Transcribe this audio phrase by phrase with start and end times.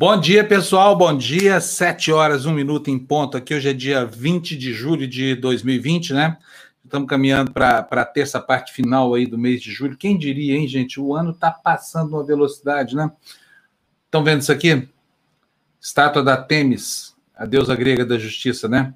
[0.00, 0.96] Bom dia, pessoal.
[0.96, 1.60] Bom dia.
[1.60, 3.36] Sete horas, um minuto em ponto.
[3.36, 6.38] Aqui hoje é dia 20 de julho de 2020, né?
[6.84, 9.96] Estamos caminhando para a terça parte final aí do mês de julho.
[9.96, 11.00] Quem diria, hein, gente?
[11.00, 13.10] O ano está passando uma velocidade, né?
[14.04, 14.88] Estão vendo isso aqui?
[15.80, 18.94] Estátua da Temis, a deusa grega da justiça, né?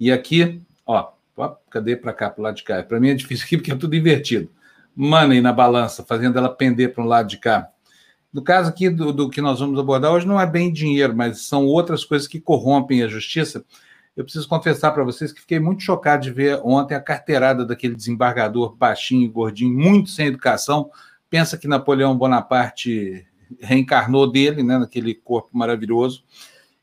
[0.00, 2.82] E aqui, ó, ó cadê para cá, para o lado de cá?
[2.82, 4.50] Para mim é difícil aqui porque é tudo invertido.
[4.96, 7.68] Money na balança, fazendo ela pender para um lado de cá.
[8.38, 11.40] No caso aqui do, do, que nós vamos abordar hoje, não é bem dinheiro, mas
[11.40, 13.64] são outras coisas que corrompem a justiça.
[14.16, 17.96] Eu preciso confessar para vocês que fiquei muito chocado de ver ontem a carteirada daquele
[17.96, 20.88] desembargador baixinho e gordinho, muito sem educação.
[21.28, 23.26] Pensa que Napoleão Bonaparte
[23.58, 26.22] reencarnou dele, né, naquele corpo maravilhoso,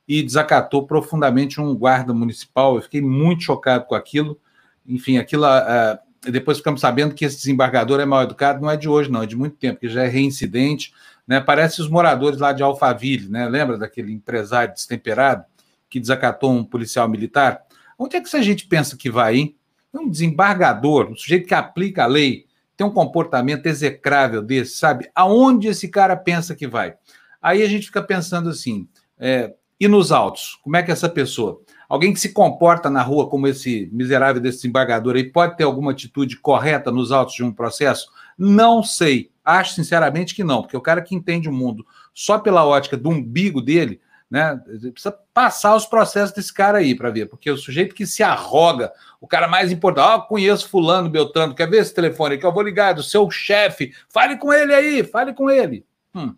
[0.05, 2.75] e desacatou profundamente um guarda municipal.
[2.75, 4.37] Eu fiquei muito chocado com aquilo.
[4.85, 5.45] Enfim, aquilo.
[5.45, 9.23] Uh, depois ficamos sabendo que esse desembargador é mal educado, não é de hoje, não,
[9.23, 10.91] é de muito tempo, que já é reincidente
[11.27, 11.39] né?
[11.39, 13.47] Parece os moradores lá de Alphaville, né?
[13.47, 15.45] Lembra daquele empresário destemperado
[15.89, 17.61] que desacatou um policial militar?
[17.97, 19.55] Onde é que essa gente pensa que vai, hein?
[19.93, 25.09] Um desembargador, um sujeito que aplica a lei, tem um comportamento execrável desse, sabe?
[25.15, 26.95] Aonde esse cara pensa que vai?
[27.41, 28.87] Aí a gente fica pensando assim,
[29.17, 30.59] é, e nos autos?
[30.61, 31.61] Como é que é essa pessoa?
[31.87, 35.91] Alguém que se comporta na rua como esse miserável desse desembargador aí pode ter alguma
[35.91, 38.09] atitude correta nos autos de um processo?
[38.37, 39.31] Não sei.
[39.45, 43.09] Acho sinceramente que não, porque o cara que entende o mundo só pela ótica do
[43.09, 44.59] umbigo dele, né,
[44.91, 48.91] precisa passar os processos desse cara aí para ver, porque o sujeito que se arroga,
[49.21, 52.45] o cara mais importante, ó, oh, conheço fulano, Beltrano, quer ver esse telefone aqui?
[52.45, 55.85] Eu vou ligar, do seu chefe, fale com ele aí, fale com ele.
[56.13, 56.35] Hum,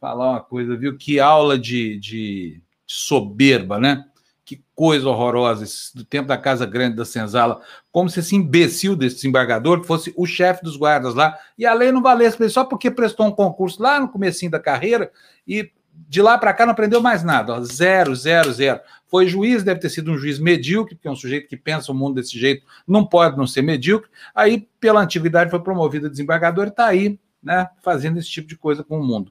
[0.00, 0.96] falar uma coisa, viu?
[0.96, 4.04] Que aula de, de soberba, né?
[4.44, 7.60] Que coisa horrorosa, esse, do tempo da Casa Grande da Senzala,
[7.92, 11.92] como se esse imbecil desse desembargador fosse o chefe dos guardas lá, e a lei
[11.92, 15.12] não valesse só porque prestou um concurso lá no comecinho da carreira
[15.46, 15.70] e
[16.08, 18.80] de lá para cá não aprendeu mais nada, ó, zero, zero, zero.
[19.06, 21.94] Foi juiz, deve ter sido um juiz medíocre, porque é um sujeito que pensa o
[21.94, 24.10] mundo desse jeito não pode não ser medíocre.
[24.34, 28.56] Aí, pela antiguidade, foi promovido a desembargador e está aí, né, fazendo esse tipo de
[28.56, 29.30] coisa com o mundo.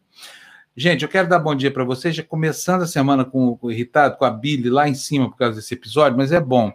[0.76, 4.18] Gente, eu quero dar bom dia para vocês, já começando a semana com, com irritado,
[4.18, 6.72] com a Billy lá em cima por causa desse episódio, mas é bom.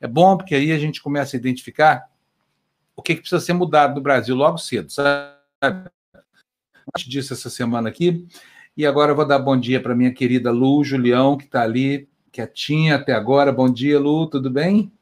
[0.00, 2.04] É bom porque aí a gente começa a identificar
[2.94, 5.90] o que, que precisa ser mudado no Brasil logo cedo, sabe?
[6.96, 8.26] gente disse essa semana aqui.
[8.76, 12.08] E agora eu vou dar bom dia para minha querida Lu Julião, que está ali
[12.30, 13.52] quietinha até agora.
[13.52, 14.92] Bom dia, Lu, tudo bem?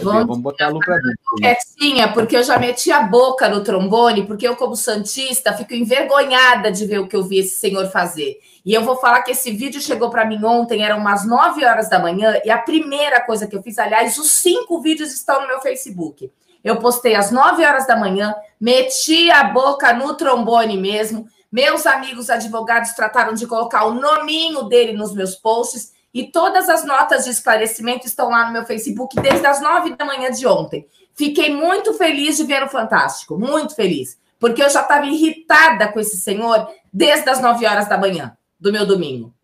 [0.00, 1.18] Vamos botar a Lu dentro.
[1.36, 6.72] Quietinha, porque eu já meti a boca no trombone, porque eu, como Santista, fico envergonhada
[6.72, 8.38] de ver o que eu vi esse senhor fazer.
[8.64, 11.90] E eu vou falar que esse vídeo chegou para mim ontem, eram umas 9 horas
[11.90, 15.46] da manhã, e a primeira coisa que eu fiz, aliás, os cinco vídeos estão no
[15.46, 16.32] meu Facebook.
[16.62, 21.28] Eu postei às 9 horas da manhã, meti a boca no trombone mesmo.
[21.52, 26.86] Meus amigos advogados trataram de colocar o nominho dele nos meus posts e todas as
[26.86, 30.86] notas de esclarecimento estão lá no meu Facebook desde as nove da manhã de ontem.
[31.12, 35.98] Fiquei muito feliz de ver o Fantástico, muito feliz, porque eu já estava irritada com
[35.98, 39.34] esse senhor desde as nove horas da manhã do meu domingo.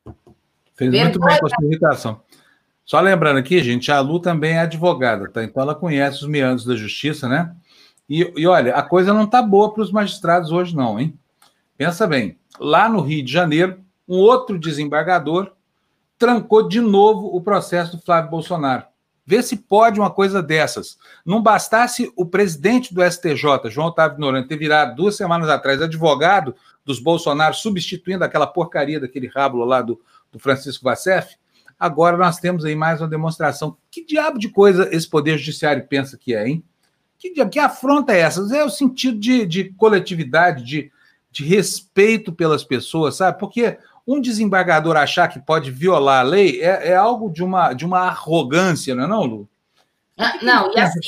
[0.77, 1.05] Fez Vergonha.
[1.05, 2.21] muito bem com a sua irritação.
[2.85, 5.43] Só lembrando aqui, gente, a Lu também é advogada, tá?
[5.43, 7.55] Então ela conhece os meandros da justiça, né?
[8.09, 11.17] E, e olha, a coisa não tá boa para os magistrados hoje, não, hein?
[11.77, 15.53] Pensa bem, lá no Rio de Janeiro, um outro desembargador
[16.21, 18.85] trancou de novo o processo do Flávio Bolsonaro.
[19.25, 20.99] Vê se pode uma coisa dessas.
[21.25, 26.55] Não bastasse o presidente do STJ, João Otávio Noronha, ter virado duas semanas atrás advogado
[26.85, 29.99] dos Bolsonaro, substituindo aquela porcaria daquele rábulo lá do,
[30.31, 31.37] do Francisco Vassef,
[31.79, 33.79] agora nós temos aí mais uma demonstração.
[33.91, 36.63] Que diabo de coisa esse Poder Judiciário pensa que é, hein?
[37.19, 38.55] Que, que afronta é essa?
[38.55, 40.93] É o sentido de, de coletividade, de,
[41.31, 43.39] de respeito pelas pessoas, sabe?
[43.39, 47.85] Porque um desembargador achar que pode violar a lei é, é algo de uma, de
[47.85, 49.49] uma arrogância, não é não, Lu?
[50.19, 51.01] Ah, não, e assim,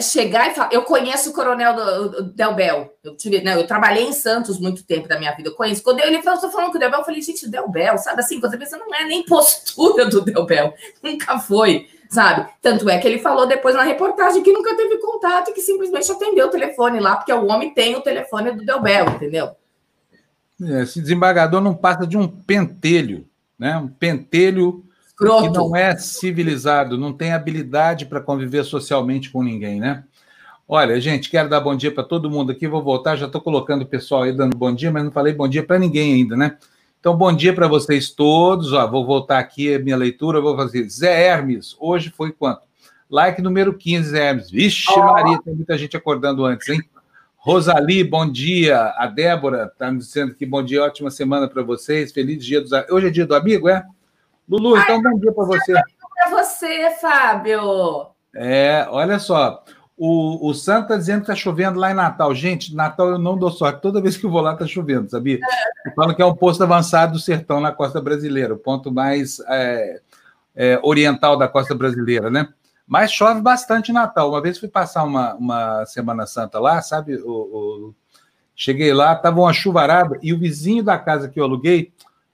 [0.00, 4.04] chegar e falar, eu conheço o coronel do, Del Bel, eu, tive, não, eu trabalhei
[4.04, 6.76] em Santos muito tempo da minha vida, eu conheço, quando ele falou, estou falando com
[6.76, 9.04] o Del Bel, eu falei, gente, o Del Bel, sabe assim, você pensa, não é
[9.04, 12.50] nem postura do Del Bel, nunca foi, sabe?
[12.60, 16.10] Tanto é que ele falou depois na reportagem que nunca teve contato e que simplesmente
[16.10, 19.54] atendeu o telefone lá, porque o homem tem o telefone do Del Bel, entendeu?
[20.62, 23.26] É, esse desembargador não passa de um pentelho,
[23.58, 23.76] né?
[23.76, 25.42] Um pentelho Escroto.
[25.42, 30.04] que não é civilizado, não tem habilidade para conviver socialmente com ninguém, né?
[30.68, 32.68] Olha, gente, quero dar bom dia para todo mundo aqui.
[32.68, 35.48] Vou voltar, já estou colocando o pessoal aí dando bom dia, mas não falei bom
[35.48, 36.56] dia para ninguém ainda, né?
[37.00, 38.72] Então, bom dia para vocês todos.
[38.72, 40.88] Ó, vou voltar aqui a minha leitura, vou fazer.
[40.88, 42.60] Zé Hermes, hoje foi quanto?
[43.10, 44.50] Like número 15, Zé Hermes.
[44.50, 44.96] Vixe.
[44.96, 46.80] Maria, tem muita gente acordando antes, hein?
[47.42, 48.92] Rosali, bom dia.
[48.98, 52.12] A Débora está me dizendo que bom dia, ótima semana para vocês.
[52.12, 53.82] Feliz dia dos Hoje é dia do amigo, é?
[54.46, 55.72] Lulu, Ai, então bom dia para você.
[55.72, 58.08] Para você, Fábio.
[58.34, 59.64] É, olha só.
[59.96, 62.34] O, o Santo está dizendo que está chovendo lá em Natal.
[62.34, 63.80] Gente, Natal eu não dou sorte.
[63.80, 65.38] Toda vez que eu vou lá está chovendo, sabia?
[65.86, 65.90] É.
[65.92, 70.00] Falam que é um posto avançado do sertão na costa brasileira, o ponto mais é,
[70.54, 72.48] é, oriental da costa brasileira, né?
[72.90, 74.30] Mas chove bastante em Natal.
[74.30, 77.14] Uma vez fui passar uma, uma Semana Santa lá, sabe?
[77.22, 77.94] O, o...
[78.52, 81.92] Cheguei lá, estava uma chuvarada e o vizinho da casa que eu aluguei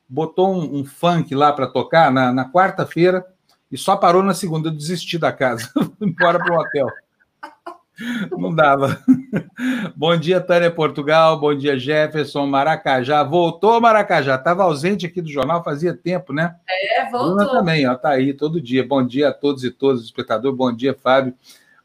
[0.08, 3.26] botou um, um funk lá para tocar na, na quarta-feira
[3.70, 4.70] e só parou na segunda.
[4.70, 5.70] Eu desisti da casa,
[6.00, 6.88] embora para o hotel.
[8.37, 8.98] Não dava.
[9.96, 11.38] Bom dia, Tânia Portugal.
[11.40, 12.46] Bom dia, Jefferson.
[12.46, 13.22] Maracajá.
[13.22, 14.34] Voltou Maracajá.
[14.34, 16.56] Estava ausente aqui do jornal fazia tempo, né?
[16.69, 17.37] É, voltou.
[17.37, 18.87] Bruna também, ó, tá aí todo dia.
[18.87, 20.52] Bom dia a todos e todas, espectador.
[20.52, 21.34] Bom dia, Fábio.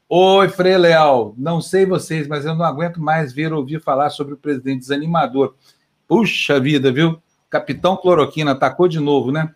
[0.08, 1.34] Oi, Frei Leal.
[1.38, 5.54] Não sei vocês, mas eu não aguento mais ver ouvir falar sobre o presidente desanimador.
[6.06, 7.22] Puxa vida, viu?
[7.48, 9.54] Capitão Cloroquina atacou de novo, né?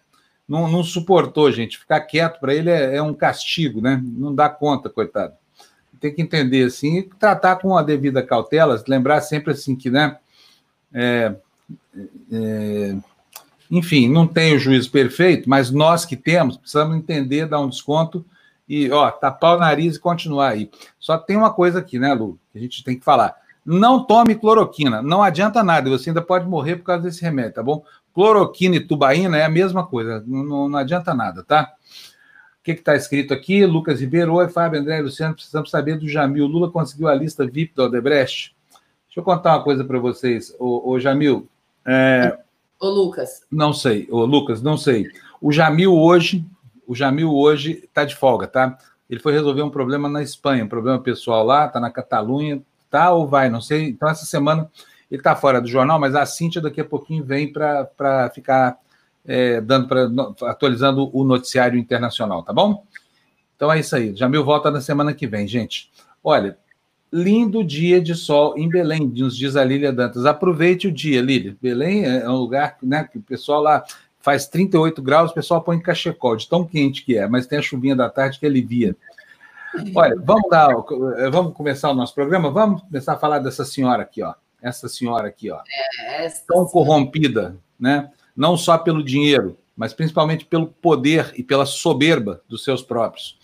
[0.48, 1.76] Não, não suportou, gente.
[1.76, 4.00] Ficar quieto para ele é, é um castigo, né?
[4.02, 5.34] Não dá conta, coitado
[6.00, 10.16] tem que entender assim, e tratar com a devida cautela, lembrar sempre assim que, né?
[10.92, 11.34] É,
[12.32, 12.96] é,
[13.70, 18.24] enfim, não tem o juízo perfeito, mas nós que temos, precisamos entender, dar um desconto
[18.68, 20.70] e, ó, tapar o nariz e continuar aí.
[20.98, 23.34] Só tem uma coisa aqui, né, Lu, que a gente tem que falar.
[23.64, 27.62] Não tome cloroquina, não adianta nada, você ainda pode morrer por causa desse remédio, tá
[27.62, 27.84] bom?
[28.14, 31.72] Cloroquina e tubaína é a mesma coisa, não, não adianta nada, tá?
[32.74, 33.64] Que está escrito aqui?
[33.64, 36.46] Lucas Ribeiro, oi, Fábio, André, Luciano, precisamos saber do Jamil.
[36.46, 38.54] Lula conseguiu a lista VIP do Odebrecht?
[39.06, 41.48] Deixa eu contar uma coisa para vocês, o, o Jamil.
[41.84, 42.36] É...
[42.80, 43.42] O Lucas.
[43.50, 45.08] Não sei, o Lucas, não sei.
[45.40, 46.44] O Jamil hoje,
[46.86, 48.76] o Jamil hoje está de folga, tá?
[49.08, 52.60] Ele foi resolver um problema na Espanha, um problema pessoal lá, está na Catalunha,
[52.90, 53.88] tá ou vai, não sei.
[53.88, 54.70] Então, essa semana
[55.10, 58.76] ele está fora do jornal, mas a Cíntia daqui a pouquinho vem para ficar
[59.26, 60.08] é, dando para
[60.50, 62.84] atualizando o noticiário internacional, tá bom?
[63.54, 64.14] Então é isso aí.
[64.14, 65.90] Jamil volta na semana que vem, gente.
[66.22, 66.58] Olha,
[67.12, 70.26] lindo dia de sol em Belém, nos diz a Lília Dantas.
[70.26, 71.56] Aproveite o dia, Lília.
[71.60, 73.84] Belém é um lugar né, que o pessoal lá
[74.20, 77.62] faz 38 graus, o pessoal põe cachecol, de tão quente que é, mas tem a
[77.62, 78.96] chuvinha da tarde que alivia.
[79.94, 80.68] Olha, vamos dar,
[81.30, 84.34] vamos começar o nosso programa, vamos começar a falar dessa senhora aqui, ó.
[84.60, 85.60] Essa senhora aqui, ó.
[86.00, 88.10] É, tão corrompida, né?
[88.36, 93.38] Não só pelo dinheiro, mas principalmente pelo poder e pela soberba dos seus próprios.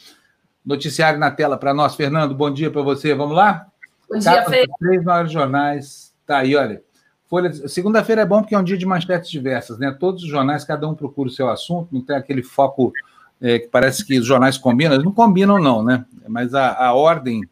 [0.65, 2.35] Noticiário na tela para nós, Fernando.
[2.35, 3.15] Bom dia para você.
[3.15, 3.67] Vamos lá?
[4.09, 4.69] Bom dia, Fê.
[4.79, 6.15] Três maiores jornais.
[6.27, 6.83] Tá aí, olha.
[7.29, 7.53] Folha...
[7.69, 9.97] Segunda-feira é bom porque é um dia de manchetes diversas, né?
[9.99, 12.93] Todos os jornais, cada um procura o seu assunto, não tem aquele foco
[13.41, 14.93] é, que parece que os jornais combinam.
[14.93, 16.05] Eles não combinam, não, né?
[16.29, 17.43] Mas a, a ordem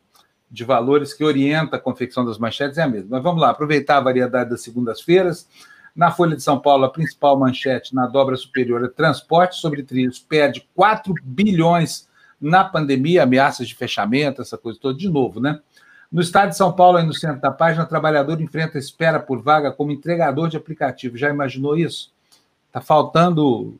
[0.50, 3.08] de valores que orienta a confecção das manchetes é a mesma.
[3.10, 5.48] Mas vamos lá, aproveitar a variedade das segundas-feiras.
[5.94, 10.18] Na Folha de São Paulo, a principal manchete na dobra superior é transporte sobre trilhos
[10.18, 12.08] perde 4 bilhões
[12.40, 15.60] na pandemia, ameaças de fechamento, essa coisa toda, de novo, né?
[16.10, 19.70] No estado de São Paulo, aí no centro da página, trabalhador enfrenta espera por vaga
[19.70, 21.16] como entregador de aplicativo.
[21.16, 22.12] Já imaginou isso?
[22.72, 23.78] Tá faltando,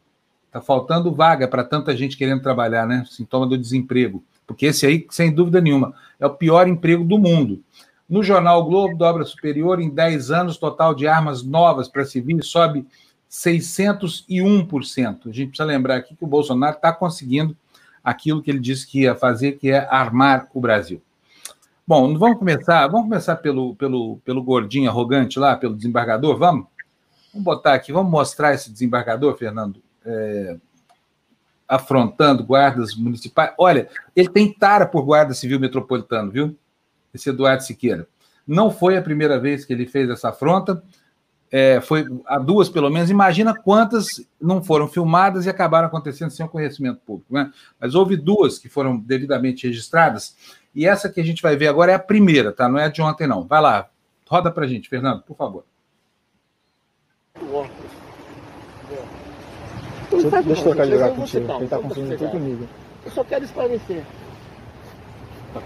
[0.53, 3.05] tá faltando vaga para tanta gente querendo trabalhar, né?
[3.09, 4.23] Sintoma do desemprego.
[4.47, 7.63] Porque esse aí, sem dúvida nenhuma, é o pior emprego do mundo.
[8.11, 12.85] No jornal Globo, dobra superior, em 10 anos, total de armas novas para civis sobe
[13.31, 15.29] 601%.
[15.29, 17.57] A gente precisa lembrar aqui que o Bolsonaro está conseguindo
[18.03, 21.01] aquilo que ele disse que ia fazer, que é armar o Brasil.
[21.87, 26.67] Bom, vamos começar, vamos começar pelo, pelo, pelo gordinho arrogante lá, pelo desembargador, vamos?
[27.33, 30.57] Vamos botar aqui, vamos mostrar esse desembargador, Fernando, é,
[31.69, 33.53] afrontando guardas municipais.
[33.57, 36.57] Olha, ele tem tara por guarda civil metropolitano, viu?
[37.13, 38.07] Esse Eduardo Siqueira.
[38.47, 40.83] Não foi a primeira vez que ele fez essa afronta,
[41.53, 43.11] é, foi a duas pelo menos.
[43.11, 47.35] Imagina quantas não foram filmadas e acabaram acontecendo sem o conhecimento público.
[47.35, 47.51] Né?
[47.79, 50.37] Mas houve duas que foram devidamente registradas,
[50.75, 52.69] e essa que a gente vai ver agora é a primeira, tá?
[52.69, 53.45] Não é de ontem, não.
[53.47, 53.91] Vai lá,
[54.29, 55.65] roda para a gente, Fernando, por favor.
[60.11, 61.47] Deixa, deixa eu trocar de lugar contigo.
[61.47, 62.69] Quem está confundindo tudo comigo.
[63.05, 64.05] Eu só quero esclarecer.
[65.55, 65.61] Tá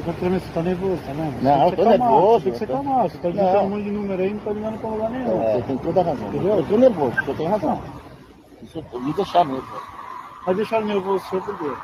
[0.00, 1.42] você tá você tá nervoso, tá vendo?
[1.42, 2.44] Não, eu tô nervoso.
[2.44, 3.02] Tem que ser calmar.
[3.08, 5.42] Você tá digitando um monte de número aí e não tá ligando pra lugar nenhum.
[5.42, 6.28] É, você tem toda a razão.
[6.28, 6.56] Entendeu?
[6.56, 7.82] Eu tô nervoso, você tem razão.
[8.62, 9.82] Isso me deixar nervoso.
[10.46, 11.76] Mas deixar nervoso seu por quê?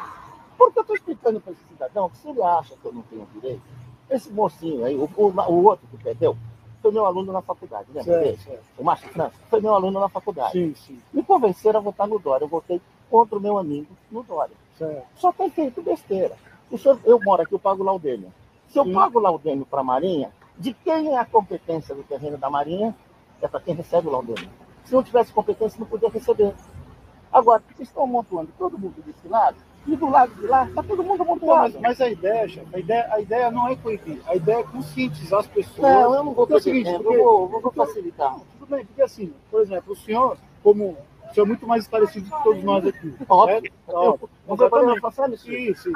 [0.57, 3.27] Porque eu tô explicando pra esse cidadão que se ele acha que eu não tenho
[3.35, 3.63] direito,
[4.11, 6.37] esse mocinho aí, o, o, o outro que perdeu,
[6.81, 8.39] foi meu aluno na faculdade, lembra certo, dele?
[8.39, 8.65] Certo.
[8.79, 10.53] O Márcio França foi meu aluno na faculdade.
[10.53, 11.01] Sim, sim.
[11.13, 12.45] Me convenceram a votar no Dória.
[12.45, 12.81] Eu votei
[13.11, 14.55] contra o meu amigo no Dória.
[14.79, 15.05] Certo.
[15.17, 16.37] Só tem feito besteira.
[16.71, 18.29] O senhor, eu moro aqui, eu pago o dele.
[18.69, 22.37] Se eu pago o laudêmio para a Marinha, de quem é a competência do terreno
[22.37, 22.95] da Marinha?
[23.41, 24.49] É para quem recebe o laudêmio.
[24.85, 26.55] Se não tivesse competência, não podia receber.
[27.33, 29.57] Agora, vocês estão amontoando todo mundo desse lado,
[29.87, 31.75] e do lado de lá está todo mundo amontoado.
[31.75, 35.41] Mas, mas, a ideia, a ideia, a ideia não é coibir, a ideia é conscientizar
[35.41, 35.83] as pessoas.
[35.83, 38.33] Não, eu não vou fazer é seguinte, tempo, porque, eu vou, vou facilitar.
[38.33, 40.97] Não, tudo bem, porque assim, por exemplo, o senhor, como
[41.31, 43.15] o senhor é muito mais esclarecido que todos nós aqui.
[43.29, 43.73] Óbvio.
[43.89, 44.31] Óbvio.
[44.47, 45.53] Você também faço isso?
[45.53, 45.93] Isso.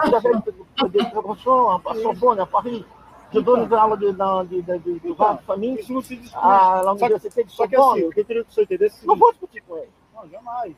[1.82, 2.46] Passou bom, né?
[2.46, 2.84] Paris.
[3.32, 5.80] Eu dou então, aula de, de, de, de, de então, família.
[5.80, 6.44] Isso não se discute.
[6.44, 8.64] Ah, lá no Universidade de Só que assim, o que eu queria que o senhor
[8.64, 9.06] entendesse.
[9.06, 9.90] Não vou discutir com ele.
[10.14, 10.74] Não, jamais.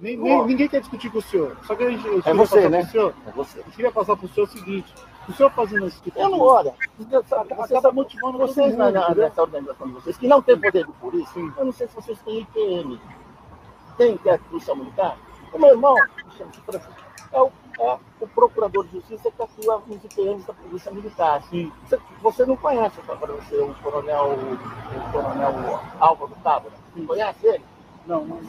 [0.00, 1.58] Nem, nem, ninguém quer discutir com o senhor.
[1.64, 2.28] Só que a gente.
[2.28, 2.86] É você, né?
[2.86, 3.58] Senhor, é você.
[3.58, 4.94] Eu queria passar para o senhor o seguinte:
[5.28, 6.74] o senhor fazendo esse tipo de Eu não, olha,
[7.60, 11.34] acaba motivando vocês na, na, nessa organização de vocês, que não tem poder de polícia.
[11.34, 11.52] Sim.
[11.54, 12.98] Eu não sei se vocês têm IPM.
[14.00, 15.18] Tem, que é a Polícia Militar?
[15.52, 15.94] O meu irmão,
[17.32, 21.42] é o, é o procurador de justiça que atua nos IPMs da Polícia Militar.
[21.50, 21.70] Sim.
[21.84, 26.72] Você, você não conhece, para você, o coronel, o coronel Álvaro Tábora?
[27.06, 27.62] Conhece ele?
[28.06, 28.40] Não, não.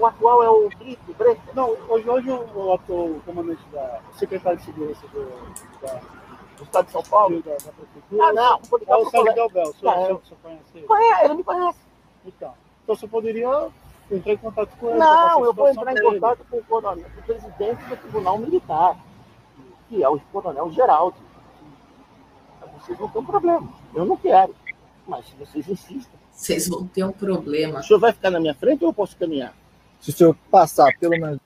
[0.00, 1.40] O atual é o Brito, Brito?
[1.54, 5.24] Não, hoje, hoje o, atual comandante da secretário de segurança do,
[5.82, 6.00] da,
[6.56, 7.40] do Estado de São Paulo?
[7.44, 8.24] Da, da prefeitura.
[8.24, 8.60] Ah, não.
[8.88, 9.68] É o Sérgio Delbel.
[9.68, 10.86] O senhor, ah, o senhor conhece ele?
[10.88, 11.78] Conhece, ele me conhece.
[12.24, 13.70] Então, então você poderia
[14.10, 14.98] entrar em contato com ele?
[14.98, 18.96] Não, eu vou entrar em contato com o, coronel, com o presidente do Tribunal Militar,
[19.88, 21.16] que é o coronel Geraldo.
[22.80, 23.68] Vocês não têm problema.
[23.94, 24.54] Eu não quero.
[25.06, 27.80] Mas se vocês insistem, vocês vão ter um problema.
[27.80, 29.54] O senhor vai ficar na minha frente ou eu posso caminhar?
[30.00, 31.40] Se o senhor passar pelo menos.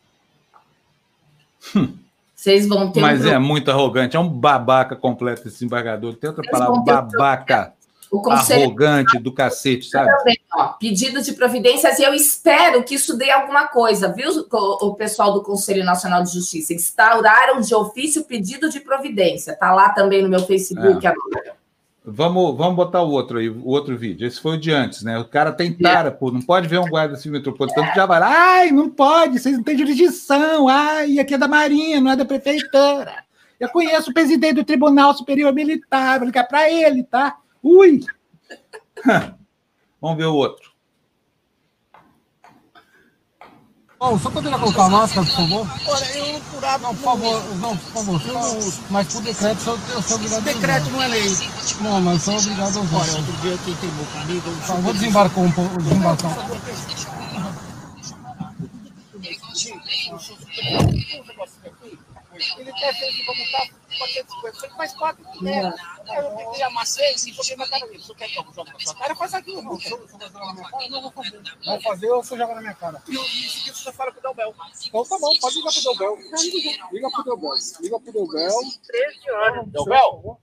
[2.34, 6.16] Vocês vão ter Mas um é muito arrogante, é um babaca completo esse embargador.
[6.16, 7.74] Tem outra palavra, babaca.
[8.10, 8.64] O conselho...
[8.64, 10.10] Arrogante do cacete, sabe?
[10.18, 14.94] Também, ó, pedido de providências, e eu espero que isso dê alguma coisa, viu, o
[14.94, 16.74] pessoal do Conselho Nacional de Justiça?
[16.74, 19.54] Instauraram de ofício pedido de providência.
[19.54, 21.10] Tá lá também no meu Facebook é.
[21.10, 21.60] agora.
[22.04, 24.26] Vamos, vamos botar o outro aí, o outro vídeo.
[24.26, 25.18] Esse foi o de antes, né?
[25.18, 28.18] O cara tem tara, pô, não pode ver um guarda civil metropolitano que já vai
[28.18, 32.16] lá, ai, não pode, vocês não têm jurisdição, ai, aqui é da Marinha, não é
[32.16, 33.22] da Prefeitura.
[33.60, 37.36] Eu conheço o presidente do Tribunal Superior Militar, vou ligar para ele, tá?
[37.62, 38.00] Ui!
[40.00, 40.70] vamos ver o outro.
[44.02, 45.66] Oh, só poderia colocar a máscara, por favor?
[45.86, 46.78] Olha, eu não curava.
[46.78, 48.22] Não, por favor, não, por favor.
[48.26, 51.36] Eu não, mas por decreto eu, eu sou obrigado Decreto não é lei.
[51.82, 52.96] Não, mas sou obrigado a usar.
[52.96, 54.66] Olha, outro dia quem queimou comigo.
[54.66, 55.82] Tá, vou desembarcar um pouco.
[55.82, 56.36] Desembarcar.
[62.58, 65.44] Ele quer ser de vomitar 450, mas paga o que
[66.10, 66.18] quer.
[66.18, 68.02] Aí eu peguei, amassei e joguei na cara dele.
[68.02, 69.14] Você quer que eu jogue na sua cara?
[69.16, 69.62] Faz aquilo.
[69.62, 71.42] Não, se eu jogar na minha cara, não vou fazer.
[71.64, 73.02] Vai fazer ou você joga na minha cara?
[73.08, 74.54] E em seguida você fala pro Delbel.
[74.86, 76.16] Então tá bom, pode ligar pro Delbel.
[76.92, 77.50] Liga pro Delbel.
[77.80, 78.58] Liga pro Delbel.
[78.86, 79.68] 13 horas.
[79.68, 80.40] Delbel?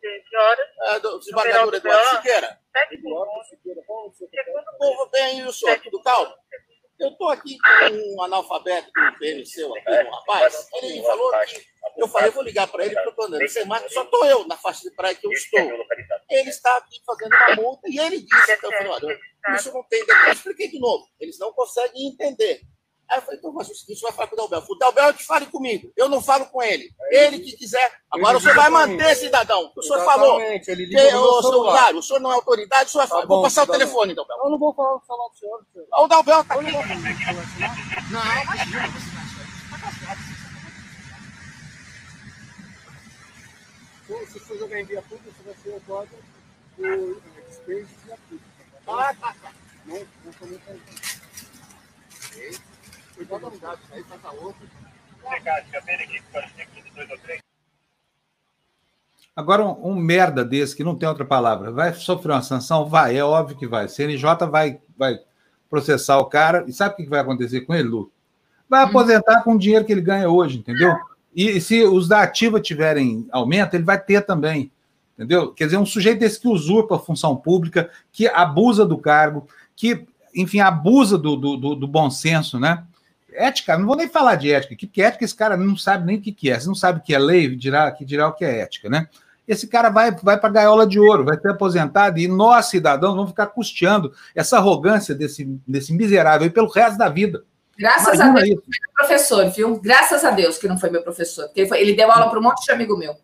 [0.00, 0.66] 13 horas.
[0.82, 2.60] É, do desembargador Eduardo Siqueira.
[2.92, 3.82] Eduardo Siqueira.
[3.82, 6.34] Segundo povo, bem, e o senhor, tudo calmo?
[6.98, 10.66] Eu estou aqui com um analfabeto do PMC, aqui, um rapaz.
[10.82, 11.76] Ele falou que.
[11.96, 14.46] Eu falei, vou ligar para ele, porque eu estou andando sem marca, só estou eu
[14.46, 15.60] na faixa de praia que eu estou.
[16.30, 19.20] Ele está aqui fazendo uma multa e ele disse que eu falei, olha,
[19.54, 20.04] isso não tem.
[20.26, 21.06] Eu expliquei de novo.
[21.20, 22.60] Eles não conseguem entender.
[23.08, 24.64] Aí eu falei, então, mas o seguinte, vai falar com o Dalbel.
[24.68, 25.92] O Dalbel é que fale comigo.
[25.96, 26.90] Eu não falo com ele.
[27.10, 27.92] Ele que quiser.
[28.10, 29.72] Agora o senhor vai manter, cidadão.
[29.76, 30.38] O senhor falou.
[30.38, 33.26] Que, o, senhor, o senhor não é autoridade, o senhor vai falar.
[33.26, 34.36] Vou passar o telefone, Dalbel.
[34.44, 35.64] Eu não vou falar, falar com o senhor.
[35.98, 36.72] O Dalbel está aqui.
[38.10, 39.16] Não, imagina.
[44.06, 46.16] Se você jogar em via pública, você vai ser o código
[46.76, 47.22] do
[47.52, 48.46] Space via pública.
[48.86, 49.52] Ah, tá, tá.
[49.84, 51.26] Não, não comenta isso.
[52.36, 53.05] Cuidado no gato, aí passa outro.
[59.34, 62.86] Agora, um, um, merda desse, que não tem outra palavra, vai sofrer uma sanção?
[62.86, 63.86] Vai, é óbvio que vai.
[63.86, 65.20] CNJ vai, vai
[65.68, 68.10] processar o cara, e sabe o que vai acontecer com ele, Lu?
[68.68, 68.88] Vai hum.
[68.88, 70.96] aposentar com o dinheiro que ele ganha hoje, entendeu?
[71.34, 74.72] E se os da ativa tiverem aumento, ele vai ter também,
[75.14, 75.52] entendeu?
[75.52, 79.46] Quer dizer, um sujeito desse que usurpa a função pública, que abusa do cargo,
[79.76, 82.82] que, enfim, abusa do, do, do, do bom senso, né?
[83.36, 86.16] Ética, não vou nem falar de ética, que, que ética esse cara não sabe nem
[86.16, 86.58] o que, que é.
[86.58, 89.08] Você não sabe o que é lei, dirá, que dirá o que é ética, né?
[89.46, 93.14] Esse cara vai, vai para a gaiola de ouro, vai ser aposentado, e nós, cidadãos,
[93.14, 97.44] vamos ficar custeando essa arrogância desse, desse miserável pelo resto da vida.
[97.78, 98.62] Graças Imagina a Deus isso.
[98.62, 99.80] que foi meu professor, viu?
[99.80, 102.38] Graças a Deus que não foi meu professor, porque ele, foi, ele deu aula para
[102.38, 103.14] um monte de amigo meu.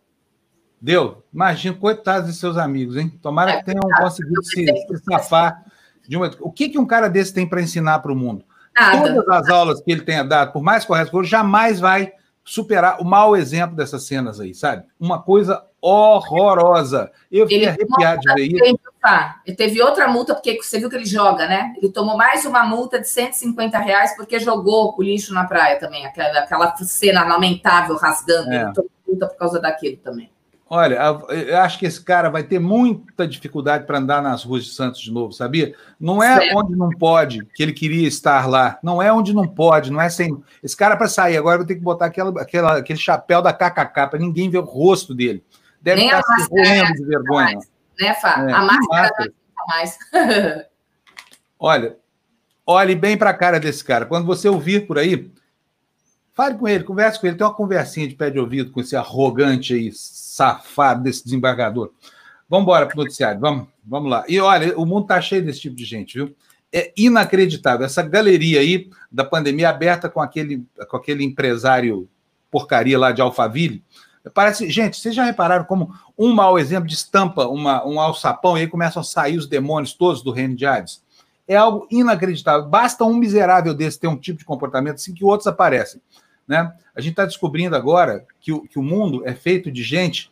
[0.80, 1.22] Deu?
[1.32, 3.18] Imagina, coitados de seus amigos, hein?
[3.22, 5.64] Tomara é, que tenham conseguido se, se safar
[6.06, 6.30] de uma.
[6.40, 8.44] O que, que um cara desse tem para ensinar para o mundo?
[8.74, 9.14] Nada.
[9.14, 12.12] Todas as aulas que ele tenha dado, por mais corretas que jamais vai
[12.44, 14.84] superar o mau exemplo dessas cenas aí, sabe?
[14.98, 17.10] Uma coisa horrorosa.
[17.30, 18.78] Eu fiquei arrepiado de ver isso.
[19.46, 21.72] Ele teve outra multa, porque você viu que ele joga, né?
[21.76, 26.06] Ele tomou mais uma multa de 150 reais porque jogou o lixo na praia também.
[26.06, 28.50] Aquela, aquela cena lamentável rasgando.
[28.50, 28.62] É.
[28.62, 30.31] Ele tomou multa por causa daquilo também.
[30.74, 30.98] Olha,
[31.28, 35.02] eu acho que esse cara vai ter muita dificuldade para andar nas ruas de Santos
[35.02, 35.74] de novo, sabia?
[36.00, 36.56] Não é certo.
[36.56, 38.78] onde não pode que ele queria estar lá.
[38.82, 40.42] Não é onde não pode, não é sem.
[40.64, 44.06] Esse cara, para sair agora, vai ter que botar aquela, aquela, aquele chapéu da KKK
[44.08, 45.44] para ninguém ver o rosto dele.
[45.82, 47.52] Deve Nem estar se roendo de vergonha.
[47.52, 48.46] Mais, né, Fá?
[48.48, 49.98] É, a máscara não mais.
[51.60, 51.98] Olha,
[52.66, 54.06] olhe bem para a cara desse cara.
[54.06, 55.30] Quando você ouvir por aí,
[56.32, 57.36] fale com ele, converse com ele.
[57.36, 59.92] Tem uma conversinha de pé de ouvido com esse arrogante aí,
[60.32, 61.90] safado desse desembargador.
[62.48, 64.24] Vamos embora para o noticiário, vamos, vamos lá.
[64.26, 66.34] E olha, o mundo está cheio desse tipo de gente, viu?
[66.72, 67.84] É inacreditável.
[67.84, 72.08] Essa galeria aí da pandemia aberta com aquele, com aquele empresário
[72.50, 73.84] porcaria lá de Alphaville.
[74.32, 78.62] Parece, gente, vocês já repararam como um mau exemplo de estampa uma, um alçapão e
[78.62, 81.02] aí começam a sair os demônios todos do reino de Hades?
[81.46, 82.68] É algo inacreditável.
[82.68, 86.00] Basta um miserável desse ter um tipo de comportamento assim que outros aparecem.
[86.46, 86.72] Né?
[86.94, 90.30] A gente está descobrindo agora que o, que o mundo é feito de gente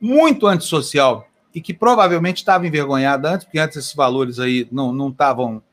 [0.00, 5.10] muito antissocial e que provavelmente estava envergonhada antes, porque antes esses valores aí não, não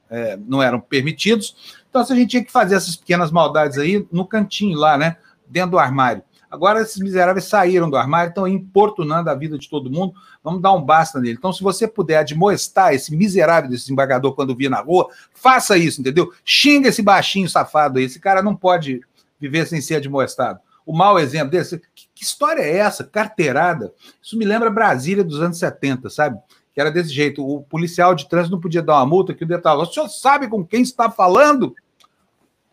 [0.10, 1.56] é, não eram permitidos.
[1.90, 5.18] Então, a gente tinha que fazer essas pequenas maldades aí no cantinho lá, né?
[5.48, 6.24] Dentro do armário.
[6.50, 10.14] Agora esses miseráveis saíram do armário, estão importunando a vida de todo mundo.
[10.44, 11.36] Vamos dar um basta nele.
[11.38, 16.00] Então, se você puder admoestar esse miserável desse desembargador quando vir na rua, faça isso,
[16.00, 16.32] entendeu?
[16.46, 18.06] Xinga esse baixinho safado aí.
[18.06, 19.02] Esse cara não pode
[19.40, 20.60] viver sem ser admoestado.
[20.86, 21.80] O mau exemplo desse.
[21.96, 23.04] Que, que história é essa?
[23.04, 23.92] Carteirada.
[24.22, 26.40] Isso me lembra Brasília dos anos 70, sabe?
[26.74, 27.46] Que era desse jeito.
[27.46, 29.82] O policial de trânsito não podia dar uma multa, que o detalhe.
[29.82, 31.76] O senhor sabe com quem está falando?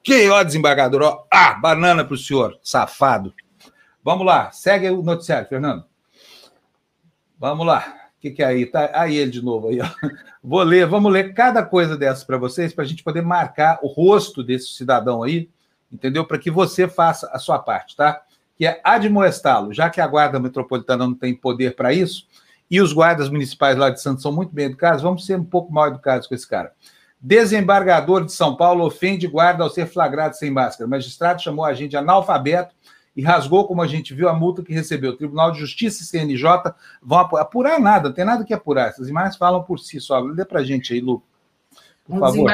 [0.02, 1.24] Que, ó, desembargador, ó.
[1.30, 3.32] Ah, banana para o senhor, safado.
[4.04, 5.84] Vamos lá, segue o noticiário, Fernando.
[7.38, 7.96] Vamos lá.
[8.18, 8.66] O que, que é aí?
[8.66, 9.86] Tá aí ele de novo aí, ó.
[10.42, 13.86] Vou ler, vamos ler cada coisa dessas para vocês, para a gente poder marcar o
[13.86, 15.48] rosto desse cidadão aí
[15.92, 16.24] entendeu?
[16.24, 18.22] Para que você faça a sua parte, tá?
[18.56, 22.26] Que é admoestá-lo, já que a Guarda Metropolitana não tem poder para isso,
[22.70, 25.72] e os guardas municipais lá de Santos são muito bem educados, vamos ser um pouco
[25.72, 26.72] mal educados com esse cara.
[27.20, 30.86] Desembargador de São Paulo ofende guarda ao ser flagrado sem máscara.
[30.86, 32.74] O magistrado chamou a gente de analfabeto
[33.14, 35.12] e rasgou, como a gente viu, a multa que recebeu.
[35.12, 38.88] O Tribunal de Justiça e CNJ vão apurar nada, não tem nada que apurar.
[38.88, 40.20] Essas imagens falam por si só.
[40.32, 41.22] Dê para a gente aí, Lu,
[42.04, 42.50] por um favor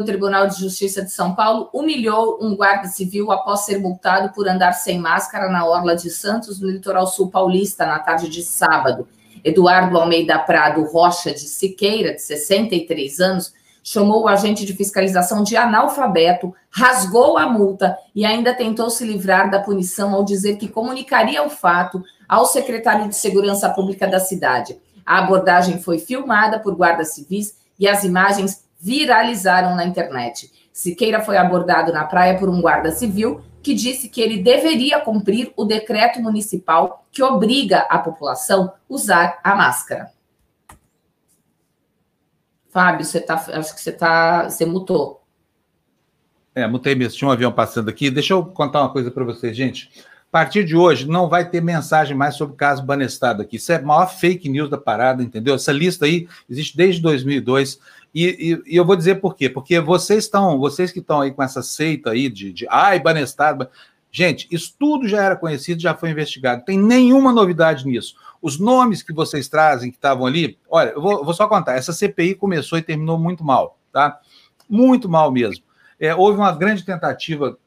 [0.00, 4.48] do Tribunal de Justiça de São Paulo humilhou um guarda civil após ser multado por
[4.48, 9.06] andar sem máscara na orla de Santos, no litoral sul paulista, na tarde de sábado.
[9.44, 15.54] Eduardo Almeida Prado Rocha de Siqueira, de 63 anos, chamou o agente de fiscalização de
[15.54, 21.42] analfabeto, rasgou a multa e ainda tentou se livrar da punição ao dizer que comunicaria
[21.42, 24.78] o fato ao secretário de Segurança Pública da cidade.
[25.04, 30.50] A abordagem foi filmada por guardas civis e as imagens viralizaram na internet.
[30.72, 35.52] Siqueira foi abordado na praia por um guarda civil que disse que ele deveria cumprir
[35.56, 40.10] o decreto municipal que obriga a população a usar a máscara.
[42.70, 45.20] Fábio, você tá, acho que você tá, você mutou.
[46.54, 47.18] É, mutei mesmo.
[47.18, 48.10] Tinha um avião passando aqui.
[48.10, 49.90] Deixa eu contar uma coisa para vocês, gente.
[50.32, 53.56] A partir de hoje, não vai ter mensagem mais sobre o caso Banestado aqui.
[53.56, 55.56] Isso é a maior fake news da parada, entendeu?
[55.56, 57.80] Essa lista aí existe desde 2002.
[58.14, 59.50] E, e, e, eu vou dizer por quê?
[59.50, 63.68] Porque vocês estão, vocês que estão aí com essa seita aí de, de ai, Banestado.
[64.12, 66.64] Gente, isso tudo já era conhecido, já foi investigado.
[66.64, 68.14] Tem nenhuma novidade nisso.
[68.40, 71.74] Os nomes que vocês trazem, que estavam ali, olha, eu vou, vou só contar.
[71.74, 74.20] Essa CPI começou e terminou muito mal, tá?
[74.68, 75.64] Muito mal mesmo.
[75.98, 77.58] É, houve uma grande tentativa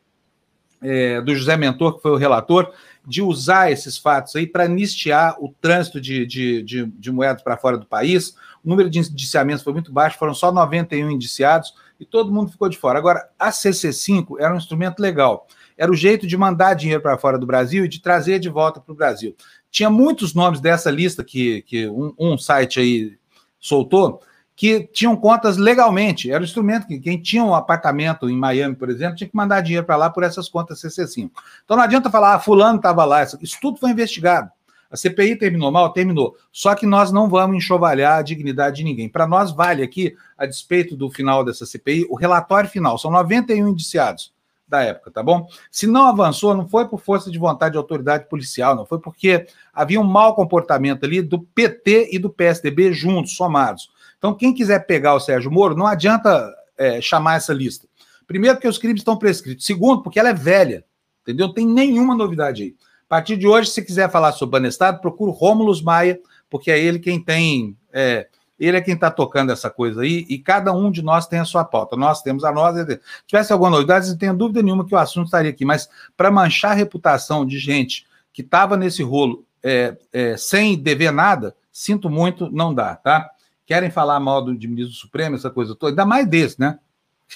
[0.84, 2.72] é, do José Mentor, que foi o relator,
[3.06, 7.58] de usar esses fatos aí para anistiar o trânsito de, de, de, de moedas para
[7.58, 12.06] fora do país, o número de indiciamentos foi muito baixo, foram só 91 indiciados e
[12.06, 12.98] todo mundo ficou de fora.
[12.98, 15.48] Agora, a CC5 era um instrumento legal.
[15.78, 18.80] Era o jeito de mandar dinheiro para fora do Brasil e de trazer de volta
[18.80, 19.36] para o Brasil.
[19.70, 23.18] Tinha muitos nomes dessa lista que, que um, um site aí
[23.60, 24.22] soltou,
[24.56, 26.32] que tinham contas legalmente.
[26.32, 29.62] Era o instrumento que quem tinha um apartamento em Miami, por exemplo, tinha que mandar
[29.62, 31.32] dinheiro para lá por essas contas CC5.
[31.64, 33.24] Então não adianta falar, ah, fulano estava lá.
[33.24, 34.52] Isso tudo foi investigado.
[34.92, 35.92] A CPI terminou mal?
[35.92, 36.36] Terminou.
[36.52, 39.10] Só que nós não vamos enxovalhar a dignidade de ninguém.
[39.10, 43.00] Para nós vale aqui, a despeito do final dessa CPI, o relatório final.
[43.00, 44.32] São 91 indiciados
[44.68, 45.48] da época, tá bom?
[45.72, 49.48] Se não avançou, não foi por força de vontade de autoridade policial, não foi porque
[49.74, 53.92] havia um mau comportamento ali do PT e do PSDB juntos, somados.
[54.24, 57.90] Então, quem quiser pegar o Sérgio Moro, não adianta é, chamar essa lista.
[58.26, 59.66] Primeiro, porque os crimes estão prescritos.
[59.66, 60.86] Segundo, porque ela é velha.
[61.22, 61.48] entendeu?
[61.48, 62.76] Não tem nenhuma novidade aí.
[63.06, 66.18] A partir de hoje, se quiser falar sobre Banestado, procura o Rômulus Maia,
[66.50, 67.76] porque é ele quem tem.
[67.92, 71.40] É, ele é quem está tocando essa coisa aí, e cada um de nós tem
[71.40, 71.98] a sua pauta.
[71.98, 72.86] Nós temos a nossa.
[72.86, 76.32] Se tivesse alguma novidade, não tenho dúvida nenhuma que o assunto estaria aqui, mas para
[76.32, 82.10] manchar a reputação de gente que estava nesse rolo é, é, sem dever nada, sinto
[82.10, 83.30] muito, não dá, tá?
[83.66, 86.80] Querem falar mal do, de ministro Supremo, essa coisa toda, ainda mais desse, né?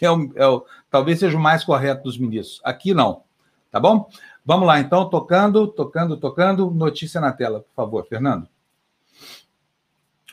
[0.01, 2.61] É o, é o, talvez seja o mais correto dos ministros.
[2.63, 3.23] Aqui não,
[3.71, 4.09] tá bom?
[4.45, 6.69] Vamos lá, então, tocando, tocando, tocando.
[6.69, 8.47] Notícia na tela, por favor, Fernando.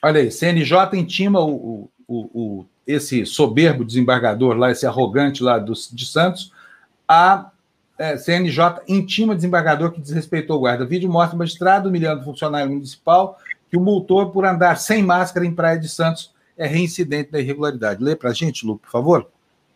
[0.03, 6.07] Olha aí, CNJ intima o, o, esse soberbo desembargador lá, esse arrogante lá do, de
[6.07, 6.53] Santos,
[7.09, 7.51] a
[7.99, 10.85] é, CNJ intima desembargador que desrespeitou o guarda.
[10.85, 13.39] O vídeo mostra o magistrado humilhando o funcionário municipal
[13.75, 18.05] que o multou por andar sem máscara em Praia de Santos é reincidente da irregularidade.
[18.05, 19.29] Lê para a gente, Lu, por favor.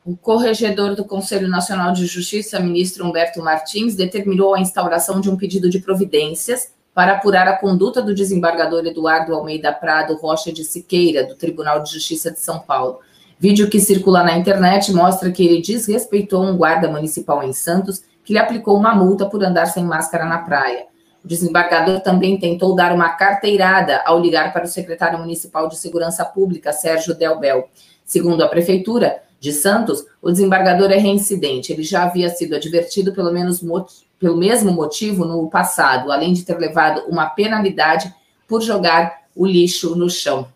[0.04, 5.36] O corregedor do Conselho Nacional de Justiça, ministro Humberto Martins, determinou a instauração de um
[5.36, 11.24] pedido de providências para apurar a conduta do desembargador Eduardo Almeida Prado Rocha de Siqueira,
[11.26, 13.00] do Tribunal de Justiça de São Paulo.
[13.36, 18.32] Vídeo que circula na internet mostra que ele desrespeitou um guarda municipal em Santos que
[18.32, 20.86] lhe aplicou uma multa por andar sem máscara na praia.
[21.24, 26.24] O desembargador também tentou dar uma carteirada ao ligar para o secretário municipal de Segurança
[26.24, 27.68] Pública, Sérgio Delbel.
[28.04, 31.72] Segundo a prefeitura de Santos, o desembargador é reincidente.
[31.72, 33.62] Ele já havia sido advertido pelo menos
[34.18, 38.12] pelo mesmo motivo no passado, além de ter levado uma penalidade
[38.48, 40.48] por jogar o lixo no chão.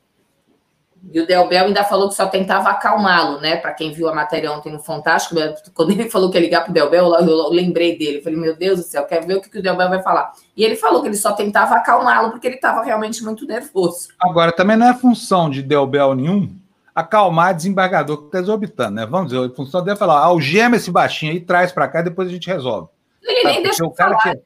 [1.11, 3.57] E o Delbel ainda falou que só tentava acalmá-lo, né?
[3.57, 5.35] Para quem viu a matéria ontem no Fantástico,
[5.75, 8.23] quando ele falou que ia ligar para o Delbel, eu lembrei dele.
[8.23, 10.33] Falei, meu Deus do céu, quero ver o que o Delbel vai falar.
[10.57, 14.09] E ele falou que ele só tentava acalmá-lo porque ele estava realmente muito nervoso.
[14.21, 16.55] Agora, também não é função de Delbel nenhum
[16.95, 19.07] acalmar desembargador que está exorbitando, né?
[19.07, 22.05] Vamos dizer, a função dele é falar, algema esse baixinho aí, traz para cá e
[22.05, 22.89] depois a gente resolve.
[23.23, 24.43] Ele nem deixou o cara falar, que...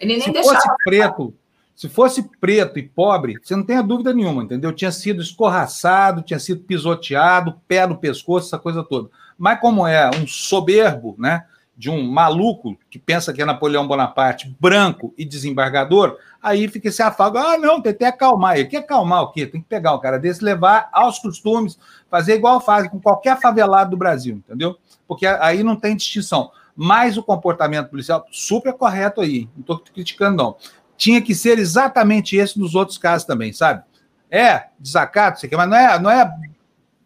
[0.00, 1.34] Ele nem se fosse preto,
[1.76, 4.72] se fosse preto e pobre, você não tem a dúvida nenhuma, entendeu?
[4.72, 9.10] Tinha sido escorraçado, tinha sido pisoteado, pé no pescoço, essa coisa toda.
[9.36, 11.44] Mas como é um soberbo, né?
[11.76, 17.02] De um maluco que pensa que é Napoleão Bonaparte, branco e desembargador, aí fica esse
[17.02, 17.36] afago.
[17.36, 18.58] Ah, não, tem que acalmar.
[18.58, 19.46] E que acalmar o quê?
[19.46, 21.78] Tem que pegar um cara desse, levar aos costumes,
[22.10, 24.78] fazer igual fazem com qualquer favelado do Brasil, entendeu?
[25.06, 26.50] Porque aí não tem distinção.
[26.74, 30.56] Mas o comportamento policial, super correto aí, não estou criticando, não
[30.96, 33.82] tinha que ser exatamente esse nos outros casos também, sabe?
[34.30, 36.30] É desacato, sei que, mas não é, não é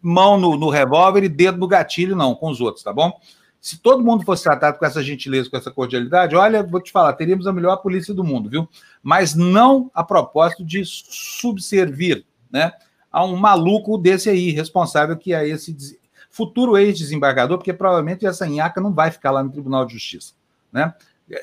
[0.01, 3.19] mão no, no revólver e dedo no gatilho, não, com os outros, tá bom?
[3.59, 7.13] Se todo mundo fosse tratado com essa gentileza, com essa cordialidade, olha, vou te falar,
[7.13, 8.67] teríamos a melhor polícia do mundo, viu?
[9.03, 12.71] Mas não a propósito de subservir, né?
[13.11, 15.99] A um maluco desse aí, responsável que é esse
[16.31, 20.33] futuro ex-desembargador, porque provavelmente essa nhaca não vai ficar lá no Tribunal de Justiça,
[20.71, 20.93] né?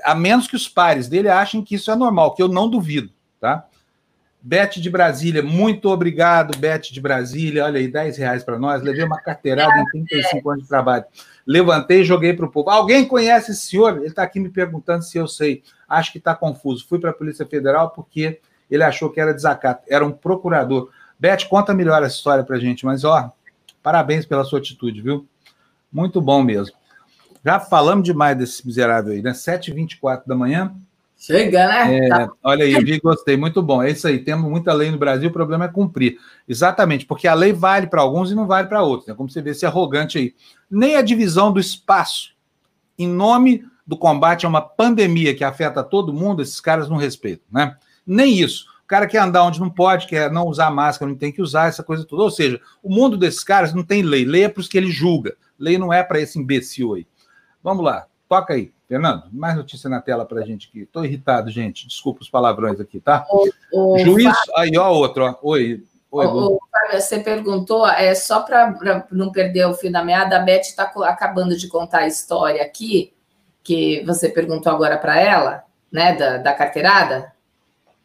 [0.04, 3.10] A menos que os pares dele achem que isso é normal, que eu não duvido,
[3.40, 3.66] tá?
[4.40, 7.64] Bete de Brasília, muito obrigado, Bete de Brasília.
[7.64, 8.82] Olha aí, 10 reais para nós.
[8.82, 11.04] Levei uma carteirada em 35 anos de trabalho.
[11.44, 12.70] Levantei e joguei para o povo.
[12.70, 13.96] Alguém conhece esse senhor?
[13.96, 15.62] Ele está aqui me perguntando se eu sei.
[15.88, 16.86] Acho que está confuso.
[16.86, 19.82] Fui para a Polícia Federal porque ele achou que era desacato.
[19.88, 20.88] Era um procurador.
[21.18, 22.86] Bete, conta melhor essa história para gente.
[22.86, 23.32] Mas, ó,
[23.82, 25.26] parabéns pela sua atitude, viu?
[25.92, 26.76] Muito bom mesmo.
[27.48, 29.30] Já falamos demais desse miserável aí, né?
[29.30, 30.74] 7h24 da manhã.
[31.16, 31.96] Chega, né?
[31.96, 32.30] É, tá.
[32.44, 33.82] Olha aí, vi, gostei, muito bom.
[33.82, 36.18] É isso aí, temos muita lei no Brasil, o problema é cumprir.
[36.46, 39.14] Exatamente, porque a lei vale para alguns e não vale para outros, né?
[39.14, 40.34] Como você vê esse arrogante aí.
[40.70, 42.34] Nem a divisão do espaço,
[42.98, 47.46] em nome do combate a uma pandemia que afeta todo mundo, esses caras não respeitam,
[47.50, 47.78] né?
[48.06, 48.66] Nem isso.
[48.84, 51.68] O cara quer andar onde não pode, quer não usar máscara, não tem que usar,
[51.68, 52.24] essa coisa toda.
[52.24, 54.26] Ou seja, o mundo desses caras não tem lei.
[54.26, 55.34] Lei é para os que ele julga.
[55.58, 57.06] Lei não é para esse imbecil aí.
[57.62, 58.72] Vamos lá, toca aí.
[58.88, 60.80] Fernando, mais notícia na tela para a gente aqui.
[60.80, 61.86] Estou irritado, gente.
[61.86, 63.26] Desculpa os palavrões aqui, tá?
[63.70, 64.24] O, o Juiz.
[64.24, 65.24] Fábio, aí, ó, outro.
[65.24, 65.34] Ó.
[65.42, 65.84] Oi.
[66.10, 70.38] Oi o, Fábio, você perguntou, é só para não perder o fio da meada, a
[70.38, 73.12] Beth está acabando de contar a história aqui,
[73.62, 77.30] que você perguntou agora para ela, né, da, da carteirada.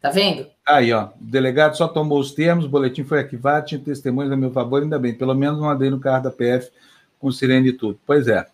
[0.02, 0.46] Tá vendo?
[0.66, 1.06] Aí, ó.
[1.06, 4.82] O delegado só tomou os termos, o boletim foi arquivado, tinha testemunhos a meu favor,
[4.82, 5.14] ainda bem.
[5.14, 6.70] Pelo menos não andei no carro da PF
[7.18, 7.98] com sirene e tudo.
[8.04, 8.46] Pois é.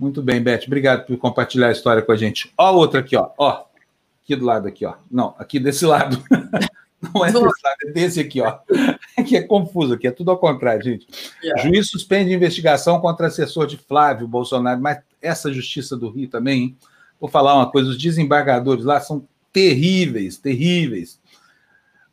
[0.00, 0.62] Muito bem, Beth.
[0.66, 2.50] Obrigado por compartilhar a história com a gente.
[2.56, 3.28] Ó, outra aqui, ó.
[3.36, 3.64] Ó,
[4.24, 4.94] aqui do lado aqui, ó.
[5.10, 6.24] Não, aqui desse lado.
[7.14, 8.60] Não é desse lado, é desse aqui, ó.
[9.28, 11.06] Que é confuso aqui, é tudo ao contrário, gente.
[11.44, 11.62] Yeah.
[11.62, 16.76] Juiz suspende investigação contra assessor de Flávio Bolsonaro, mas essa justiça do Rio também, hein?
[17.20, 21.20] Vou falar uma coisa, os desembargadores lá são terríveis, terríveis.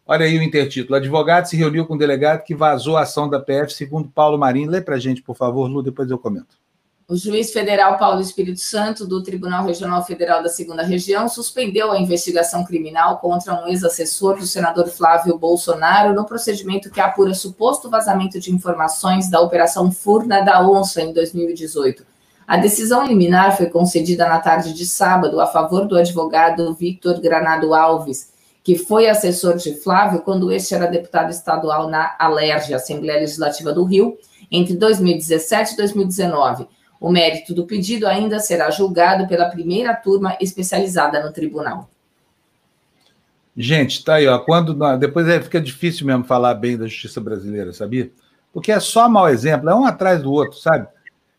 [0.06, 0.97] Olha aí o intertítulo.
[0.97, 4.69] Advogado se reuniu com o delegado que vazou a ação da PF, segundo Paulo Marinho.
[4.69, 6.58] Lê para a gente, por favor, Lu, depois eu comento.
[7.10, 11.98] O juiz federal Paulo Espírito Santo, do Tribunal Regional Federal da Segunda Região, suspendeu a
[11.98, 18.41] investigação criminal contra um ex-assessor do senador Flávio Bolsonaro no procedimento que apura suposto vazamento
[18.41, 22.06] de informações da Operação Furna da Onça em 2018.
[22.46, 27.74] A decisão liminar foi concedida na tarde de sábado a favor do advogado Victor Granado
[27.74, 33.72] Alves, que foi assessor de Flávio quando este era deputado estadual na Alerj, Assembleia Legislativa
[33.72, 34.17] do Rio,
[34.52, 36.67] entre 2017 e 2019
[37.00, 41.90] o mérito do pedido ainda será julgado pela primeira turma especializada no tribunal.
[43.56, 44.38] Gente, tá aí, ó.
[44.40, 48.12] Quando depois é, fica difícil mesmo falar bem da justiça brasileira, sabia?
[48.54, 50.88] Porque é só mau exemplo, é um atrás do outro, sabe?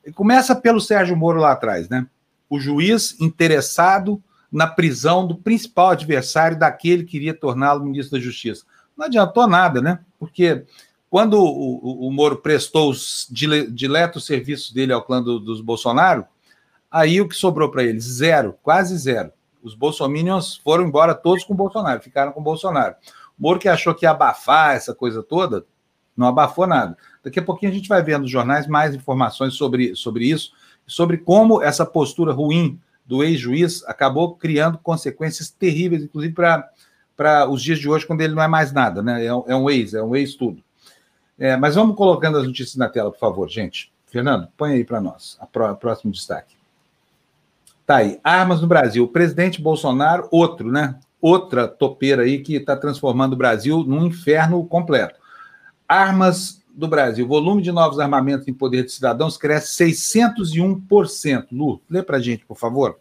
[0.05, 2.07] E começa pelo Sérgio Moro lá atrás, né?
[2.51, 8.65] O juiz interessado na prisão do principal adversário daquele que iria torná-lo ministro da Justiça.
[8.97, 10.01] Não adiantou nada, né?
[10.19, 10.65] Porque
[11.11, 16.27] quando o, o, o Moro prestou os diletos serviços dele ao clã do, dos Bolsonaro,
[16.91, 18.05] aí o que sobrou para eles?
[18.05, 19.33] Zero, quase zero.
[19.63, 22.95] Os bolsominions foram embora todos com o Bolsonaro, ficaram com o Bolsonaro.
[23.39, 25.65] O Moro que achou que ia abafar essa coisa toda,
[26.17, 26.97] não abafou nada.
[27.23, 30.53] Daqui a pouquinho a gente vai ver nos jornais mais informações sobre, sobre isso,
[30.87, 37.79] sobre como essa postura ruim do ex-juiz acabou criando consequências terríveis, inclusive para os dias
[37.79, 39.25] de hoje, quando ele não é mais nada, né?
[39.25, 40.63] É, é um ex, é um ex-tudo.
[41.39, 43.93] É, mas vamos colocando as notícias na tela, por favor, gente.
[44.07, 46.57] Fernando, põe aí para nós, pró próximo destaque.
[47.87, 49.05] Tá aí, armas no Brasil.
[49.05, 50.99] O presidente Bolsonaro, outro, né?
[51.21, 55.19] Outra topeira aí que está transformando o Brasil num inferno completo.
[55.89, 57.27] Armas do Brasil.
[57.27, 61.47] Volume de novos armamentos em poder de cidadãos cresce 601%.
[61.51, 62.99] Lu, lê para gente, por favor.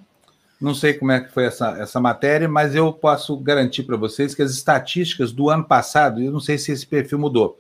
[0.61, 4.35] não sei como é que foi essa, essa matéria, mas eu posso garantir para vocês
[4.35, 7.59] que as estatísticas do ano passado, eu não sei se esse perfil mudou,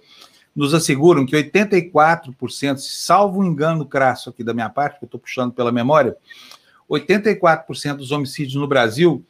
[0.54, 5.52] nos asseguram que 84%, salvo engano crasso aqui da minha parte, que eu estou puxando
[5.52, 6.16] pela memória,
[6.90, 9.24] 84% dos homicídios no Brasil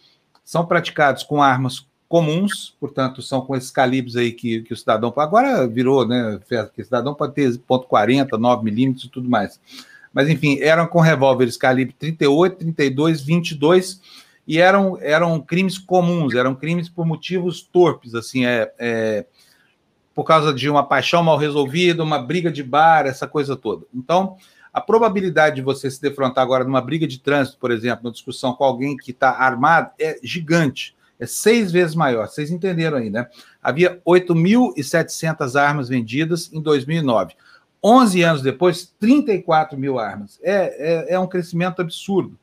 [0.44, 5.12] são praticados com armas comuns, portanto, são com esses calibres aí que, que o cidadão.
[5.16, 6.38] Agora virou, né?
[6.74, 9.58] Que o cidadão pode ter ponto .40, 9 milímetros e tudo mais.
[10.12, 14.00] Mas, enfim, eram com revólveres calibre 38, 32, 22
[14.46, 19.24] e eram, eram crimes comuns, eram crimes por motivos torpes, assim, é, é
[20.14, 23.86] por causa de uma paixão mal resolvida, uma briga de bar, essa coisa toda.
[23.94, 24.36] Então,
[24.72, 28.54] a probabilidade de você se defrontar agora numa briga de trânsito, por exemplo, numa discussão
[28.54, 30.96] com alguém que está armado, é gigante.
[31.20, 32.26] É seis vezes maior.
[32.26, 33.28] Vocês entenderam aí, né?
[33.62, 37.34] Havia 8.700 armas vendidas em 2009.
[37.84, 40.38] 11 anos depois, 34 mil armas.
[40.42, 42.38] É, é, é um crescimento absurdo.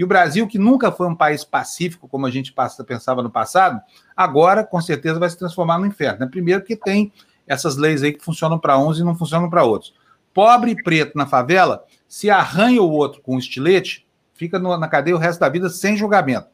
[0.00, 2.54] E o Brasil, que nunca foi um país pacífico, como a gente
[2.86, 3.78] pensava no passado,
[4.16, 6.20] agora, com certeza, vai se transformar no inferno.
[6.20, 6.26] Né?
[6.26, 7.12] Primeiro, que tem
[7.46, 9.92] essas leis aí que funcionam para uns e não funcionam para outros.
[10.32, 14.88] Pobre e preto na favela, se arranha o outro com um estilete, fica no, na
[14.88, 16.48] cadeia o resto da vida sem julgamento.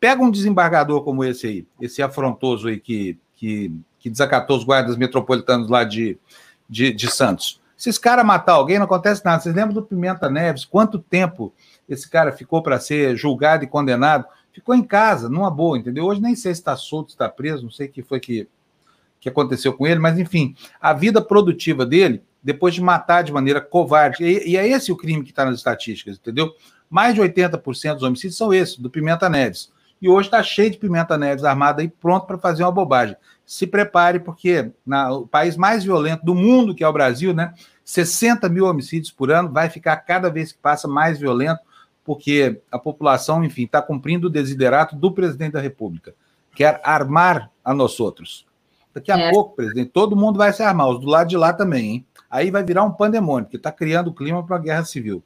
[0.00, 4.96] Pega um desembargador como esse aí, esse afrontoso aí que, que, que desacatou os guardas
[4.96, 6.18] metropolitanos lá de,
[6.68, 7.60] de, de Santos.
[7.76, 9.40] Se esse cara matar alguém, não acontece nada.
[9.40, 10.64] Vocês lembram do Pimenta Neves?
[10.64, 11.54] Quanto tempo
[11.88, 14.26] esse cara ficou para ser julgado e condenado?
[14.52, 16.04] Ficou em casa, numa boa, entendeu?
[16.04, 18.48] Hoje nem sei se está solto, se está preso, não sei o que foi que,
[19.20, 23.60] que aconteceu com ele, mas enfim, a vida produtiva dele, depois de matar de maneira
[23.60, 26.52] covarde, e, e é esse o crime que está nas estatísticas, entendeu?
[26.90, 29.70] Mais de 80% dos homicídios são esses, do Pimenta Neves.
[30.00, 33.16] E hoje está cheio de Pimenta Neves armado aí, pronto para fazer uma bobagem.
[33.44, 37.52] Se prepare, porque na, o país mais violento do mundo, que é o Brasil, né?
[37.84, 41.60] 60 mil homicídios por ano, vai ficar cada vez que passa mais violento,
[42.08, 46.14] porque a população, enfim, está cumprindo o desiderato do presidente da República.
[46.56, 48.46] Quer armar a nós outros.
[48.94, 49.30] Daqui a é.
[49.30, 52.06] pouco, presidente, todo mundo vai se armar, os do lado de lá também, hein?
[52.30, 55.22] Aí vai virar um pandemônio, porque está criando o clima para a guerra civil.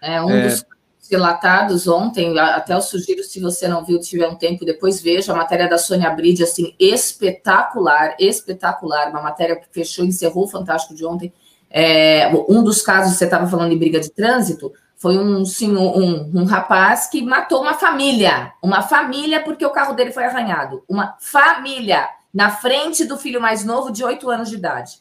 [0.00, 0.42] É, um é...
[0.42, 0.64] dos
[1.10, 5.36] relatados ontem, até eu sugiro, se você não viu, tiver um tempo, depois veja a
[5.36, 11.04] matéria da Sônia Bride, assim, espetacular, espetacular, uma matéria que fechou, encerrou o Fantástico de
[11.04, 11.32] ontem,
[11.72, 16.30] É, um dos casos, você estava falando de briga de trânsito, foi um, senhor, um,
[16.40, 18.52] um rapaz que matou uma família.
[18.62, 20.84] Uma família porque o carro dele foi arranhado.
[20.86, 24.98] Uma família na frente do filho mais novo de 8 anos de idade.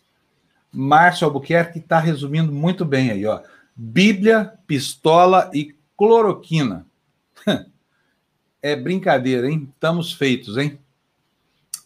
[0.71, 3.41] Márcio Albuquerque está resumindo muito bem aí, ó.
[3.75, 6.87] Bíblia, pistola e cloroquina.
[8.61, 9.69] É brincadeira, hein?
[9.73, 10.77] Estamos feitos, hein?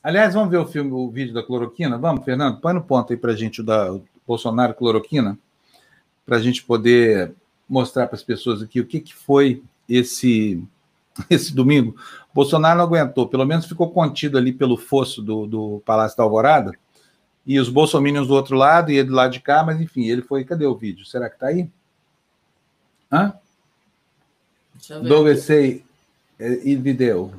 [0.01, 1.99] Aliás, vamos ver o filme, o vídeo da cloroquina?
[1.99, 2.59] Vamos, Fernando?
[2.59, 3.95] Põe no ponto aí para a gente o da
[4.25, 5.37] Bolsonaro cloroquina,
[6.25, 7.35] para a gente poder
[7.73, 10.63] mostrar para as pessoas aqui o que, que foi esse
[11.29, 11.95] esse domingo.
[12.33, 16.71] Bolsonaro não aguentou, pelo menos ficou contido ali pelo fosso do, do Palácio da Alvorada,
[17.45, 20.21] e os bolsominions do outro lado e ele do lado de cá, mas enfim, ele
[20.21, 20.45] foi.
[20.45, 21.05] Cadê o vídeo?
[21.05, 21.69] Será que está aí?
[23.11, 23.33] Hã?
[25.03, 25.83] Dove sei
[26.39, 27.33] e vídeo.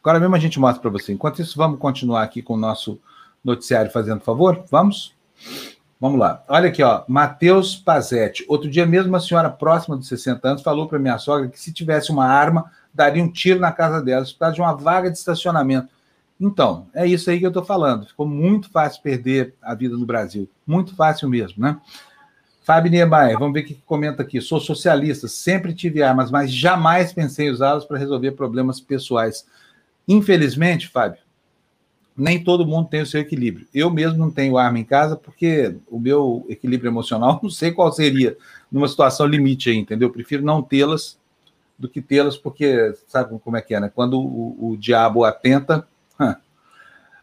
[0.00, 1.12] Agora mesmo a gente mostra para você.
[1.12, 3.00] Enquanto isso, vamos continuar aqui com o nosso
[3.42, 4.64] noticiário fazendo favor?
[4.70, 5.14] Vamos?
[5.40, 6.44] Vamos lá.
[6.48, 7.04] Olha aqui, ó.
[7.08, 8.44] Matheus Pazetti.
[8.48, 11.72] Outro dia mesmo, uma senhora próxima dos 60 anos falou para minha sogra que se
[11.72, 15.16] tivesse uma arma, daria um tiro na casa dela, por causa de uma vaga de
[15.16, 15.88] estacionamento.
[16.38, 18.06] Então, é isso aí que eu estou falando.
[18.06, 20.48] Ficou muito fácil perder a vida no Brasil.
[20.66, 21.78] Muito fácil mesmo, né?
[22.62, 24.40] Fábio Niemeyer, vamos ver o que comenta aqui.
[24.40, 29.46] Sou socialista, sempre tive armas, mas jamais pensei usá-las para resolver problemas pessoais.
[30.06, 31.20] Infelizmente, Fábio,
[32.16, 33.66] nem todo mundo tem o seu equilíbrio.
[33.74, 37.92] Eu mesmo não tenho arma em casa porque o meu equilíbrio emocional não sei qual
[37.92, 38.36] seria
[38.70, 40.08] numa situação limite aí, entendeu?
[40.08, 41.18] Eu prefiro não tê-las
[41.78, 43.92] do que tê-las, porque sabe como é que é, né?
[43.94, 45.86] Quando o, o diabo atenta,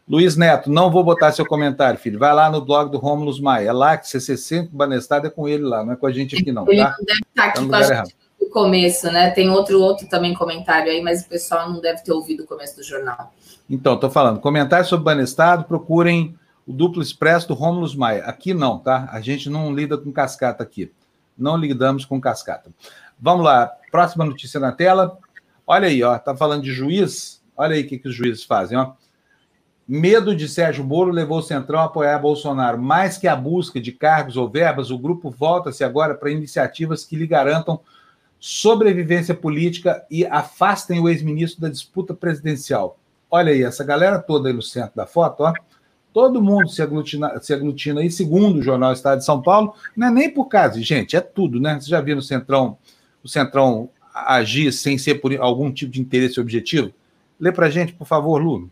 [0.06, 2.18] Luiz Neto, não vou botar seu comentário, filho.
[2.18, 3.70] Vai lá no blog do Romulus Maia.
[3.70, 6.52] É lá que CC5 Banestado é com ele lá, não é com a gente aqui,
[6.52, 6.68] não.
[6.68, 6.94] Ele tá?
[6.98, 8.16] não deve estar aqui tá com a gente
[8.54, 9.30] começo, né?
[9.30, 12.76] Tem outro, outro também comentário aí, mas o pessoal não deve ter ouvido o começo
[12.76, 13.34] do jornal.
[13.68, 14.38] Então, estou falando.
[14.38, 18.22] Comentário sobre Banestado, procurem o duplo expresso do Romulus Maia.
[18.24, 19.08] Aqui não, tá?
[19.10, 20.92] A gente não lida com cascata aqui.
[21.36, 22.70] Não lidamos com cascata.
[23.18, 25.18] Vamos lá, próxima notícia na tela.
[25.66, 27.42] Olha aí, ó, tá falando de juiz.
[27.56, 28.92] Olha aí o que, que os juízes fazem, ó.
[29.86, 32.80] Medo de Sérgio Moro levou o Centrão a apoiar Bolsonaro.
[32.80, 37.16] Mais que a busca de cargos ou verbas, o grupo volta-se agora para iniciativas que
[37.16, 37.80] lhe garantam
[38.44, 42.98] sobrevivência política e afastem o ex-ministro da disputa presidencial.
[43.30, 45.54] Olha aí, essa galera toda aí no centro da foto, ó.
[46.12, 49.72] Todo mundo se aglutina, se aglutina aí, segundo o jornal Estado de São Paulo.
[49.96, 51.80] Não é nem por causa, gente, é tudo, né?
[51.80, 52.76] Você já viu no Centrão,
[53.22, 56.92] o Centrão agir sem ser por algum tipo de interesse objetivo?
[57.40, 58.70] Lê para gente, por favor, Lu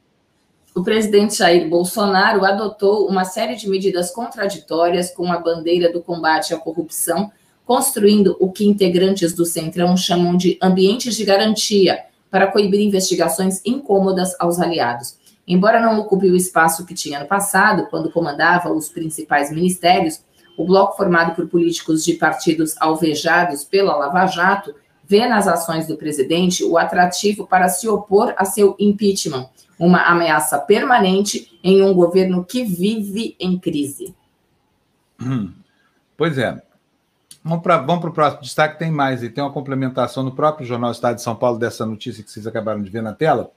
[0.74, 6.54] o presidente Jair Bolsonaro adotou uma série de medidas contraditórias com a bandeira do combate
[6.54, 7.30] à corrupção,
[7.72, 14.38] construindo o que integrantes do Centrão chamam de ambientes de garantia para coibir investigações incômodas
[14.38, 15.16] aos aliados.
[15.48, 20.20] Embora não ocupe o espaço que tinha no passado, quando comandava os principais ministérios,
[20.54, 24.74] o bloco formado por políticos de partidos alvejados pela Lava Jato
[25.08, 30.58] vê nas ações do presidente o atrativo para se opor a seu impeachment uma ameaça
[30.58, 34.14] permanente em um governo que vive em crise.
[35.18, 35.50] Hum.
[36.18, 36.62] Pois é.
[37.44, 40.92] Vamos para vamos o próximo destaque, tem mais, e tem uma complementação no próprio Jornal
[40.92, 43.50] Estado de São Paulo dessa notícia que vocês acabaram de ver na tela.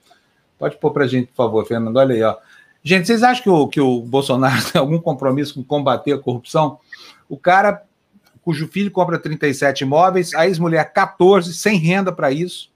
[0.57, 2.23] Pode pôr para a gente, por favor, Fernando, olha aí.
[2.23, 2.35] Ó.
[2.83, 6.79] Gente, vocês acham que o, que o Bolsonaro tem algum compromisso com combater a corrupção?
[7.29, 7.83] O cara
[8.45, 12.71] cujo filho compra 37 imóveis, a ex-mulher 14, sem renda para isso,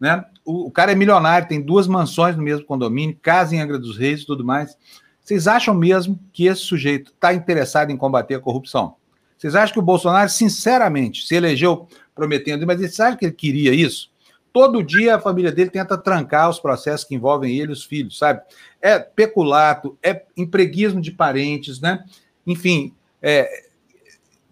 [0.00, 0.24] né?
[0.42, 3.98] O, o, cara é milionário, tem duas mansões no mesmo condomínio, casa em Angra dos
[3.98, 4.76] Reis e tudo mais.
[5.20, 8.96] Vocês acham mesmo que esse sujeito está interessado em combater a corrupção?
[9.42, 13.74] Vocês acham que o Bolsonaro, sinceramente, se elegeu prometendo, mas vocês acham que ele queria
[13.74, 14.08] isso?
[14.52, 18.18] Todo dia a família dele tenta trancar os processos que envolvem ele e os filhos,
[18.18, 18.40] sabe?
[18.80, 22.04] É peculato, é empreguismo de parentes, né?
[22.46, 23.64] Enfim, é,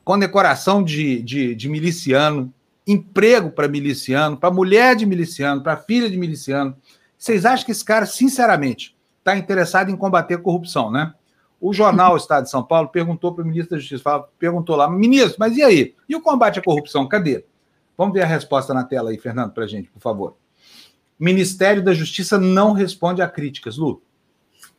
[0.02, 2.52] condecoração de, de, de miliciano,
[2.84, 6.76] emprego para miliciano, para mulher de miliciano, para filha de miliciano.
[7.16, 11.14] Vocês acham que esse cara, sinceramente, está interessado em combater a corrupção, né?
[11.60, 15.36] O jornal Estado de São Paulo perguntou para o ministro da Justiça, perguntou lá, ministro,
[15.38, 15.94] mas e aí?
[16.08, 17.44] E o combate à corrupção, cadê?
[17.98, 20.36] Vamos ver a resposta na tela aí, Fernando, para a gente, por favor.
[21.18, 24.02] Ministério da Justiça não responde a críticas, Lu.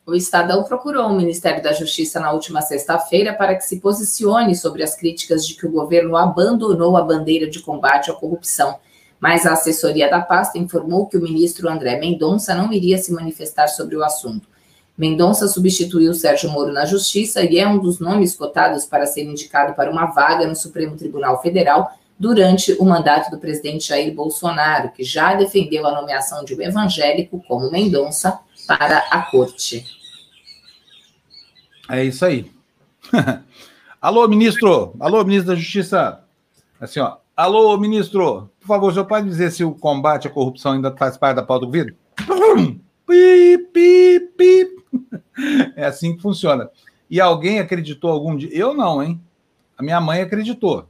[0.04, 4.82] O Estadão procurou o Ministério da Justiça na última sexta-feira para que se posicione sobre
[4.82, 8.80] as críticas de que o governo abandonou a bandeira de combate à corrupção.
[9.20, 13.68] Mas a assessoria da pasta informou que o ministro André Mendonça não iria se manifestar
[13.68, 14.48] sobre o assunto.
[15.02, 19.74] Mendonça substituiu Sérgio Moro na Justiça e é um dos nomes cotados para ser indicado
[19.74, 25.02] para uma vaga no Supremo Tribunal Federal durante o mandato do presidente Jair Bolsonaro, que
[25.02, 29.84] já defendeu a nomeação de um evangélico como Mendonça para a corte.
[31.90, 32.48] É isso aí.
[34.00, 34.94] Alô, ministro!
[35.00, 36.22] Alô, ministro da Justiça!
[36.80, 37.16] Assim, ó.
[37.36, 38.48] Alô, ministro!
[38.60, 41.66] Por favor, senhor pode dizer se o combate à corrupção ainda faz parte da pauta
[41.66, 41.96] do governo?
[43.04, 44.71] Pi, pi, pi.
[45.76, 46.68] É assim que funciona.
[47.08, 48.50] E alguém acreditou algum dia?
[48.52, 49.20] Eu não, hein?
[49.76, 50.88] A minha mãe acreditou.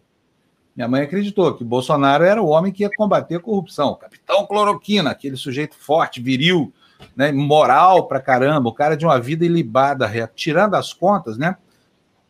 [0.75, 3.95] Minha mãe acreditou que Bolsonaro era o homem que ia combater a corrupção.
[3.95, 6.73] Capitão Cloroquina, aquele sujeito forte, viril,
[7.15, 11.57] né, moral pra caramba, o cara de uma vida ilibada, tirando as contas, né?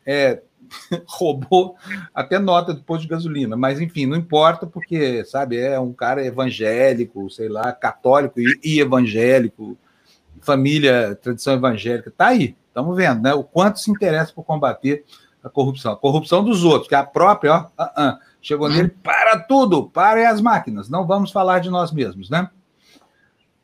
[0.05, 0.43] É,
[1.07, 1.77] roubou
[2.15, 6.25] até nota do posto de gasolina, mas enfim, não importa, porque, sabe, é um cara
[6.25, 9.77] evangélico, sei lá, católico e, e evangélico,
[10.43, 13.33] família, tradição evangélica, tá aí, estamos vendo, né?
[13.33, 15.05] O quanto se interessa por combater
[15.43, 15.93] a corrupção.
[15.93, 19.89] A corrupção dos outros, que é a própria, ó, uh -uh, chegou nele, para tudo,
[19.89, 22.51] para as máquinas, não vamos falar de nós mesmos, né?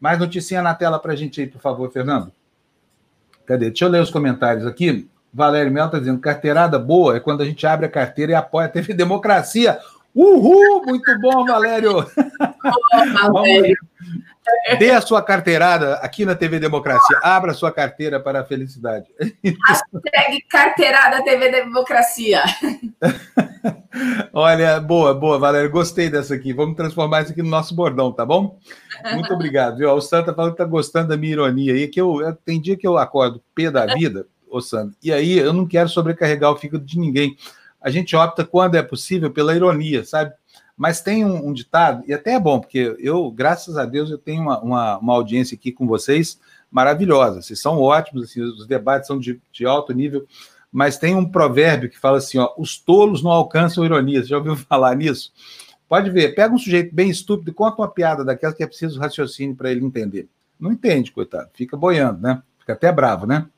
[0.00, 2.32] Mais notícia na tela para a gente aí, por favor, Fernando.
[3.44, 3.66] Cadê?
[3.66, 5.08] Deixa eu ler os comentários aqui.
[5.32, 8.68] Valério Mel está dizendo: carteirada boa é quando a gente abre a carteira e apoia
[8.68, 9.78] TV Democracia.
[10.14, 10.84] Uhul!
[10.86, 12.04] Muito bom, Valério!
[13.32, 13.76] Valério.
[14.78, 17.18] Dê a sua carteirada aqui na TV Democracia.
[17.22, 19.06] Abra a sua carteira para a felicidade.
[19.44, 22.42] Hashtag carteirada TV Democracia.
[24.32, 25.70] Olha, boa, boa, Valério.
[25.70, 26.52] Gostei dessa aqui.
[26.52, 28.58] Vamos transformar isso aqui no nosso bordão, tá bom?
[29.12, 29.78] Muito obrigado.
[29.78, 29.90] Viu?
[29.90, 32.86] O Santa falou que está gostando da minha ironia aí, que eu, tem dia que
[32.86, 36.84] eu acordo pé da vida, ô Sandro, e aí eu não quero sobrecarregar o fígado
[36.84, 37.36] de ninguém.
[37.88, 40.34] A gente opta, quando é possível, pela ironia, sabe?
[40.76, 44.18] Mas tem um, um, ditado, e até é bom, porque eu, graças a Deus, eu
[44.18, 46.38] tenho uma, uma, uma audiência aqui com vocês
[46.70, 47.40] maravilhosa.
[47.40, 50.26] Vocês são ótimos, assim, os debates são de, de, alto nível,
[50.70, 54.22] mas tem um provérbio que fala assim: ó, os tolos não alcançam ironia.
[54.22, 55.32] Você já ouviu falar nisso?
[55.88, 59.00] Pode ver, pega um sujeito bem estúpido e conta uma piada daquela que é preciso
[59.00, 60.28] raciocínio para ele entender.
[60.60, 62.42] Não entende, coitado, fica boiando, né?
[62.58, 63.48] Fica até bravo, né?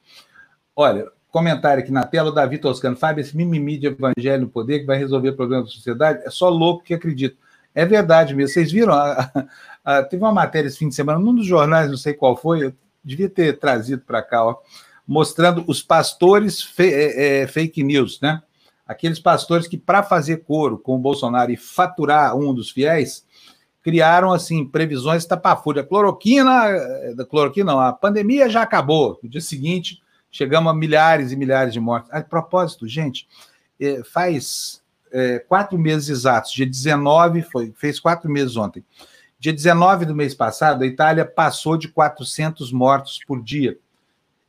[0.76, 2.96] Olha, Comentário aqui na tela, o Davi Toscano.
[2.96, 6.30] Fábio, esse mimimi de evangelho no poder que vai resolver o problema da sociedade é
[6.30, 7.36] só louco que acredita.
[7.74, 8.52] É verdade mesmo.
[8.52, 8.92] Vocês viram?
[8.92, 9.30] A,
[9.84, 12.36] a, a, teve uma matéria esse fim de semana, num dos jornais, não sei qual
[12.36, 12.72] foi, eu
[13.02, 14.56] devia ter trazido para cá, ó,
[15.06, 18.42] mostrando os pastores fe, é, é, fake news, né?
[18.86, 23.24] Aqueles pastores que, para fazer coro com o Bolsonaro e faturar um dos fiéis,
[23.82, 25.84] criaram assim previsões tapafúrdia.
[25.84, 29.18] Cloroquina, eh, da cloroquina não, a pandemia já acabou.
[29.22, 32.10] No dia seguinte, chegamos a milhares e milhares de mortes.
[32.12, 33.26] A propósito, gente,
[33.80, 38.84] é, faz é, quatro meses exatos, dia 19, foi, fez quatro meses ontem.
[39.38, 43.78] Dia 19 do mês passado, a Itália passou de 400 mortos por dia.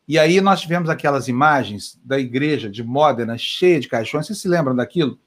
[0.08, 4.28] E aí nós tivemos aquelas imagens da igreja de Módena cheia de caixões.
[4.28, 5.18] Vocês se lembram daquilo?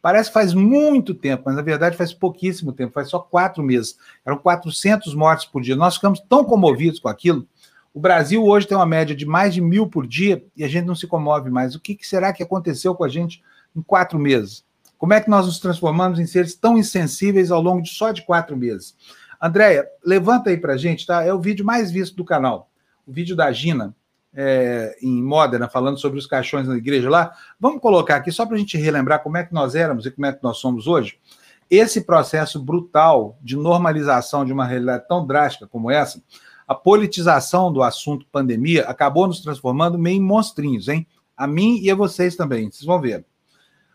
[0.00, 3.98] Parece que faz muito tempo, mas na verdade faz pouquíssimo tempo, faz só quatro meses.
[4.24, 5.76] Eram 400 mortes por dia.
[5.76, 7.46] Nós ficamos tão comovidos com aquilo
[7.92, 10.86] o Brasil hoje tem uma média de mais de mil por dia e a gente
[10.86, 11.74] não se comove mais.
[11.74, 13.42] O que, que será que aconteceu com a gente
[13.74, 14.64] em quatro meses?
[14.96, 18.22] Como é que nós nos transformamos em seres tão insensíveis ao longo de só de
[18.22, 18.94] quatro meses?
[19.42, 21.24] Andréia, levanta aí para a gente, tá?
[21.24, 22.70] É o vídeo mais visto do canal.
[23.06, 23.94] O vídeo da Gina,
[24.34, 27.32] é, em Modena, falando sobre os caixões na igreja lá.
[27.58, 30.26] Vamos colocar aqui só para a gente relembrar como é que nós éramos e como
[30.26, 31.18] é que nós somos hoje.
[31.70, 36.22] Esse processo brutal de normalização de uma realidade tão drástica como essa
[36.70, 41.04] a politização do assunto pandemia acabou nos transformando meio em monstrinhos, hein?
[41.36, 43.24] A mim e a vocês também, vocês vão ver.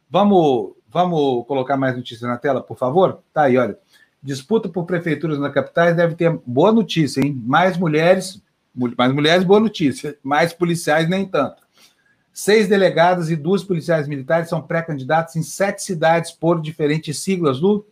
[0.10, 3.24] Vamos, vamos colocar mais notícias na tela, por favor?
[3.34, 3.80] Tá aí, olha.
[4.22, 7.42] Disputa por prefeituras na capitais deve ter boa notícia, hein?
[7.46, 8.44] Mais mulheres,
[8.76, 10.18] mais mulheres, boa notícia.
[10.22, 11.64] Mais policiais, nem tanto.
[12.34, 17.88] Seis delegados e duas policiais militares são pré-candidatos em sete cidades por diferentes siglas, Lu?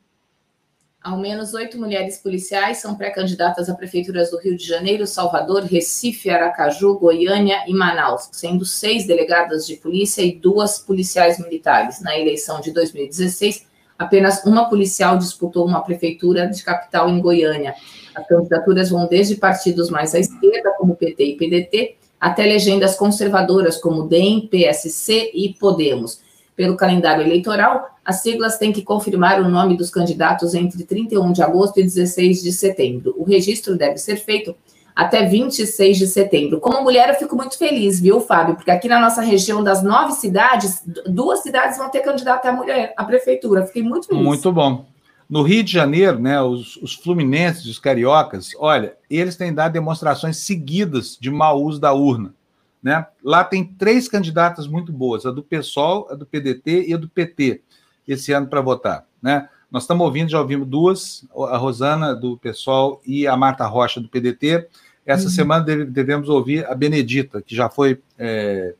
[1.03, 6.29] Ao menos oito mulheres policiais são pré-candidatas a prefeituras do Rio de Janeiro, Salvador, Recife,
[6.29, 12.01] Aracaju, Goiânia e Manaus, sendo seis delegadas de polícia e duas policiais militares.
[12.01, 13.67] Na eleição de 2016,
[13.99, 17.75] apenas uma policial disputou uma prefeitura de capital em Goiânia.
[18.15, 23.75] As candidaturas vão desde partidos mais à esquerda, como PT e PDT, até legendas conservadoras,
[23.75, 26.22] como DEM, PSC e Podemos.
[26.55, 31.41] Pelo calendário eleitoral, as siglas têm que confirmar o nome dos candidatos entre 31 de
[31.41, 33.15] agosto e 16 de setembro.
[33.17, 34.55] O registro deve ser feito
[34.95, 36.59] até 26 de setembro.
[36.59, 38.55] Como mulher, eu fico muito feliz, viu, Fábio?
[38.55, 42.93] Porque aqui na nossa região, das nove cidades, duas cidades vão ter candidata à mulher
[42.95, 43.65] à prefeitura.
[43.65, 44.23] Fiquei muito feliz.
[44.23, 44.85] Muito bom.
[45.29, 50.37] No Rio de Janeiro, né, os, os fluminenses, os cariocas, olha, eles têm dado demonstrações
[50.37, 52.35] seguidas de mau uso da urna.
[52.83, 53.05] Né?
[53.23, 57.07] Lá tem três candidatas muito boas: a do PSOL, a do PDT e a do
[57.07, 57.61] PT,
[58.05, 59.05] esse ano para votar.
[59.21, 59.47] Né?
[59.71, 64.09] Nós estamos ouvindo, já ouvimos duas, a Rosana do PSOL e a Marta Rocha do
[64.09, 64.67] PDT.
[65.05, 65.29] Essa uhum.
[65.29, 67.99] semana devemos ouvir a Benedita, que já foi.
[68.19, 68.75] É,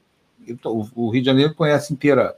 [0.66, 2.36] o Rio de Janeiro conhece inteira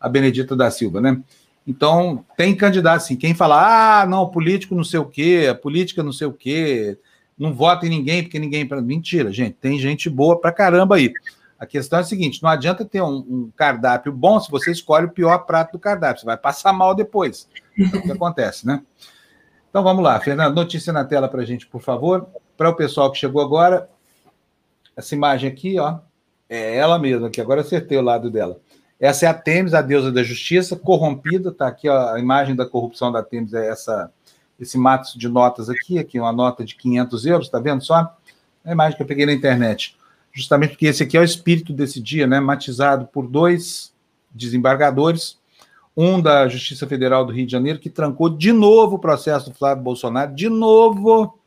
[0.00, 1.20] a Benedita da Silva, né?
[1.66, 3.16] Então, tem candidato assim.
[3.16, 6.96] Quem fala, ah, não, político não sei o quê, a política não sei o quê,
[7.38, 8.68] não vota em ninguém porque ninguém.
[8.82, 11.12] Mentira, gente, tem gente boa pra caramba aí.
[11.58, 15.06] A questão é a seguinte: não adianta ter um, um, cardápio bom se você escolhe
[15.06, 17.48] o pior prato do cardápio, você vai passar mal depois.
[17.78, 18.82] É o que acontece, né?
[19.70, 22.28] Então vamos lá, Fernando, notícia na tela para a gente, por favor.
[22.56, 23.88] Para o pessoal que chegou agora,
[24.96, 25.98] essa imagem aqui, ó,
[26.48, 28.58] é ela mesma, que agora acertei o lado dela.
[28.98, 32.66] Essa é a Temis, a deusa da justiça, corrompida, tá aqui ó, a imagem da
[32.66, 34.10] corrupção da Temis, é essa,
[34.58, 38.16] esse mato de notas aqui, aqui uma nota de 500 euros, tá vendo só?
[38.64, 39.96] É a imagem que eu peguei na internet.
[40.32, 43.92] Justamente porque esse aqui é o espírito desse dia, né, matizado por dois
[44.30, 45.38] desembargadores,
[45.96, 49.56] um da Justiça Federal do Rio de Janeiro, que trancou de novo o processo do
[49.56, 51.38] Flávio Bolsonaro, de novo,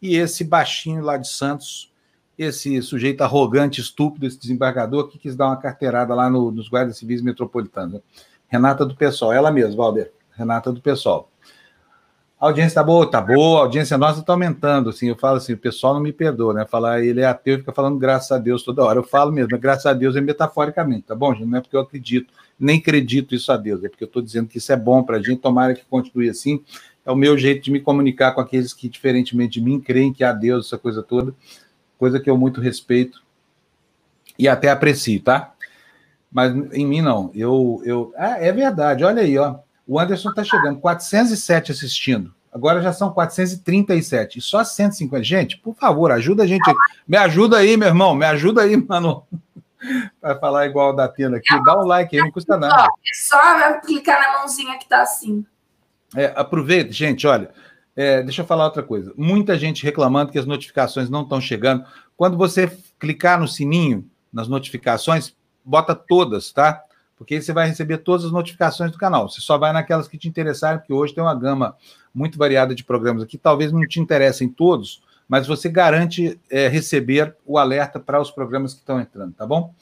[0.00, 1.92] e esse baixinho lá de Santos,
[2.38, 6.98] esse sujeito arrogante, estúpido, esse desembargador que quis dar uma carteirada lá no, nos guardas
[6.98, 8.00] civis metropolitanos.
[8.46, 11.28] Renata do Pessoal, ela mesma, Valder, Renata do Pessoal.
[12.38, 15.54] A audiência tá boa, tá boa, a audiência nossa tá aumentando, assim, eu falo assim,
[15.54, 18.62] o pessoal não me perdoa, né, falar ele é ateu fica falando graças a Deus
[18.62, 21.62] toda hora, eu falo mesmo, graças a Deus é metaforicamente, tá bom, gente, não é
[21.62, 22.30] porque eu acredito,
[22.60, 25.16] nem acredito isso a Deus, é porque eu estou dizendo que isso é bom para
[25.16, 26.62] a gente, tomara que continue assim,
[27.06, 30.24] é o meu jeito de me comunicar com aqueles que, diferentemente de mim, creem que
[30.24, 31.32] há Deus, essa coisa toda,
[31.96, 33.22] coisa que eu muito respeito
[34.36, 35.54] e até aprecio, tá?
[36.30, 37.30] Mas em mim não.
[37.34, 39.04] Eu, eu, ah, é verdade.
[39.04, 39.56] Olha aí, ó.
[39.86, 42.34] O Anderson tá chegando, 407 assistindo.
[42.52, 45.22] Agora já são 437 e só 150.
[45.22, 46.64] Gente, por favor, ajuda a gente.
[47.06, 48.14] Me ajuda aí, meu irmão.
[48.14, 49.26] Me ajuda aí, mano.
[50.20, 52.84] Para falar igual da Tena aqui, dá um like aí, não custa nada.
[52.84, 55.44] É só clicar na mãozinha que tá assim.
[56.16, 57.50] É, aproveita, gente, olha.
[57.94, 59.12] É, deixa eu falar outra coisa.
[59.16, 61.84] Muita gente reclamando que as notificações não estão chegando.
[62.16, 66.82] Quando você clicar no sininho, nas notificações, bota todas, tá?
[67.16, 69.28] Porque aí você vai receber todas as notificações do canal.
[69.28, 71.76] Você só vai naquelas que te interessarem, porque hoje tem uma gama
[72.14, 73.38] muito variada de programas aqui.
[73.38, 78.74] Talvez não te interessem todos, mas você garante é, receber o alerta para os programas
[78.74, 79.74] que estão entrando, tá bom?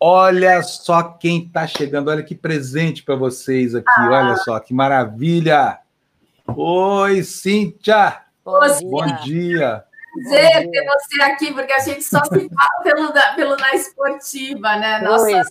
[0.00, 4.10] Olha só quem está chegando, olha que presente para vocês aqui, ah.
[4.10, 5.78] olha só que maravilha!
[6.46, 8.20] Oi, Cíntia!
[8.44, 9.84] Bom, Bom dia!
[10.24, 15.00] Prazer ter você aqui, porque a gente só se fala pelo, pelo Na Esportiva, né?
[15.00, 15.42] Nossa,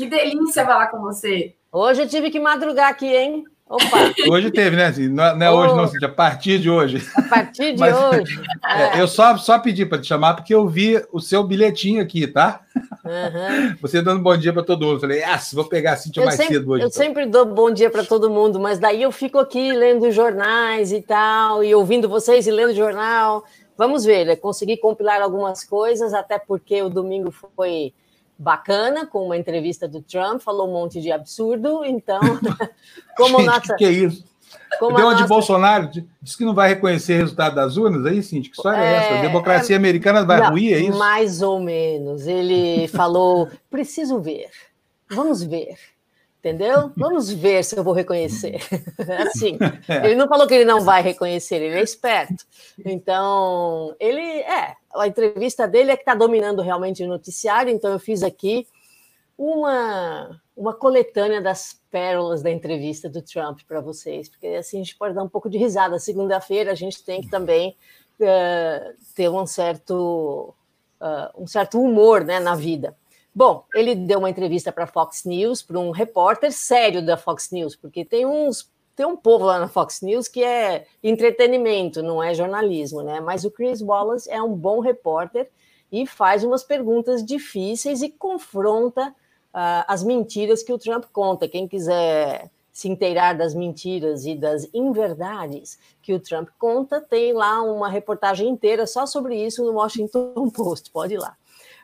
[0.00, 1.54] que delícia falar com você.
[1.70, 3.44] Hoje eu tive que madrugar aqui, hein?
[3.68, 4.12] Opa.
[4.32, 4.86] Hoje teve, né?
[4.86, 5.54] Assim, não, é oh.
[5.54, 7.06] hoje, não, a partir de hoje.
[7.14, 8.40] A partir de Mas, hoje.
[8.66, 12.26] É, eu só, só pedi para te chamar porque eu vi o seu bilhetinho aqui,
[12.26, 12.62] tá?
[13.04, 13.76] Uhum.
[13.80, 14.98] Você dando bom dia para todo mundo.
[14.98, 16.82] Falei, ah, vou pegar a Cíntia eu mais sempre, cedo hoje.
[16.82, 17.02] Eu então.
[17.02, 21.00] sempre dou bom dia para todo mundo, mas daí eu fico aqui lendo jornais e
[21.00, 23.44] tal, e ouvindo vocês e lendo jornal.
[23.78, 24.34] Vamos ver, né?
[24.34, 27.94] consegui compilar algumas coisas, até porque o domingo foi
[28.40, 32.20] bacana, com uma entrevista do Trump, falou um monte de absurdo, então,
[33.14, 33.60] como Gente, nossa...
[33.60, 34.24] que, que é isso?
[34.78, 35.24] Como Deu uma nossa...
[35.24, 35.90] de Bolsonaro,
[36.22, 38.96] disse que não vai reconhecer o resultado das urnas, aí, sim, que história é, é
[38.96, 39.18] essa?
[39.18, 39.78] A democracia é...
[39.78, 40.98] americana vai não, ruir, é isso?
[40.98, 42.26] Mais ou menos.
[42.26, 44.48] Ele falou, preciso ver,
[45.10, 45.76] vamos ver
[46.42, 46.90] entendeu?
[46.96, 48.62] Vamos ver se eu vou reconhecer.
[49.26, 50.06] assim, é.
[50.06, 52.46] ele não falou que ele não vai reconhecer, ele é esperto.
[52.82, 57.98] Então, ele é, a entrevista dele é que está dominando realmente o noticiário, então eu
[57.98, 58.66] fiz aqui
[59.36, 64.96] uma, uma coletânea das pérolas da entrevista do Trump para vocês, porque assim a gente
[64.96, 65.98] pode dar um pouco de risada.
[65.98, 67.76] Segunda-feira a gente tem que também
[68.20, 70.54] uh, ter um certo,
[71.00, 72.94] uh, um certo humor né, na vida.
[73.34, 77.50] Bom, ele deu uma entrevista para a Fox News, para um repórter sério da Fox
[77.50, 78.70] News, porque tem uns
[79.00, 83.18] tem um povo lá na Fox News que é entretenimento, não é jornalismo, né?
[83.18, 85.48] Mas o Chris Wallace é um bom repórter
[85.90, 91.48] e faz umas perguntas difíceis e confronta uh, as mentiras que o Trump conta.
[91.48, 97.62] Quem quiser se inteirar das mentiras e das inverdades que o Trump conta, tem lá
[97.62, 100.90] uma reportagem inteira só sobre isso no Washington Post.
[100.90, 101.34] Pode ir lá.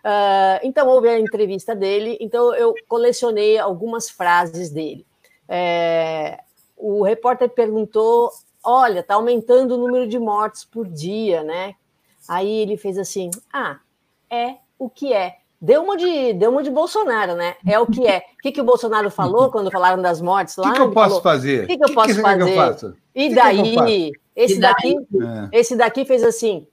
[0.05, 5.07] Uh, então, houve a entrevista dele, então eu colecionei algumas frases dele.
[5.49, 6.41] É,
[6.77, 8.31] o repórter perguntou:
[8.63, 11.75] Olha, está aumentando o número de mortes por dia, né?
[12.29, 13.79] Aí ele fez assim: Ah,
[14.31, 15.37] é o que é.
[15.61, 17.57] Deu uma de, deu uma de Bolsonaro, né?
[17.67, 18.19] É o que é.
[18.19, 20.69] O que, que o Bolsonaro falou quando falaram das mortes lá?
[20.69, 21.65] O que, que, eu posso falou, fazer?
[21.65, 22.85] O que, que, eu posso que fazer?
[22.85, 24.95] Eu e daí, esse daqui,
[25.53, 25.59] é.
[25.59, 26.67] esse daqui fez assim: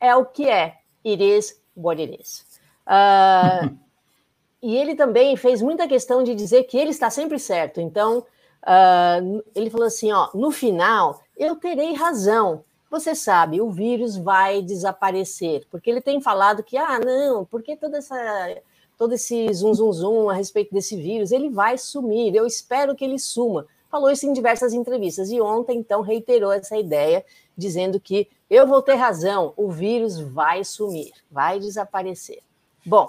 [0.00, 0.74] é o que é.
[1.06, 2.44] It is what it is.
[2.86, 3.76] Uh,
[4.60, 7.80] e ele também fez muita questão de dizer que ele está sempre certo.
[7.80, 8.26] Então,
[8.62, 12.64] uh, ele falou assim: ó, no final, eu terei razão.
[12.90, 17.98] Você sabe, o vírus vai desaparecer, porque ele tem falado que, ah, não, porque toda
[17.98, 18.16] essa
[18.98, 23.04] todo esse zum, zum, zum a respeito desse vírus, ele vai sumir, eu espero que
[23.04, 23.64] ele suma.
[23.88, 27.24] Falou isso em diversas entrevistas e ontem, então, reiterou essa ideia,
[27.56, 32.40] dizendo que eu vou ter razão, o vírus vai sumir, vai desaparecer.
[32.84, 33.08] Bom,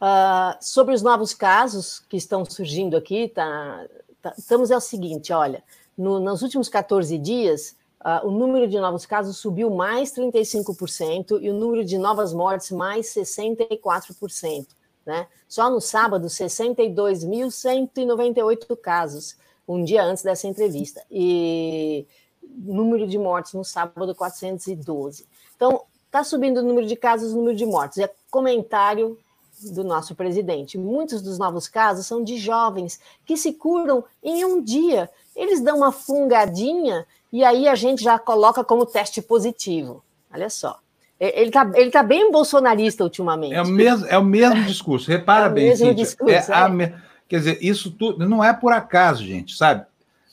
[0.00, 4.05] uh, sobre os novos casos que estão surgindo aqui, tá, tá,
[4.36, 5.64] estamos é o seguinte: olha,
[5.96, 11.48] no, nos últimos 14 dias, uh, o número de novos casos subiu mais 35% e
[11.50, 14.68] o número de novas mortes mais 64%.
[15.04, 15.26] Né?
[15.48, 21.02] Só no sábado, 62.198 casos, um dia antes dessa entrevista.
[21.10, 22.06] E
[22.42, 25.26] número de mortes no sábado, 412.
[25.54, 27.98] Então, está subindo o número de casos, o número de mortes.
[27.98, 29.18] É comentário
[29.64, 30.78] do nosso presidente.
[30.78, 35.08] Muitos dos novos casos são de jovens que se curam em um dia.
[35.34, 40.02] Eles dão uma fungadinha e aí a gente já coloca como teste positivo.
[40.32, 40.78] Olha só.
[41.18, 43.54] Ele está ele tá bem bolsonarista ultimamente.
[43.54, 45.10] É o mesmo, é o mesmo discurso.
[45.10, 46.68] Repara é bem, mesmo Cíntia, discurso, é é.
[46.68, 46.94] Me...
[47.26, 49.84] Quer dizer, isso tudo não é por acaso, gente, sabe?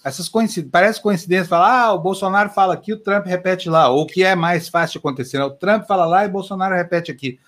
[0.04, 4.02] Essas coincidências, parece coincidência, falar, ah, o Bolsonaro fala aqui, o Trump repete lá, ou
[4.04, 5.46] o que é mais fácil de acontecer, né?
[5.46, 7.40] o Trump fala lá e o Bolsonaro repete aqui.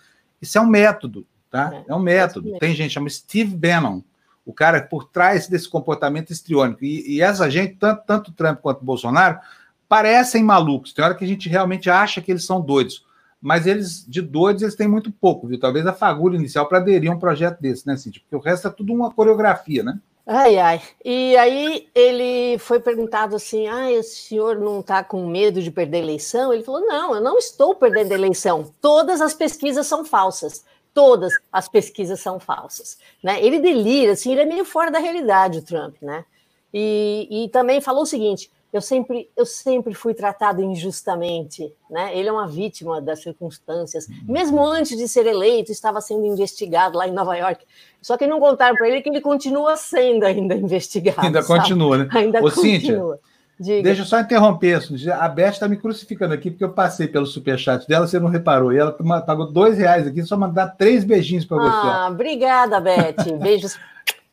[0.41, 1.73] Isso é um método, tá?
[1.73, 2.57] É, é um método.
[2.59, 4.01] Tem gente, chama Steve Bannon,
[4.45, 6.83] o cara por trás desse comportamento histriônico.
[6.83, 9.39] E, e essa gente, tanto, tanto Trump quanto Bolsonaro,
[9.87, 10.91] parecem malucos.
[10.91, 13.05] Tem hora que a gente realmente acha que eles são doidos.
[13.41, 15.59] Mas eles, de doidos, eles têm muito pouco, viu?
[15.59, 18.21] Talvez a fagulha inicial para aderir a um projeto desse, né, Cintia?
[18.21, 19.99] Porque o resto é tudo uma coreografia, né?
[20.27, 20.81] Ai, ai.
[21.03, 25.97] E aí ele foi perguntado assim: ah, o senhor não está com medo de perder
[25.97, 26.51] a eleição?
[26.51, 28.73] Ele falou: não, eu não estou perdendo a eleição.
[28.81, 30.65] Todas as pesquisas são falsas.
[30.95, 32.97] Todas as pesquisas são falsas.
[33.21, 33.43] Né?
[33.45, 36.25] Ele delira, assim, ele é meio fora da realidade, o Trump, né?
[36.73, 42.17] E, e também falou o seguinte: eu sempre, eu sempre fui tratado injustamente, né?
[42.17, 44.05] Ele é uma vítima das circunstâncias.
[44.27, 47.65] Mesmo antes de ser eleito, estava sendo investigado lá em Nova York.
[48.01, 51.21] Só que não contaram para ele que ele continua sendo ainda investigado.
[51.21, 51.59] Ainda sabe?
[51.59, 52.09] continua, né?
[52.11, 53.15] Ainda Ô, continua.
[53.15, 53.19] Cíntia,
[53.59, 54.81] Deixa eu só interromper.
[55.13, 58.73] A Beth está me crucificando aqui porque eu passei pelo superchat dela, você não reparou.
[58.73, 58.91] E ela
[59.21, 61.87] pagou dois reais aqui, só mandar três beijinhos para você.
[61.87, 63.15] Ah, obrigada, Beth.
[63.41, 63.79] Beijos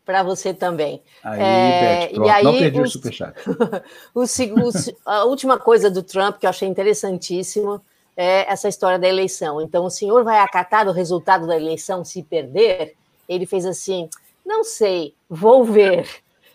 [0.04, 1.00] para você também.
[1.22, 3.34] Aí, é, Beth, pronto, e aí, não perdi o, o superchat.
[4.12, 4.70] o, o,
[5.06, 7.80] a última coisa do Trump que eu achei interessantíssimo
[8.16, 9.60] é essa história da eleição.
[9.60, 12.94] Então, o senhor vai acatar o resultado da eleição se perder?
[13.28, 14.08] Ele fez assim,
[14.44, 16.08] não sei, vou ver.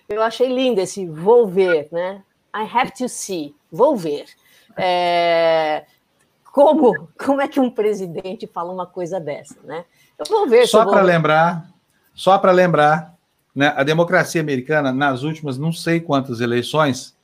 [0.10, 2.22] Eu achei lindo esse vou ver, né?
[2.58, 4.26] I have to see, vou ver.
[4.76, 5.86] É,
[6.46, 9.86] como, como é que um presidente fala uma coisa dessa, né?
[10.18, 10.68] Eu vou ver.
[10.68, 11.70] Só para lembrar,
[12.16, 13.14] só para lembrar,
[13.54, 17.16] né, a democracia americana, nas últimas não sei quantas eleições,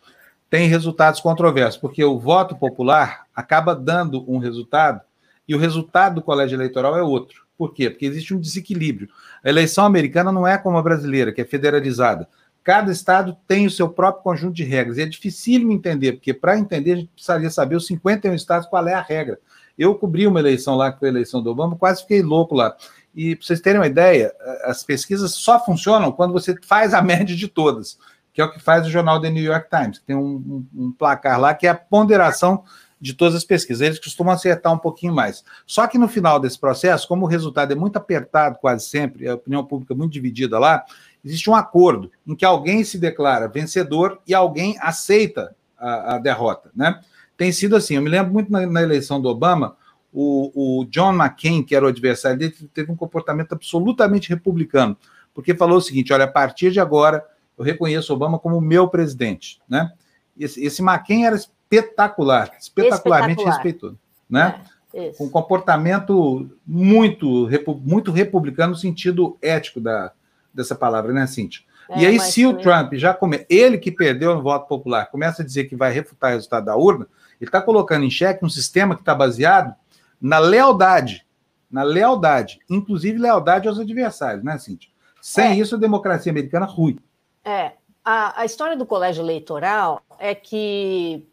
[0.51, 5.01] tem resultados controversos, porque o voto popular acaba dando um resultado
[5.47, 7.43] e o resultado do colégio eleitoral é outro.
[7.57, 7.89] Por quê?
[7.89, 9.09] Porque existe um desequilíbrio.
[9.43, 12.27] A eleição americana não é como a brasileira, que é federalizada.
[12.63, 14.97] Cada estado tem o seu próprio conjunto de regras.
[14.97, 18.87] E é dificílimo entender, porque para entender a gente precisaria saber os 51 estados qual
[18.87, 19.39] é a regra.
[19.77, 22.75] Eu cobri uma eleição lá, que foi a eleição do Obama, quase fiquei louco lá.
[23.13, 24.33] E para vocês terem uma ideia,
[24.63, 27.97] as pesquisas só funcionam quando você faz a média de todas,
[28.31, 29.99] que é o que faz o jornal The New York Times.
[30.05, 32.63] Tem um, um, um placar lá que é a ponderação
[33.03, 33.81] de todas as pesquisas.
[33.81, 35.43] Eles costumam acertar um pouquinho mais.
[35.67, 39.35] Só que no final desse processo, como o resultado é muito apertado quase sempre, a
[39.35, 40.85] opinião pública é muito dividida lá,
[41.23, 46.71] existe um acordo em que alguém se declara vencedor e alguém aceita a, a derrota,
[46.75, 46.99] né?
[47.35, 47.95] Tem sido assim.
[47.95, 49.75] Eu me lembro muito na, na eleição do Obama,
[50.13, 54.95] o, o John McCain, que era o adversário dele, teve um comportamento absolutamente republicano,
[55.33, 57.25] porque falou o seguinte: olha, a partir de agora
[57.57, 59.91] eu reconheço Obama como meu presidente, né?
[60.37, 63.55] Esse, esse McCain era espetacular, espetacularmente espetacular.
[63.55, 63.99] respeitoso,
[64.29, 64.61] né?
[64.93, 67.49] É, um comportamento muito,
[67.83, 70.13] muito republicano no sentido ético da,
[70.53, 71.63] dessa palavra, né, Cintia?
[71.89, 72.57] É, e aí, se também...
[72.57, 73.45] o Trump já come...
[73.49, 76.75] ele que perdeu no voto popular, começa a dizer que vai refutar o resultado da
[76.75, 77.07] urna,
[77.39, 79.75] ele está colocando em xeque um sistema que está baseado
[80.21, 81.25] na lealdade,
[81.69, 84.89] na lealdade, inclusive lealdade aos adversários, né, Cintia?
[85.21, 85.55] Sem é.
[85.55, 86.97] isso, a democracia americana rui.
[87.43, 87.73] É,
[88.03, 91.25] a, a história do colégio eleitoral é que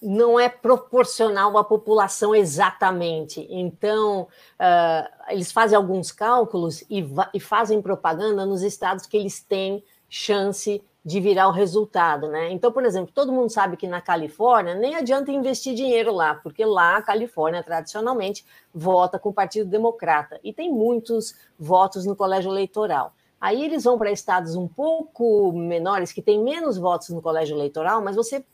[0.00, 3.46] não é proporcional à população exatamente.
[3.50, 7.04] Então, uh, eles fazem alguns cálculos e,
[7.34, 12.50] e, fazem propaganda nos estados que eles têm chance de virar o resultado, né?
[12.50, 16.64] Então, por exemplo, todo mundo sabe que na Califórnia nem adianta investir dinheiro lá, porque
[16.64, 22.50] lá a Califórnia tradicionalmente vota com o Partido Democrata e tem muitos votos no colégio
[22.50, 23.14] eleitoral.
[23.40, 28.02] Aí eles vão para estados um pouco menores, que têm menos votos no colégio eleitoral,
[28.02, 28.44] mas você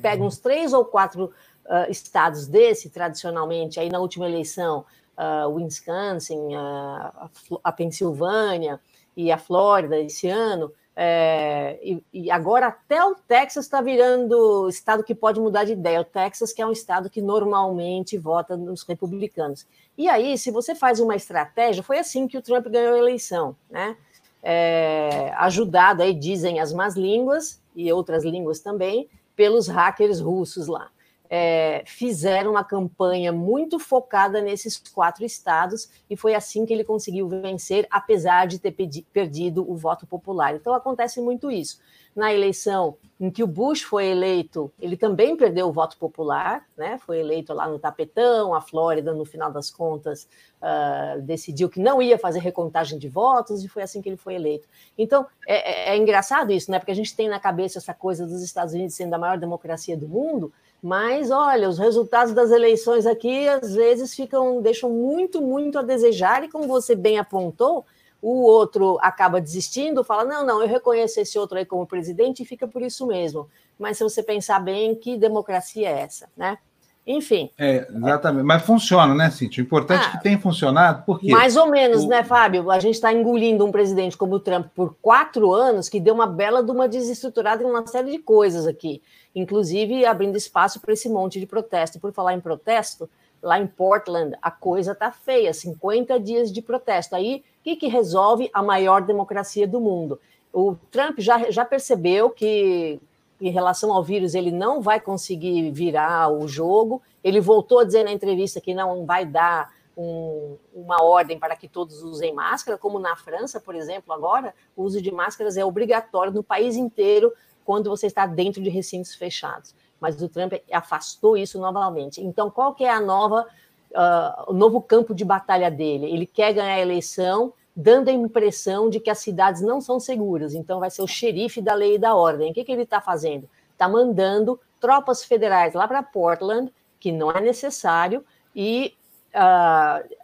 [0.00, 1.26] pega uns três ou quatro
[1.66, 4.84] uh, estados desse, tradicionalmente, aí na última eleição,
[5.16, 7.30] uh, Wisconsin, a,
[7.62, 8.80] a Pensilvânia
[9.16, 15.02] e a Flórida esse ano, é, e, e, agora até o Texas está virando estado
[15.02, 16.02] que pode mudar de ideia.
[16.02, 19.66] O Texas, que é um estado que normalmente vota nos republicanos.
[19.96, 23.56] E aí, se você faz uma estratégia, foi assim que o Trump ganhou a eleição,
[23.70, 23.96] né?
[24.42, 30.90] É, ajudado aí, dizem as más línguas e outras línguas também, pelos hackers russos lá
[31.34, 37.26] é, fizeram uma campanha muito focada nesses quatro estados e foi assim que ele conseguiu
[37.26, 38.76] vencer, apesar de ter
[39.10, 40.54] perdido o voto popular.
[40.54, 41.80] Então acontece muito isso.
[42.14, 46.98] Na eleição em que o Bush foi eleito, ele também perdeu o voto popular, né?
[46.98, 50.28] Foi eleito lá no tapetão, a Flórida, no final das contas,
[50.60, 54.34] uh, decidiu que não ia fazer recontagem de votos e foi assim que ele foi
[54.34, 54.68] eleito.
[54.98, 56.78] Então é, é, é engraçado isso, né?
[56.78, 59.96] Porque a gente tem na cabeça essa coisa dos Estados Unidos sendo a maior democracia
[59.96, 60.52] do mundo,
[60.82, 66.42] mas olha, os resultados das eleições aqui às vezes ficam, deixam muito, muito a desejar,
[66.42, 67.86] e como você bem apontou,
[68.20, 72.46] o outro acaba desistindo, fala: não, não, eu reconheço esse outro aí como presidente e
[72.46, 73.48] fica por isso mesmo.
[73.78, 76.58] Mas se você pensar bem, que democracia é essa, né?
[77.06, 77.50] Enfim.
[77.58, 78.44] É, exatamente.
[78.44, 79.62] Mas funciona, né, Cintia?
[79.62, 81.30] O importante ah, é que ah, tem funcionado, porque.
[81.32, 82.08] Mais ou menos, o...
[82.08, 82.70] né, Fábio?
[82.70, 86.26] A gente está engolindo um presidente como o Trump por quatro anos, que deu uma
[86.26, 89.02] bela de uma desestruturada em uma série de coisas aqui,
[89.34, 91.98] inclusive abrindo espaço para esse monte de protesto.
[91.98, 93.10] Por falar em protesto,
[93.42, 97.16] lá em Portland, a coisa tá feia 50 dias de protesto.
[97.16, 100.20] Aí, o que, que resolve a maior democracia do mundo?
[100.52, 103.00] O Trump já, já percebeu que
[103.42, 107.02] em relação ao vírus, ele não vai conseguir virar o jogo.
[107.24, 111.66] Ele voltou a dizer na entrevista que não vai dar um, uma ordem para que
[111.66, 116.32] todos usem máscara, como na França, por exemplo, agora, o uso de máscaras é obrigatório
[116.32, 117.32] no país inteiro
[117.64, 119.74] quando você está dentro de recintos fechados.
[120.00, 122.20] Mas o Trump afastou isso novamente.
[122.20, 123.46] Então, qual que é a nova,
[123.90, 126.06] uh, o novo campo de batalha dele?
[126.06, 130.54] Ele quer ganhar a eleição dando a impressão de que as cidades não são seguras.
[130.54, 132.50] Então, vai ser o xerife da lei e da ordem.
[132.50, 133.48] O que, que ele está fazendo?
[133.72, 138.94] Está mandando tropas federais lá para Portland, que não é necessário, e
[139.34, 140.16] uh,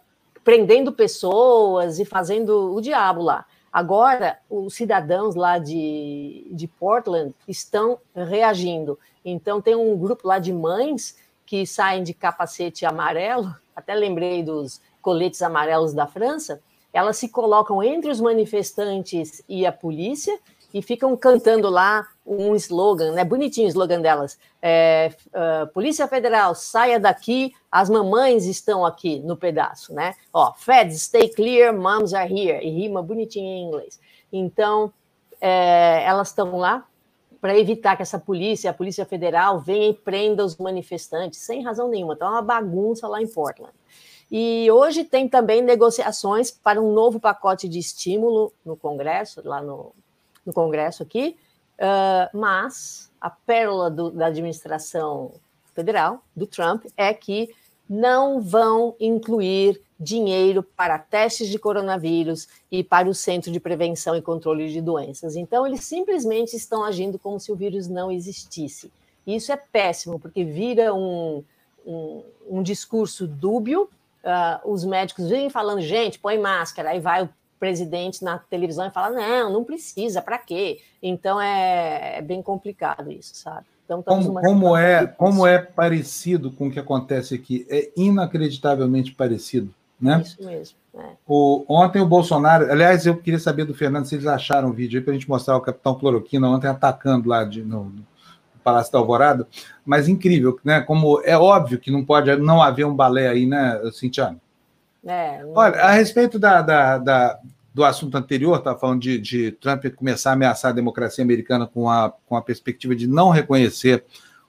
[0.43, 3.45] prendendo pessoas e fazendo o diabo lá.
[3.71, 8.97] Agora, os cidadãos lá de, de Portland estão reagindo.
[9.23, 14.81] Então, tem um grupo lá de mães que saem de capacete amarelo, até lembrei dos
[15.01, 16.61] coletes amarelos da França,
[16.93, 20.37] elas se colocam entre os manifestantes e a polícia
[20.73, 23.23] e ficam cantando lá um slogan, né?
[23.23, 24.37] Bonitinho o slogan delas.
[24.61, 30.13] É, uh, Polícia Federal, saia daqui, as mamães estão aqui no pedaço, né?
[30.31, 32.63] Ó, Feds, stay clear, moms are here.
[32.63, 33.99] E rima bonitinho em inglês.
[34.31, 34.93] Então,
[35.41, 36.85] é, elas estão lá
[37.41, 41.87] para evitar que essa polícia, a Polícia Federal, venha e prenda os manifestantes, sem razão
[41.87, 42.13] nenhuma.
[42.13, 43.73] Então, é uma bagunça lá em Portland.
[44.31, 49.91] E hoje tem também negociações para um novo pacote de estímulo no Congresso, lá no,
[50.45, 51.35] no Congresso aqui,
[51.79, 55.31] uh, mas a pérola do, da administração
[55.73, 57.49] federal, do Trump, é que
[57.89, 64.21] não vão incluir dinheiro para testes de coronavírus e para o Centro de Prevenção e
[64.21, 65.35] Controle de Doenças.
[65.35, 68.91] Então, eles simplesmente estão agindo como se o vírus não existisse.
[69.25, 71.43] Isso é péssimo, porque vira um,
[71.85, 73.89] um, um discurso dúbio
[74.23, 78.91] uh, os médicos vêm falando, gente, põe máscara, aí vai o presidente na televisão e
[78.91, 80.79] fala, não, não precisa, para quê?
[81.03, 83.65] Então é, é, bem complicado isso, sabe?
[83.83, 89.73] Então, como, como é, como é parecido com o que acontece aqui, é inacreditavelmente parecido,
[89.99, 90.21] né?
[90.23, 90.77] Isso mesmo.
[90.95, 91.07] É.
[91.27, 94.99] O, ontem o Bolsonaro, aliás, eu queria saber do Fernando se eles acharam o vídeo
[94.99, 97.91] aí para a gente mostrar o capitão Cloroquina ontem atacando lá de, no,
[98.59, 99.47] Palácio da Alvorada,
[99.85, 100.81] mas incrível, né?
[100.81, 104.39] Como é óbvio que não pode não haver um balé aí, né, Cintiano?
[105.05, 105.53] É, não...
[105.53, 107.39] Olha, a respeito da, da, da
[107.73, 111.89] do assunto anterior, estava falando de, de, Trump começar a ameaçar a democracia americana com
[111.89, 114.03] a, com a perspectiva de não reconhecer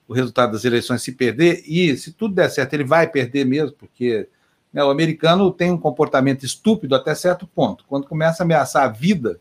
[0.08, 3.76] o resultado das eleições se perder, e se tudo der certo, ele vai perder mesmo,
[3.78, 4.28] porque
[4.72, 7.84] né, o americano tem um comportamento estúpido até certo ponto.
[7.88, 9.38] Quando começa a ameaçar a vida,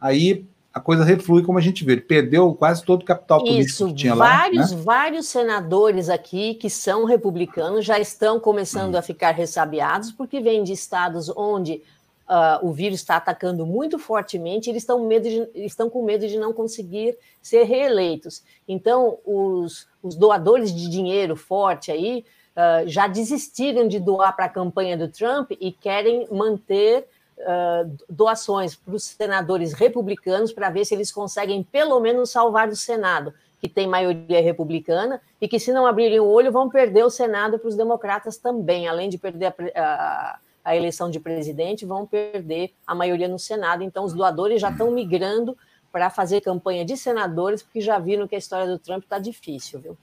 [0.00, 1.92] aí a coisa reflui como a gente vê.
[1.92, 4.76] Ele perdeu quase todo o capital político Isso, que tinha vários, lá.
[4.76, 4.82] Né?
[4.82, 8.98] Vários senadores aqui que são republicanos já estão começando hum.
[8.98, 11.80] a ficar ressabiados, porque vêm de estados onde
[12.28, 16.36] uh, o vírus está atacando muito fortemente, eles estão, medo de, estão com medo de
[16.38, 18.42] não conseguir ser reeleitos.
[18.66, 22.24] Então, os, os doadores de dinheiro forte aí
[22.56, 27.06] uh, já desistiram de doar para a campanha do Trump e querem manter
[27.44, 32.76] uh, doações para os senadores republicanos para ver se eles conseguem pelo menos salvar o
[32.76, 37.10] Senado, que tem maioria republicana, e que, se não abrirem o olho, vão perder o
[37.10, 42.06] Senado para os democratas também, além de perder a, a, a, eleição de presidente, vão
[42.06, 43.82] perder a maioria no Senado.
[43.82, 45.56] Então, os doadores já estão migrando
[45.90, 49.80] para fazer campanha de senadores, porque já viram que a história do Trump está difícil,
[49.80, 49.96] viu?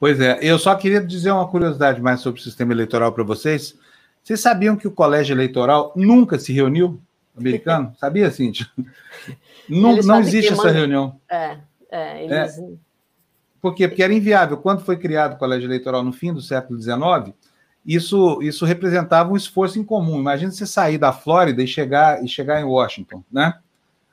[0.00, 3.78] Pois é, eu só queria dizer uma curiosidade mais sobre o sistema eleitoral para vocês.
[4.30, 7.00] Vocês sabiam que o colégio eleitoral nunca se reuniu?
[7.36, 7.92] Americano?
[7.98, 8.64] Sabia, Cíntia?
[9.68, 11.20] Não, não existe essa reunião.
[11.28, 11.56] É,
[11.90, 12.56] é, eles...
[12.56, 12.68] é.
[13.60, 13.88] Por quê?
[13.88, 14.56] Porque era inviável.
[14.56, 17.34] Quando foi criado o colégio eleitoral no fim do século XIX,
[17.84, 20.20] isso, isso representava um esforço em comum.
[20.20, 23.58] Imagina você sair da Flórida e chegar, e chegar em Washington, né?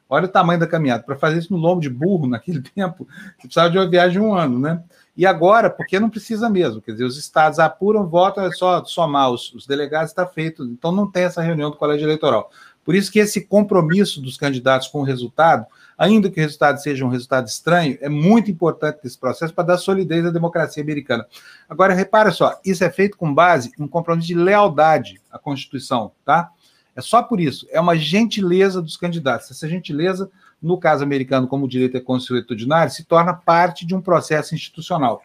[0.10, 1.04] Olha o tamanho da caminhada.
[1.04, 4.20] Para fazer isso no lombo de burro, naquele tempo, você precisava de uma viagem de
[4.20, 4.82] um ano, né?
[5.18, 9.32] E agora, porque não precisa mesmo, quer dizer, os estados apuram, votam, é só somar
[9.32, 10.64] os, os delegados, está feito.
[10.64, 12.52] Então não tem essa reunião do colégio eleitoral.
[12.86, 15.66] Por isso que esse compromisso dos candidatos com o resultado,
[15.98, 19.78] ainda que o resultado seja um resultado estranho, é muito importante nesse processo para dar
[19.78, 21.26] solidez à democracia americana.
[21.68, 26.12] Agora, repara só, isso é feito com base em um compromisso de lealdade à Constituição,
[26.24, 26.52] tá?
[26.96, 29.50] É só por isso, é uma gentileza dos candidatos.
[29.50, 30.30] Essa gentileza
[30.62, 35.22] no caso americano, como o direito é consuetudinário, se torna parte de um processo institucional.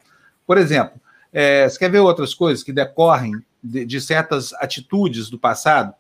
[0.46, 1.00] Por exemplo,
[1.32, 5.94] é, você quer ver outras coisas que decorrem de, de certas atitudes do passado?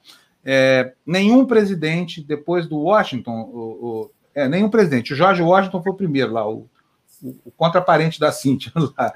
[0.44, 5.92] É, nenhum presidente, depois do Washington, o, o, é, nenhum presidente, o George Washington foi
[5.92, 6.68] o primeiro lá, o,
[7.22, 8.72] o contraparente da Cíntia.
[8.98, 9.12] Lá.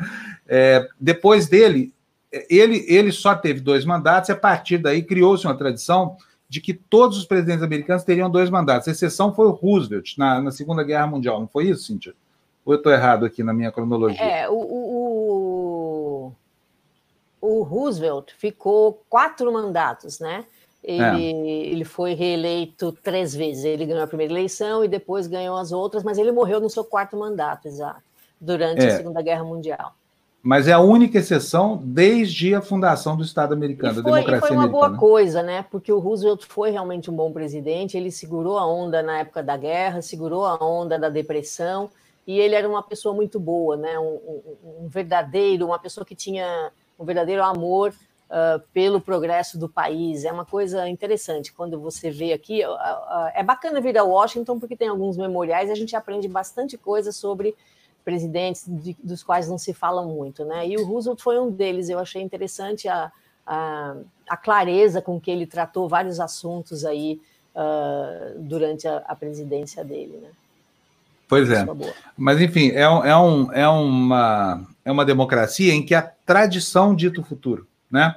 [0.46, 1.92] É, depois dele,
[2.48, 6.16] ele, ele só teve dois mandatos, e a partir daí criou-se uma tradição
[6.56, 8.88] de que todos os presidentes americanos teriam dois mandatos.
[8.88, 12.14] A exceção foi o Roosevelt na, na Segunda Guerra Mundial, não foi isso, Cíntia?
[12.64, 14.18] Ou eu estou errado aqui na minha cronologia?
[14.18, 16.32] É, o, o,
[17.42, 20.46] o Roosevelt ficou quatro mandatos, né?
[20.82, 21.66] Ele, é.
[21.66, 23.64] ele foi reeleito três vezes.
[23.64, 26.84] Ele ganhou a primeira eleição e depois ganhou as outras, mas ele morreu no seu
[26.84, 28.00] quarto mandato, exato,
[28.40, 28.88] durante é.
[28.88, 29.94] a Segunda Guerra Mundial
[30.46, 34.46] mas é a única exceção desde a fundação do Estado americano, e foi, da democracia
[34.46, 34.88] foi uma americana.
[34.90, 35.66] boa coisa, né?
[35.68, 39.56] Porque o Roosevelt foi realmente um bom presidente, ele segurou a onda na época da
[39.56, 41.90] guerra, segurou a onda da depressão,
[42.24, 43.98] e ele era uma pessoa muito boa, né?
[43.98, 47.92] Um, um, um verdadeiro, uma pessoa que tinha um verdadeiro amor
[48.30, 50.24] uh, pelo progresso do país.
[50.24, 52.64] É uma coisa interessante quando você vê aqui.
[52.64, 56.28] Uh, uh, é bacana vir a Washington porque tem alguns memoriais e a gente aprende
[56.28, 57.52] bastante coisa sobre
[58.06, 60.66] presidentes de, dos quais não se fala muito, né?
[60.68, 61.88] E o Roosevelt foi um deles.
[61.88, 63.10] Eu achei interessante a,
[63.44, 63.96] a,
[64.28, 67.20] a clareza com que ele tratou vários assuntos aí
[67.52, 70.28] uh, durante a, a, presidência dele, né?
[71.28, 71.66] Pois é.
[72.16, 77.20] Mas, enfim, é, é, um, é, uma, é uma democracia em que a tradição dita
[77.20, 78.14] o futuro, né?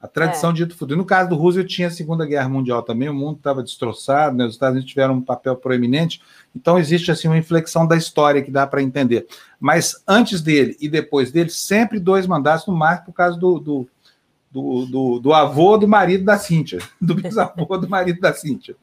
[0.00, 0.54] A tradição é.
[0.54, 0.96] dito futuro.
[0.96, 4.46] No caso do Roosevelt, tinha a Segunda Guerra Mundial também, o mundo estava destroçado, né?
[4.46, 6.22] os Estados Unidos tiveram um papel proeminente,
[6.56, 9.26] então existe assim uma inflexão da história que dá para entender.
[9.58, 13.88] Mas antes dele e depois dele, sempre dois mandatos, no máximo por causa do, do,
[14.50, 18.74] do, do, do avô do marido da Cíntia, do bisavô do marido da Cíntia,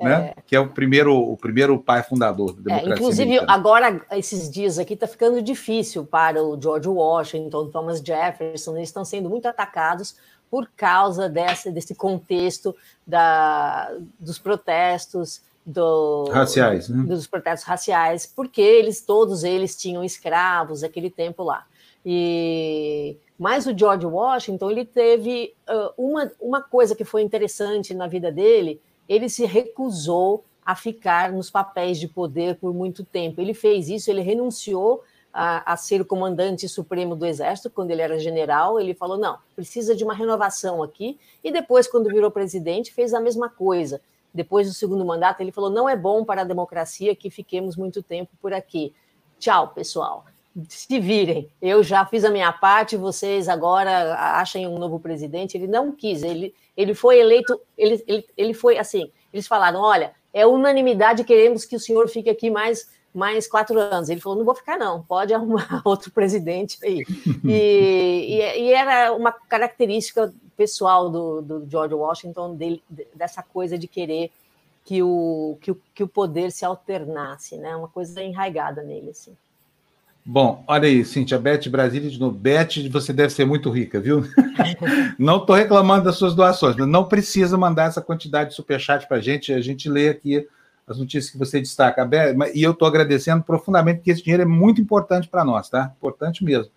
[0.00, 0.34] né?
[0.36, 0.42] é.
[0.44, 2.92] que é o primeiro, o primeiro pai fundador da é, democracia.
[2.92, 3.52] É, inclusive, americana.
[3.52, 9.04] agora, esses dias aqui, está ficando difícil para o George Washington, Thomas Jefferson, eles estão
[9.04, 10.16] sendo muito atacados
[10.50, 12.74] por causa dessa, desse contexto
[13.06, 17.02] da, dos protestos do, raciais, né?
[17.04, 21.66] dos protestos raciais, porque eles todos eles tinham escravos aquele tempo lá.
[22.04, 28.06] E mas o George Washington ele teve uh, uma, uma coisa que foi interessante na
[28.06, 33.40] vida dele, ele se recusou a ficar nos papéis de poder por muito tempo.
[33.40, 35.04] Ele fez isso, ele renunciou
[35.38, 39.36] a, a, ser o comandante supremo do Exército, quando ele era general, ele falou: não,
[39.54, 41.18] precisa de uma renovação aqui.
[41.44, 44.00] E depois, quando virou presidente, fez a mesma coisa.
[44.32, 48.02] Depois do segundo mandato, ele falou: não é bom para a democracia que fiquemos muito
[48.02, 48.94] tempo por aqui.
[49.38, 50.24] Tchau, pessoal.
[50.70, 55.58] Se virem, eu já fiz a minha parte, vocês agora achem um novo presidente.
[55.58, 60.14] Ele não quis, ele, ele foi eleito, ele, ele, ele foi assim: eles falaram: olha,
[60.32, 64.10] é unanimidade, queremos que o senhor fique aqui mais mais quatro anos.
[64.10, 67.04] Ele falou: não vou ficar, não, pode arrumar outro presidente aí.
[67.44, 72.82] E, e, e era uma característica pessoal do, do, George Washington, dele,
[73.14, 74.30] dessa coisa de querer
[74.84, 77.76] que o, que, o, que o poder se alternasse, né?
[77.76, 79.32] Uma coisa enraigada nele, assim.
[80.24, 82.36] Bom, olha aí, Cintia, Beth Brasília de novo.
[82.36, 84.24] Beth, você deve ser muito rica, viu?
[85.18, 89.18] não estou reclamando das suas doações, mas não precisa mandar essa quantidade de superchat para
[89.18, 90.46] a gente, a gente lê aqui
[90.86, 92.08] as notícias que você destaca.
[92.54, 95.92] E eu estou agradecendo profundamente, porque esse dinheiro é muito importante para nós, tá?
[95.96, 96.70] Importante mesmo.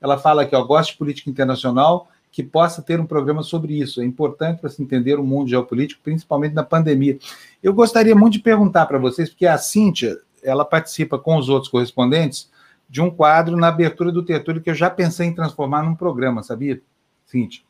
[0.00, 4.02] Ela fala aqui, ó, gosta de política internacional, que possa ter um programa sobre isso.
[4.02, 7.18] É importante para se entender o mundo geopolítico, principalmente na pandemia.
[7.62, 11.70] Eu gostaria muito de perguntar para vocês, porque a Cíntia, ela participa com os outros
[11.70, 12.50] correspondentes
[12.90, 16.42] de um quadro na abertura do Tertúlio que eu já pensei em transformar num programa,
[16.42, 16.82] sabia?
[17.24, 17.62] Cíntia?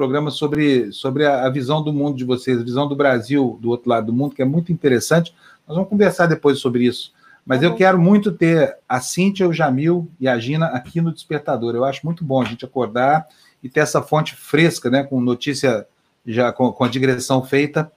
[0.00, 3.68] Programa sobre, sobre a, a visão do mundo de vocês, a visão do Brasil do
[3.68, 5.34] outro lado do mundo, que é muito interessante.
[5.68, 7.12] Nós vamos conversar depois sobre isso.
[7.44, 7.76] Mas eu uhum.
[7.76, 11.74] quero muito ter a Cíntia, o Jamil e a Gina aqui no Despertador.
[11.74, 13.26] Eu acho muito bom a gente acordar
[13.62, 15.86] e ter essa fonte fresca, né, com notícia
[16.26, 17.92] já com, com a digressão feita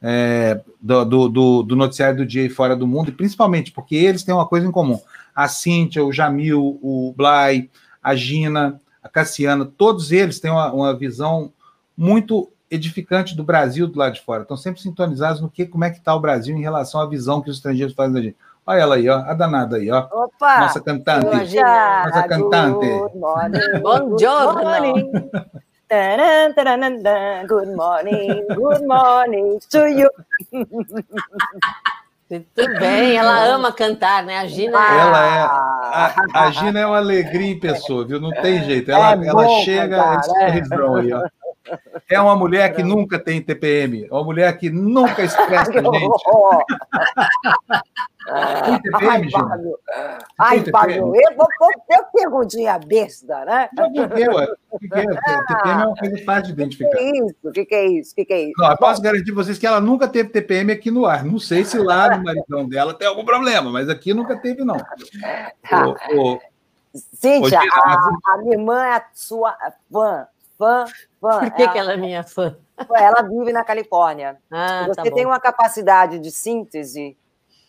[0.00, 4.22] é, do, do, do, noticiário do dia e fora do mundo, e principalmente porque eles
[4.22, 5.00] têm uma coisa em comum.
[5.34, 7.68] A Cíntia, o Jamil, o Blay,
[8.00, 11.52] a Gina, a Cassiana, todos eles têm uma, uma visão
[11.96, 14.42] muito edificante do Brasil do lado de fora.
[14.42, 17.42] Estão sempre sintonizados no que, como é que está o Brasil em relação à visão
[17.42, 18.36] que os estrangeiros fazem da gente.
[18.66, 20.06] Olha ela aí, ó, a danada aí, ó.
[20.12, 20.60] Opa!
[20.60, 21.26] Nossa cantante.
[21.26, 22.86] Nossa cantante.
[22.86, 23.80] Good morning.
[23.82, 24.60] Buongiorno.
[27.48, 30.08] Good morning, good morning to you.
[32.30, 34.38] Muito bem, ela ama cantar, né?
[34.38, 34.78] A Gina.
[34.78, 35.40] Ela é.
[35.40, 38.20] A, a Gina é uma alegria em pessoa, viu?
[38.20, 38.88] Não tem jeito.
[38.88, 40.52] Ela, é ela chega, cantar, é.
[41.00, 41.28] aí, ó.
[42.08, 46.24] É uma mulher que nunca tem TPM, é uma mulher que nunca estressa a gente.
[48.26, 49.78] TPM, Ai, Fábio.
[50.38, 51.48] Ai, Fábio, eu vou
[51.88, 53.68] ter perguntinha besta, né?
[53.74, 54.46] Por que, ué?
[54.68, 56.90] Por que, TPM é uma coisa fácil de identificar.
[56.90, 57.36] O que é isso?
[57.42, 58.12] O que, é isso?
[58.12, 58.52] O que, é isso?
[58.58, 61.24] Não, eu posso garantir vocês que ela nunca teve TPM aqui no ar.
[61.24, 64.76] Não sei se lá no maridão dela tem algum problema, mas aqui nunca teve, não.
[65.68, 65.88] Tá.
[66.14, 66.40] O, o...
[66.92, 69.56] Cíntia, a, a minha irmã é a sua
[69.90, 70.26] fã
[70.60, 70.84] fã,
[71.18, 71.40] fã.
[71.40, 72.54] Por que ela, que ela é minha fã?
[72.94, 74.36] Ela vive na Califórnia.
[74.50, 77.16] Ah, você tá tem uma capacidade de síntese,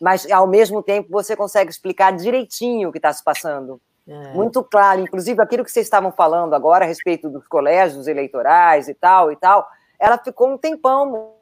[0.01, 3.79] mas ao mesmo tempo você consegue explicar direitinho o que está se passando.
[4.07, 4.33] É.
[4.33, 8.93] Muito claro, inclusive aquilo que vocês estavam falando agora a respeito dos colégios eleitorais e
[8.95, 9.67] tal e tal,
[9.99, 11.33] ela ficou um tempão.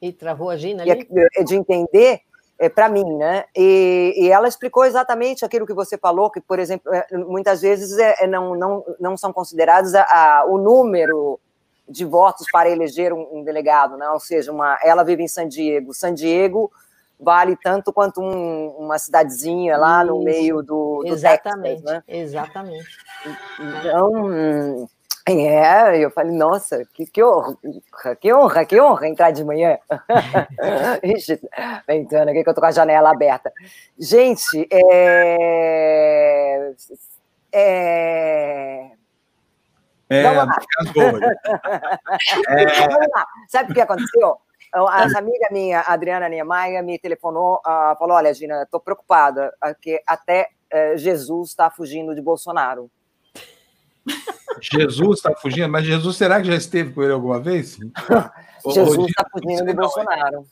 [0.00, 1.08] E travou a Gina ali?
[1.44, 2.20] De entender
[2.58, 3.44] é, para mim, né?
[3.56, 7.98] E, e, ela explicou exatamente aquilo que você falou, que, por exemplo, é, muitas vezes
[7.98, 11.40] é, é, não, não, não são considerados a, a, o número
[11.92, 14.08] de votos para eleger um, um, delegado, né?
[14.10, 15.94] Ou seja, uma, ela vive em San Diego.
[15.94, 16.72] San Diego
[17.20, 20.12] vale tanto quanto um, uma cidadezinha lá Isso.
[20.12, 22.02] no meio do, do exatamente, Texas, né?
[22.08, 22.88] Exatamente.
[23.60, 24.88] Então,
[25.24, 27.56] é, eu falei, nossa, que, que honra,
[28.20, 29.78] que honra, que honra entrar de manhã.
[31.04, 31.40] Ixi,
[31.86, 33.52] ventando aqui que eu tô com a janela aberta.
[33.96, 36.72] Gente, é...
[37.52, 38.90] É...
[40.12, 40.56] É, Vamos lá.
[42.48, 42.86] é...
[42.86, 43.26] Vamos lá.
[43.48, 44.36] Sabe o que aconteceu?
[44.74, 50.48] Essa amiga minha, Adriana Niemeyer, me telefonou, uh, falou, olha, Gina, estou preocupada, porque até
[50.72, 52.90] uh, Jesus está fugindo de Bolsonaro.
[54.60, 57.76] Jesus está fugindo, mas Jesus será que já esteve com ele alguma vez?
[58.64, 60.46] Jesus está fugindo de Bolsonaro.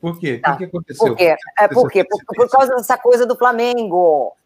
[0.00, 0.38] Por quê?
[0.38, 0.54] Tá.
[0.54, 1.06] O que, aconteceu?
[1.06, 1.36] Por quê?
[1.58, 2.04] É por quê?
[2.04, 4.36] Por, por causa dessa coisa do Flamengo.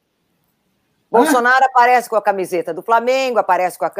[1.18, 1.66] Bolsonaro ah.
[1.66, 3.90] aparece com a camiseta do Flamengo, aparece com a,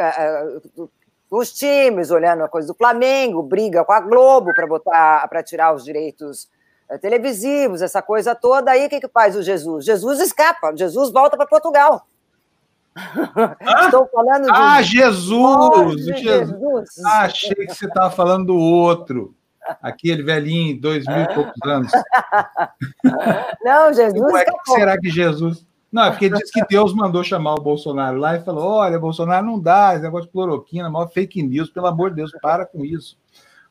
[0.77, 0.89] uh,
[1.29, 5.73] os times olhando a coisa do Flamengo, briga com a Globo para botar para tirar
[5.73, 6.49] os direitos
[6.89, 8.71] uh, televisivos, essa coisa toda.
[8.71, 9.85] Aí o que, que faz o Jesus?
[9.85, 12.05] Jesus escapa, Jesus volta para Portugal.
[13.61, 13.85] Ah?
[13.85, 14.51] Estou falando de.
[14.51, 16.05] Ah, Jesus!
[16.05, 16.19] Jesus.
[16.19, 17.05] Jesus.
[17.05, 19.35] Achei que você estava falando do outro.
[19.81, 21.91] Aquele velhinho, dois mil e poucos anos.
[23.63, 24.19] Não, Jesus.
[24.19, 25.66] Como é que será que Jesus.
[25.91, 29.45] Não, é porque diz que Deus mandou chamar o Bolsonaro lá e falou: olha, Bolsonaro
[29.45, 32.83] não dá, esse negócio de cloroquina, maior fake news, pelo amor de Deus, para com
[32.83, 33.17] isso.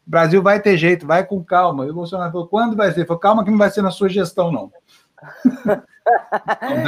[0.06, 1.84] O Brasil vai ter jeito, vai com calma.
[1.84, 3.00] E o Bolsonaro falou: quando vai ser?
[3.00, 4.72] Ele falou: calma, que não vai ser na sua gestão, não.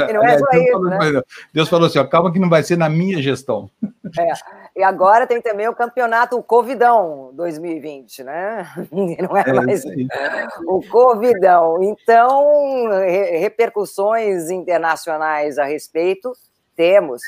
[0.09, 1.21] E não é só Deus isso, falou, né?
[1.53, 3.69] Deus falou assim, ó, calma que não vai ser na minha gestão.
[4.17, 4.79] É.
[4.79, 8.67] E agora tem também o campeonato Covidão 2020, né?
[8.91, 9.83] Não é, é mais
[10.65, 11.83] o Covidão.
[11.83, 12.89] Então,
[13.39, 16.31] repercussões internacionais a respeito,
[16.75, 17.21] temos.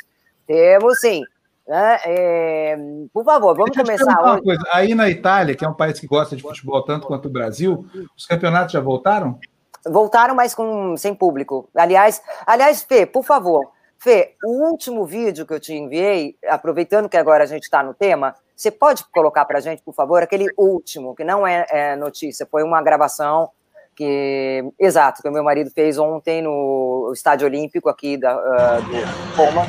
[0.47, 1.24] Temos sim.
[1.68, 1.99] Né?
[2.05, 2.78] É,
[3.14, 4.57] por favor, vamos começar hoje.
[4.72, 7.86] Aí na Itália, que é um país que gosta de futebol tanto quanto o Brasil,
[8.16, 9.39] os campeonatos já voltaram?
[9.86, 11.70] Voltaram, mas com, sem público.
[11.76, 17.18] Aliás, aliás, Fê, por favor, Fê, o último vídeo que eu te enviei, aproveitando que
[17.18, 20.48] agora a gente está no tema, você pode colocar para a gente, por favor, aquele
[20.58, 23.50] último, que não é, é, notícia, foi uma gravação
[23.96, 29.36] que, exato, que o meu marido fez ontem no Estádio Olímpico aqui da, uh, do
[29.36, 29.66] Roma.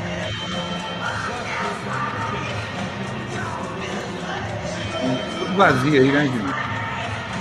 [5.39, 6.29] Tudo vazio aí, né?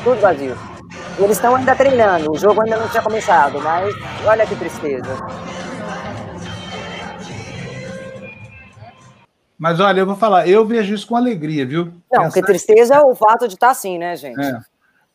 [0.04, 0.71] Tudo vazio.
[1.20, 3.94] Eles estão ainda treinando, o jogo ainda não tinha começado, mas
[4.26, 5.18] olha que tristeza.
[9.62, 11.94] Mas olha, eu vou falar, eu vejo isso com alegria, viu?
[12.12, 12.34] Não, Pensar...
[12.34, 14.42] que tristeza é o fato de estar tá assim, né, gente?
[14.42, 14.60] É.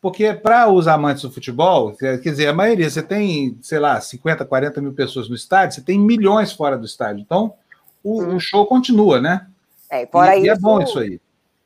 [0.01, 4.45] porque para os amantes do futebol, quer dizer, a maioria, você tem, sei lá, 50,
[4.45, 7.21] 40 mil pessoas no estádio, você tem milhões fora do estádio.
[7.21, 7.53] Então,
[8.01, 8.35] o, hum.
[8.37, 9.47] o show continua, né?
[9.89, 11.19] É, fora e, isso, e é bom isso aí.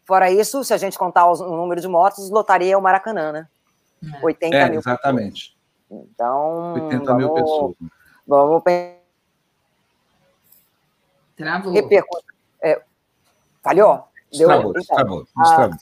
[0.03, 3.47] Fora isso, se a gente contar o número de mortos, lotaria o Maracanã, né?
[4.21, 4.79] 80 é, mil.
[4.79, 5.57] Exatamente.
[5.89, 6.07] Pessoas.
[6.13, 6.73] Então.
[6.73, 7.75] 80 vamos, mil pessoas.
[8.27, 9.01] Vamos pensar.
[11.35, 11.73] Travou.
[12.61, 12.81] É,
[13.63, 14.07] falhou?
[14.31, 14.47] Deu...
[14.47, 15.77] Travou, então, travou, travou.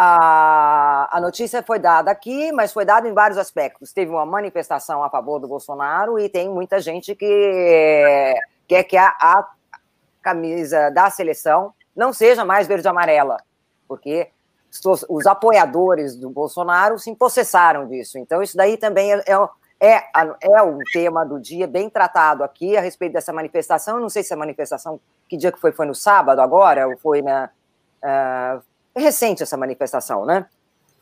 [0.00, 3.92] A, a notícia foi dada aqui, mas foi dada em vários aspectos.
[3.92, 8.34] Teve uma manifestação a favor do Bolsonaro e tem muita gente que
[8.68, 9.48] quer que a, a
[10.22, 13.38] camisa da seleção não seja mais verde e amarela,
[13.88, 14.30] porque
[15.08, 18.18] os, apoiadores do Bolsonaro se empossessaram disso.
[18.18, 19.22] Então, isso daí também é,
[19.80, 20.02] é, é,
[20.42, 23.96] é um tema do dia bem tratado aqui a respeito dessa manifestação.
[23.96, 25.72] Eu não sei se a manifestação, que dia que foi?
[25.72, 26.86] Foi no sábado agora?
[26.86, 27.50] Ou foi na.
[28.02, 28.62] Uh,
[28.96, 30.46] recente essa manifestação, né?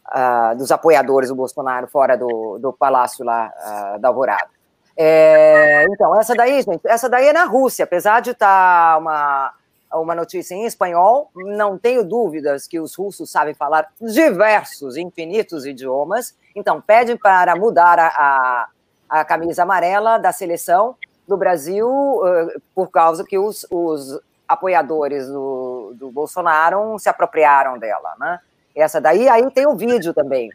[0.09, 3.53] Uh, dos apoiadores do Bolsonaro fora do, do palácio lá
[3.97, 4.57] uh, da Alvorada.
[4.97, 9.53] É, então, essa daí, gente, essa daí é na Rússia, apesar de estar tá uma,
[9.95, 16.37] uma notícia em espanhol, não tenho dúvidas que os russos sabem falar diversos, infinitos idiomas,
[16.55, 18.69] então pedem para mudar a, a,
[19.09, 25.93] a camisa amarela da seleção do Brasil uh, por causa que os, os apoiadores do,
[25.97, 28.41] do Bolsonaro se apropriaram dela, né?
[28.75, 30.51] Essa daí, aí tem o vídeo também.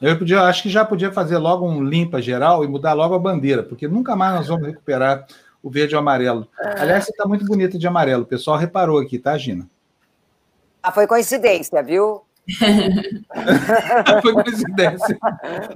[0.00, 3.18] Eu podia, acho que já podia fazer logo um limpa geral e mudar logo a
[3.18, 5.26] bandeira, porque nunca mais nós vamos recuperar
[5.64, 6.46] o verde e o amarelo.
[6.60, 6.82] É.
[6.82, 8.24] Aliás, você está muito bonita de amarelo.
[8.24, 9.66] O pessoal reparou aqui, tá, Gina?
[10.82, 12.22] Ah, foi coincidência, viu?
[14.20, 15.18] Foi coincidência.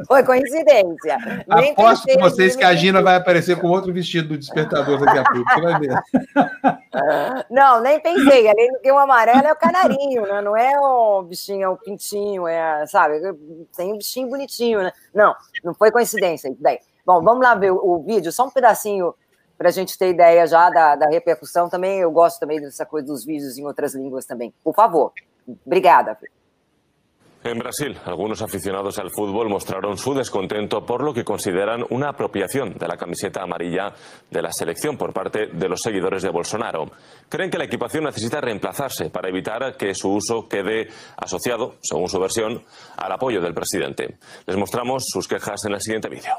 [0.06, 1.16] Foi coincidência.
[1.56, 5.18] Nem Aposto com vocês que a Gina vai aparecer com outro vestido do despertador daqui
[5.18, 5.50] a pouco.
[5.50, 5.98] Você vai ver.
[7.50, 8.46] Não, nem pensei.
[8.46, 10.42] Além do que o amarelo é o canarinho, né?
[10.42, 13.18] Não é o bichinho, é o pintinho, é, sabe?
[13.74, 14.92] Tem um bichinho bonitinho, né?
[15.14, 15.34] Não,
[15.64, 16.54] não foi coincidência.
[17.06, 19.14] Bom, vamos lá ver o vídeo, só um pedacinho
[19.58, 21.68] para a gente ter ideia já da, da repercussão.
[21.68, 24.54] Também eu gosto também dessa coisa dos vídeos em outras línguas também.
[24.62, 25.12] Por favor.
[25.66, 26.16] Obrigada.
[27.44, 32.74] En Brasil, algunos aficionados al fútbol mostraron su descontento por lo que consideran una apropiación
[32.74, 33.94] de la camiseta amarilla
[34.28, 36.90] de la selección por parte de los seguidores de Bolsonaro.
[37.28, 42.18] Creen que la equipación necesita reemplazarse para evitar que su uso quede asociado, según su
[42.18, 42.64] versión,
[42.96, 44.18] al apoyo del presidente.
[44.44, 46.32] Les mostramos sus quejas en el siguiente vídeo.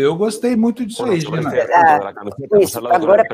[0.00, 1.40] Eu gostei muito disso aí, Gina.
[2.60, 3.24] isso, agora...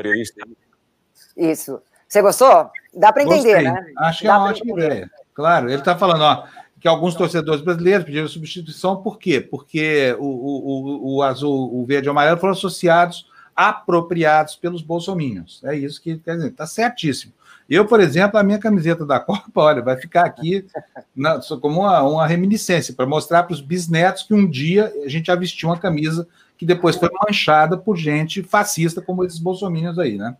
[1.35, 1.81] isso.
[2.07, 2.69] Você gostou?
[2.93, 3.71] Dá para entender, gostei.
[3.71, 3.93] né?
[3.97, 4.85] Acho que é Dá é uma ótima entender.
[4.85, 5.11] ideia.
[5.33, 6.47] Claro, ele está falando, ó,
[6.79, 9.41] que alguns torcedores brasileiros pediram substituição, por quê?
[9.41, 15.61] Porque o, o, o, azul, o verde e o amarelo foram associados, apropriados pelos bolsominions.
[15.63, 17.33] É isso que quer dizer, está certíssimo.
[17.69, 20.65] Eu, por exemplo, a minha camiseta da Copa, olha, vai ficar aqui
[21.15, 25.27] na, como uma, uma reminiscência, para mostrar para os bisnetos que um dia a gente
[25.27, 26.27] já vestiu uma camisa
[26.57, 30.35] que depois foi manchada por gente fascista como esses bolsominions aí, né?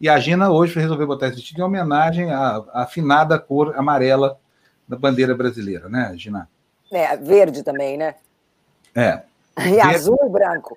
[0.00, 4.38] E a Gina hoje resolveu botar esse vestido em homenagem à, à afinada cor amarela
[4.86, 6.48] da bandeira brasileira, né, Gina?
[6.92, 8.14] É, verde também, né?
[8.94, 9.22] É.
[9.56, 10.76] E verde, azul e branco.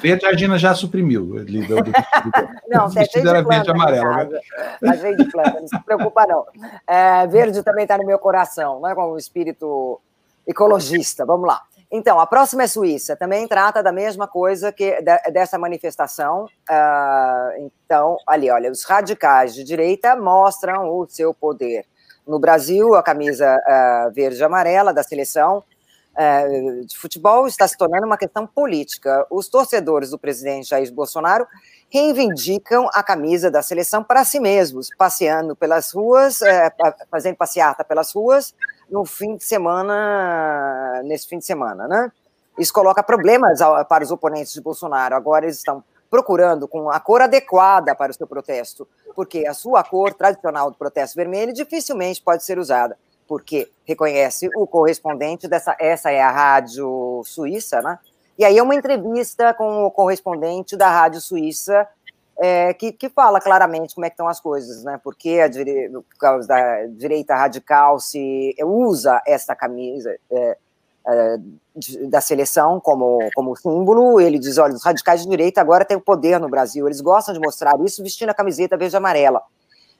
[0.00, 1.36] Verde a Gina já suprimiu.
[1.38, 1.92] Ali, do, do,
[2.68, 4.16] não, o vestido era verde e amarelo.
[4.16, 4.40] Né?
[4.80, 6.46] Tá cheio de planta, não se preocupa, não.
[6.86, 10.00] É, verde também está no meu coração, né, com o espírito
[10.46, 11.26] ecologista.
[11.26, 11.62] Vamos lá.
[11.94, 14.96] Então, a próxima é Suíça, também trata da mesma coisa que
[15.30, 16.46] dessa manifestação.
[16.46, 21.84] Uh, então, ali, olha, os radicais de direita mostram o seu poder.
[22.26, 25.62] No Brasil, a camisa uh, verde e amarela da seleção
[26.16, 29.26] uh, de futebol está se tornando uma questão política.
[29.30, 31.46] Os torcedores do presidente Jair Bolsonaro
[31.90, 36.40] reivindicam a camisa da seleção para si mesmos, passeando pelas ruas,
[37.10, 38.54] fazendo passeata pelas ruas,
[38.90, 42.12] no fim de semana, nesse fim de semana, né?
[42.58, 45.14] Isso coloca problemas para os oponentes de Bolsonaro.
[45.14, 49.82] Agora eles estão procurando com a cor adequada para o seu protesto, porque a sua
[49.82, 52.98] cor tradicional do protesto vermelho dificilmente pode ser usada
[53.32, 57.98] porque reconhece o correspondente dessa, essa é a rádio suíça, né?
[58.38, 61.88] E aí é uma entrevista com o correspondente da rádio suíça
[62.38, 64.98] é, que, que, fala claramente como é que estão as coisas, né?
[65.02, 65.90] Porque a dire...
[65.90, 70.56] por causa da direita radical se usa essa camisa é,
[71.06, 71.36] é,
[72.08, 74.20] da seleção como, como símbolo.
[74.20, 76.86] Ele diz: olha, os radicais de direita agora têm o poder no Brasil.
[76.86, 79.42] Eles gostam de mostrar isso vestindo a camiseta verde e amarela.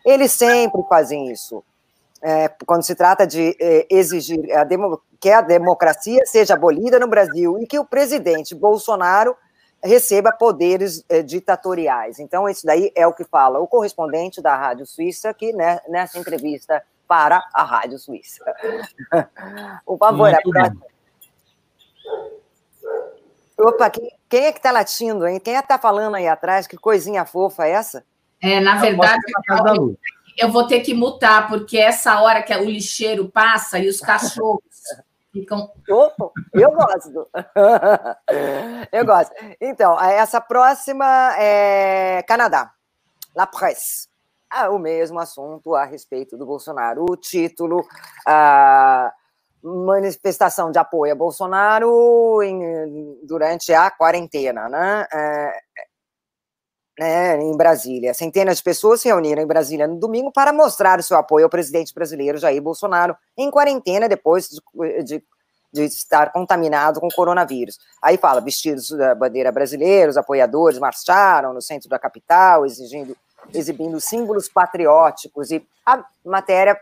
[0.05, 1.63] Eles sempre fazem isso.
[2.25, 4.65] É, quando se trata de é, exigir a
[5.21, 9.37] que a democracia seja abolida no Brasil e que o presidente Bolsonaro
[9.83, 12.19] receba poderes eh, ditatoriais.
[12.19, 16.19] Então, isso daí é o que fala o correspondente da Rádio Suíça, que né, nessa
[16.19, 18.45] entrevista para a Rádio Suíça.
[19.85, 20.93] Por favor, Muito a próxima.
[23.59, 25.39] Opa, quem, quem, é que está latindo, hein?
[25.39, 26.67] Quem é que está falando aí atrás?
[26.67, 28.05] Que coisinha fofa é essa?
[28.41, 29.21] É, na verdade,
[29.77, 29.97] eu,
[30.39, 34.63] eu vou ter que mutar, porque essa hora que o lixeiro passa e os cachorros
[35.33, 35.73] ficam.
[36.53, 37.29] eu gosto.
[38.93, 39.33] eu gosto.
[39.61, 42.73] Então, essa próxima é Canadá.
[43.35, 44.09] La Presse.
[44.51, 47.07] Ah, o mesmo assunto a respeito do Bolsonaro.
[47.09, 47.87] O título,
[48.27, 49.11] a
[49.63, 55.07] manifestação de apoio a Bolsonaro em, durante a quarentena, né?
[55.13, 55.53] É,
[57.03, 58.15] né, em Brasília.
[58.15, 61.51] Centenas de pessoas se reuniram em Brasília no domingo para mostrar o seu apoio ao
[61.51, 65.25] presidente brasileiro Jair Bolsonaro em quarentena depois de, de,
[65.73, 67.77] de estar contaminado com coronavírus.
[68.01, 73.17] Aí fala, vestidos da bandeira brasileira, os apoiadores marcharam no centro da capital, exigindo,
[73.53, 76.81] exibindo símbolos patrióticos e a matéria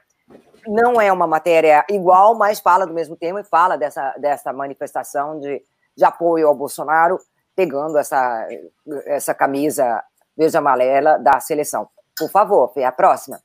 [0.67, 5.41] não é uma matéria igual, mas fala do mesmo tema e fala dessa, dessa manifestação
[5.41, 5.63] de,
[5.97, 7.19] de apoio ao Bolsonaro
[7.57, 8.49] pegando essa,
[9.07, 10.03] essa camisa
[10.41, 11.87] verde amarela da seleção.
[12.19, 13.39] Por favor, Fê, a próxima.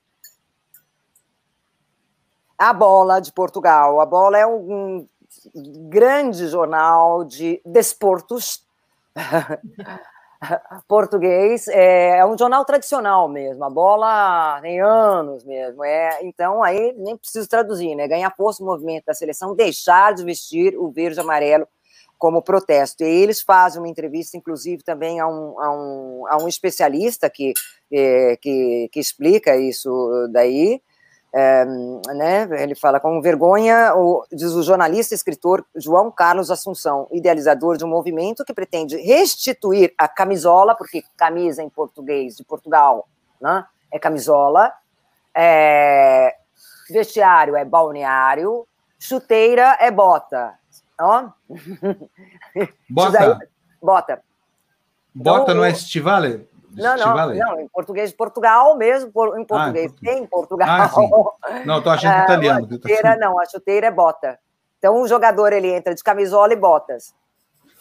[2.58, 4.00] A Bola de Portugal.
[4.00, 5.06] A Bola é um,
[5.90, 8.66] grande jornal de desportos
[10.88, 11.68] português.
[11.68, 13.66] É, é, um jornal tradicional mesmo.
[13.66, 15.84] A Bola tem anos mesmo.
[15.84, 18.08] É, então, aí nem preciso traduzir, né?
[18.08, 21.68] Ganhar força no movimento da seleção, deixar de vestir o verde amarelo
[22.18, 23.04] como protesto.
[23.04, 27.54] E eles fazem uma entrevista, inclusive, também a um, a um, a um especialista que,
[27.92, 30.82] é, que, que explica isso daí.
[31.38, 37.10] É, né, ele fala com vergonha, o, diz o jornalista e escritor João Carlos Assunção,
[37.12, 43.06] idealizador de um movimento que pretende restituir a camisola, porque camisa em português de Portugal
[43.42, 44.72] né, é camisola,
[45.36, 46.38] é,
[46.90, 48.66] vestiário é balneário,
[48.98, 50.58] chuteira é bota,
[51.00, 51.30] Ó.
[52.90, 53.40] Bota.
[53.82, 54.22] bota.
[55.14, 56.48] Bota então, não é estivale?
[56.76, 60.68] Não, não, não, em português de Portugal mesmo, em ah, português ah, em Portugal.
[61.42, 62.66] Ah, não, estou achando italiano.
[62.66, 64.38] A chuteira, não, a chuteira é bota.
[64.78, 67.14] Então o jogador ele entra de camisola e botas.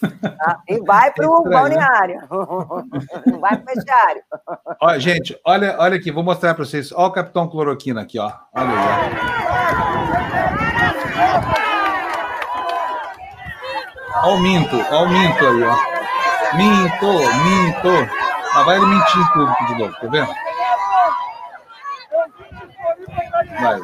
[0.20, 0.60] Tá?
[0.68, 1.50] E vai para o é né?
[1.50, 2.20] balneário.
[3.26, 4.22] Não vai para o vestiário.
[4.82, 6.92] Olha, gente, olha, olha aqui, vou mostrar para vocês.
[6.92, 8.30] Olha o Capitão Cloroquina aqui, ó.
[8.52, 8.70] Olha
[11.40, 11.63] aí.
[14.22, 15.76] Olha o minto, o minto aí, ó.
[16.56, 17.06] Minto,
[17.42, 17.88] minto.
[18.54, 20.34] Lá vai ele mentir em público de novo, tá vendo?
[23.60, 23.80] Vai.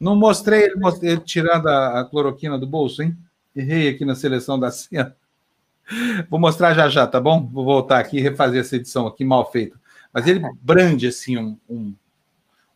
[0.00, 3.16] Não mostrei ele, ele tirando a, a, cloroquina do bolso, hein?
[3.54, 5.14] Errei aqui na seleção da cena.
[6.30, 7.46] Vou mostrar já já, tá bom?
[7.46, 9.78] Vou voltar aqui e refazer essa edição aqui mal feita
[10.18, 11.94] mas ele brande assim um, um,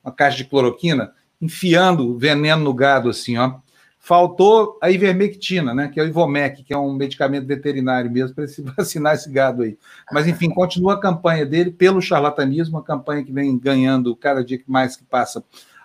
[0.04, 3.56] uma caixa de cloroquina, enfiando veneno no gado assim, ó.
[3.98, 5.88] Faltou a ivermectina, né?
[5.88, 9.62] Que é o Ivomec, que é um medicamento veterinário mesmo para se vacinar esse gado
[9.62, 9.76] aí.
[10.12, 14.60] Mas enfim, continua a campanha dele pelo charlatanismo, uma campanha que vem ganhando cada dia
[14.64, 15.42] mais que passa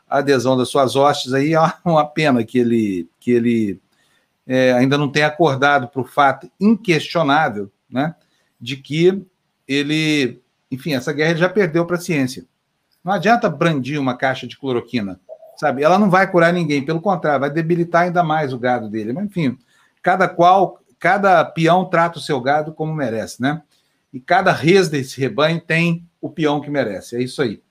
[0.07, 1.55] a adesão das suas hostes aí.
[1.55, 3.81] É uma pena que ele que ele
[4.45, 8.13] é, ainda não tenha acordado para o fato inquestionável, né?
[8.61, 9.25] De que
[9.67, 10.39] ele
[10.72, 12.45] enfim, essa guerra ele já perdeu para a ciência.
[13.03, 15.19] Não adianta brandir uma caixa de cloroquina,
[15.56, 15.84] sabe?
[15.84, 19.14] Ela não vai curar ninguém, pelo contrário, vai debilitar ainda mais o gado dele.
[19.14, 19.57] Mas, enfim,
[20.02, 23.61] cada qual, cada peão trata o seu gado como merece, né?
[24.11, 27.15] E cada res desse rebanho tem o peão que merece.
[27.15, 27.61] É isso aí.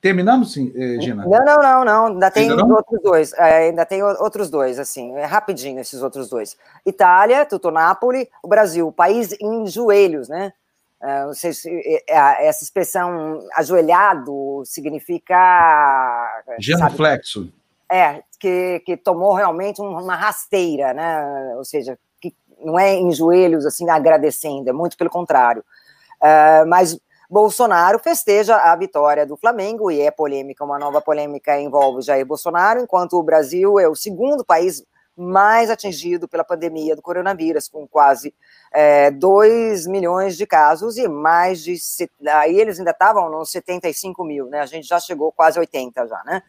[0.00, 1.24] Terminamos, sim, eh, Gina?
[1.24, 2.06] Não, não, não, não.
[2.06, 3.32] Ainda tem ainda outros dois.
[3.34, 5.14] É, ainda tem outros dois, assim.
[5.14, 6.56] É rapidinho esses outros dois.
[6.84, 10.52] Itália, Tutonápoli, o Brasil, o país em joelhos, né?
[11.02, 11.68] Uh, não sei se
[12.08, 15.34] é, essa expressão ajoelhado significa.
[16.58, 17.52] Genuflexo.
[17.92, 21.54] é, que, que tomou realmente uma rasteira, né?
[21.56, 25.62] Ou seja, que não é em joelhos, assim, agradecendo, é muito pelo contrário.
[26.22, 26.98] Uh, mas
[27.28, 32.80] Bolsonaro festeja a vitória do Flamengo e é polêmica, uma nova polêmica envolve Jair Bolsonaro,
[32.80, 34.82] enquanto o Brasil é o segundo país
[35.16, 38.34] mais atingido pela pandemia do coronavírus, com quase
[38.72, 41.76] é, 2 milhões de casos e mais de.
[42.28, 44.60] Aí eles ainda estavam nos 75 mil, né?
[44.60, 46.42] A gente já chegou quase 80 já, né?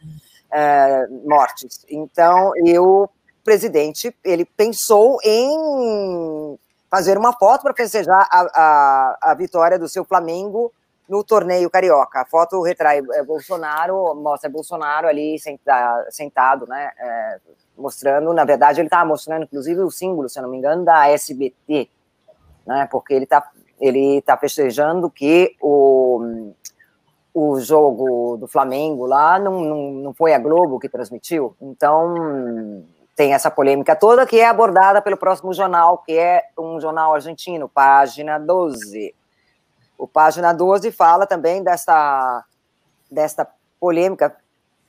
[0.51, 1.85] É, mortes.
[1.89, 3.09] Então, o
[3.43, 6.57] presidente ele pensou em
[6.89, 10.71] fazer uma foto para festejar a, a, a vitória do seu Flamengo
[11.09, 12.21] no torneio carioca.
[12.21, 15.37] A foto retrai é, Bolsonaro, mostra Bolsonaro ali
[16.09, 16.91] sentado, né?
[16.97, 17.39] É,
[17.77, 21.89] mostrando, na verdade, ele estava mostrando, inclusive, o símbolo, se não me engano, da SBT,
[22.65, 22.87] né?
[22.91, 26.53] Porque ele está ele tá festejando que o,
[27.33, 31.55] o jogo do Flamengo lá não, não, não foi a Globo que transmitiu.
[31.61, 32.85] Então,
[33.15, 37.67] tem essa polêmica toda que é abordada pelo próximo jornal, que é um jornal argentino,
[37.67, 39.13] página 12.
[39.97, 42.43] O página 12 fala também desta,
[43.11, 43.47] desta
[43.79, 44.35] polêmica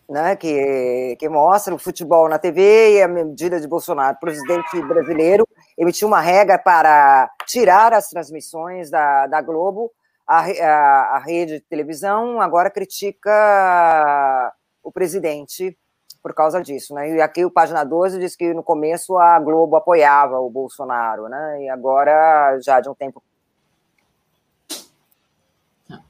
[0.09, 4.17] né, que, que mostra o futebol na TV e a medida de Bolsonaro.
[4.17, 9.91] O presidente brasileiro emitiu uma regra para tirar as transmissões da, da Globo.
[10.27, 15.77] A, a, a rede de televisão agora critica o presidente
[16.23, 17.11] por causa disso, né?
[17.11, 21.65] E aqui o página 12 diz que no começo a Globo apoiava o Bolsonaro, né?
[21.65, 23.23] E agora já de um tempo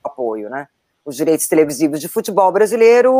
[0.04, 0.68] apoio, né?
[1.04, 3.14] Os direitos televisivos de futebol brasileiro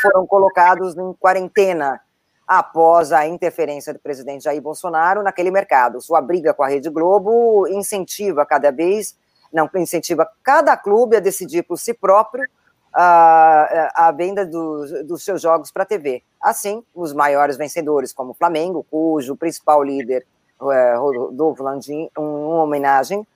[0.00, 2.00] foram colocados em quarentena
[2.46, 6.00] após a interferência do presidente Jair Bolsonaro naquele mercado.
[6.00, 9.16] Sua briga com a Rede Globo incentiva cada vez,
[9.52, 12.48] não incentiva cada clube a decidir por si próprio
[12.92, 16.22] a, a venda do, dos seus jogos para a TV.
[16.40, 20.24] Assim, os maiores vencedores, como o Flamengo, cujo principal líder,
[20.70, 23.26] é, Rodolfo Landim, uma homenagem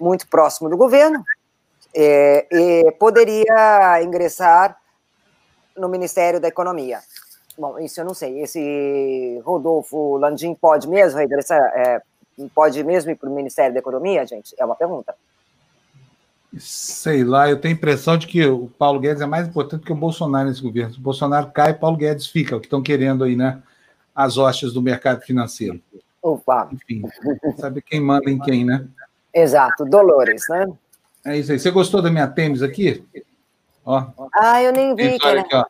[0.00, 1.22] muito próximo do governo,
[1.94, 4.76] é, poderia ingressar
[5.76, 7.00] no Ministério da Economia.
[7.56, 8.40] Bom, isso eu não sei.
[8.40, 12.02] Esse Rodolfo Landim pode mesmo regressar, é,
[12.54, 14.54] pode mesmo ir para o Ministério da Economia, gente?
[14.58, 15.14] É uma pergunta.
[16.58, 19.92] Sei lá, eu tenho a impressão de que o Paulo Guedes é mais importante que
[19.92, 20.92] o Bolsonaro nesse governo.
[20.92, 23.60] Se o Bolsonaro cai, Paulo Guedes fica, o que estão querendo aí, né?
[24.14, 25.80] As hostes do mercado financeiro.
[26.22, 26.68] Opa!
[26.72, 27.02] Enfim,
[27.58, 28.86] sabe quem manda em quem, né?
[29.32, 30.66] Exato, Dolores, né?
[31.24, 31.58] É isso aí.
[31.58, 33.04] Você gostou da minha tênis aqui?
[33.84, 34.06] Ó.
[34.34, 35.16] Ah, eu nem vi.
[35.22, 35.64] Olha aqui, ó.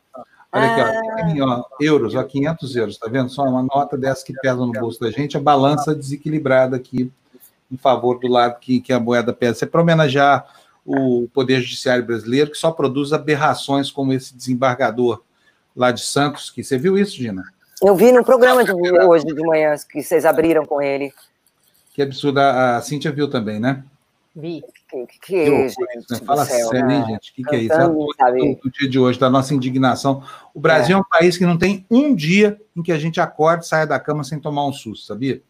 [0.51, 1.15] Olha aqui, ó.
[1.15, 3.29] Tem, ó, euros, ó, 500 euros, tá vendo?
[3.29, 7.11] Só uma nota dessa que pesa no bolso da gente, a balança desequilibrada aqui
[7.71, 9.53] em favor do lado que, que a moeda pesa.
[9.53, 10.45] Isso é para homenagear
[10.85, 15.21] o Poder Judiciário brasileiro, que só produz aberrações como esse desembargador
[15.75, 17.43] lá de Santos, que você viu isso, Gina?
[17.81, 21.11] Eu vi no programa de hoje de manhã que vocês abriram com ele.
[21.93, 22.39] Que absurdo.
[22.39, 23.83] A Cíntia viu também, né?
[24.33, 24.63] Vi.
[24.89, 26.19] Que, que, que é isso, né?
[26.25, 27.05] Fala céu, sério, né?
[27.07, 27.31] gente?
[27.31, 27.73] O que, que é isso?
[27.73, 30.23] É o dia de hoje, da nossa indignação.
[30.53, 30.99] O Brasil é.
[30.99, 31.01] é.
[31.01, 33.99] um país que não tem um dia em que a gente acorde e saia da
[33.99, 35.41] cama sem tomar um susto, sabia?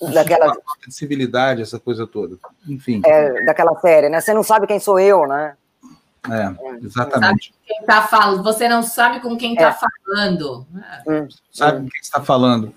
[0.00, 0.54] Um daquela
[0.86, 2.36] de civilidade, essa coisa toda.
[2.68, 3.00] Enfim.
[3.06, 4.20] É, daquela série, né?
[4.20, 5.56] Você não sabe quem sou eu, né?
[6.30, 7.54] É, exatamente.
[7.66, 9.72] Quem tá falando, você não sabe com quem está é.
[9.72, 10.66] falando.
[11.06, 12.74] Hum, sabe com quem está falando.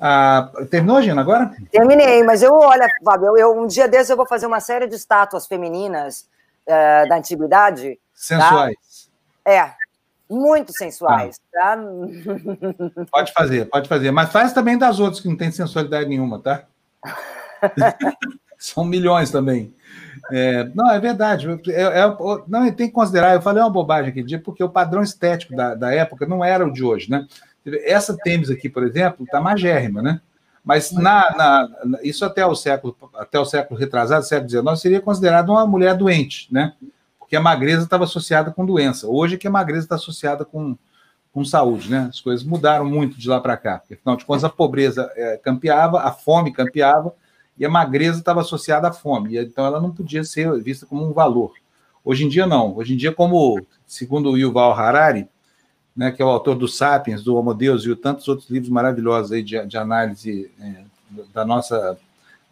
[0.00, 1.54] Ah, terminou, Gina, agora?
[1.70, 4.86] Terminei, mas eu, olha, Fábio, eu, eu, um dia desses eu vou fazer uma série
[4.86, 6.28] de estátuas femininas
[6.66, 7.98] uh, da antiguidade.
[8.14, 9.10] Sensuais.
[9.44, 9.50] Tá?
[9.50, 9.74] É,
[10.28, 11.40] muito sensuais.
[11.54, 11.76] Ah.
[11.76, 11.82] Tá?
[13.10, 14.10] Pode fazer, pode fazer.
[14.10, 16.64] Mas faz também das outras que não tem sensualidade nenhuma, tá?
[18.58, 19.74] São milhões também.
[20.32, 21.46] É, não, é verdade.
[21.68, 22.16] É, é,
[22.48, 25.74] não, tem que considerar, eu falei uma bobagem aquele dia, porque o padrão estético da,
[25.74, 27.26] da época não era o de hoje, né?
[27.84, 30.20] Essa Tênis aqui, por exemplo, está magérrima, né?
[30.64, 31.68] Mas na, na,
[32.02, 36.52] isso até o século, até o século retrasado, século XIX, seria considerado uma mulher doente,
[36.52, 36.74] né?
[37.18, 39.06] Porque a magreza estava associada com doença.
[39.06, 40.76] Hoje é que a magreza está associada com,
[41.32, 42.06] com saúde, né?
[42.08, 43.78] As coisas mudaram muito de lá para cá.
[43.78, 47.14] Porque, afinal de contas, a pobreza é, campeava, a fome campeava,
[47.58, 49.38] e a magreza estava associada à fome.
[49.38, 51.52] Então ela não podia ser vista como um valor.
[52.04, 52.76] Hoje em dia, não.
[52.76, 55.28] Hoje em dia, como, segundo o Yuval Harari,
[55.96, 59.32] né, que é o autor do Sapiens, do Homo Deus e tantos outros livros maravilhosos
[59.32, 60.74] aí de, de análise é,
[61.32, 61.98] da nossa,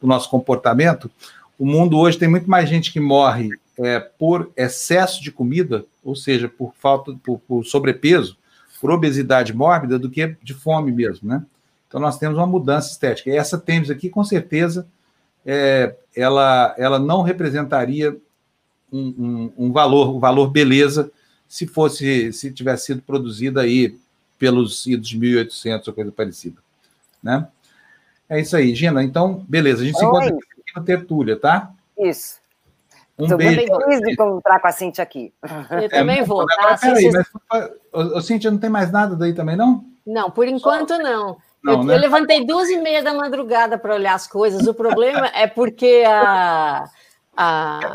[0.00, 1.10] do nosso comportamento,
[1.58, 6.16] o mundo hoje tem muito mais gente que morre é, por excesso de comida, ou
[6.16, 8.36] seja, por falta, por, por, sobrepeso,
[8.80, 11.44] por obesidade mórbida, do que de fome mesmo, né?
[11.86, 13.30] Então nós temos uma mudança estética.
[13.30, 14.86] E essa tênis aqui, com certeza,
[15.46, 18.16] é, ela, ela não representaria
[18.92, 21.10] um, um, um valor, um valor beleza
[21.54, 23.96] se fosse, se tivesse sido produzida aí
[24.36, 26.60] pelos idos de 1800 ou coisa parecida,
[27.22, 27.46] né?
[28.28, 29.04] É isso aí, Gina.
[29.04, 30.00] Então, beleza, a gente Oi.
[30.00, 31.70] se encontra aqui no Tertúlia, tá?
[31.96, 32.40] Isso.
[33.16, 33.54] Um Estou beijo.
[33.54, 35.32] muito feliz de encontrar com a Cintia aqui.
[35.70, 36.44] Eu é, também vou.
[36.44, 36.76] Tá?
[36.76, 39.84] Peraí, mas, ô, Cintia, não tem mais nada daí também, não?
[40.04, 41.36] Não, por enquanto não.
[41.62, 41.94] não eu, né?
[41.94, 44.66] eu levantei duas e meia da madrugada para olhar as coisas.
[44.66, 46.90] O problema é porque a.
[47.36, 47.94] a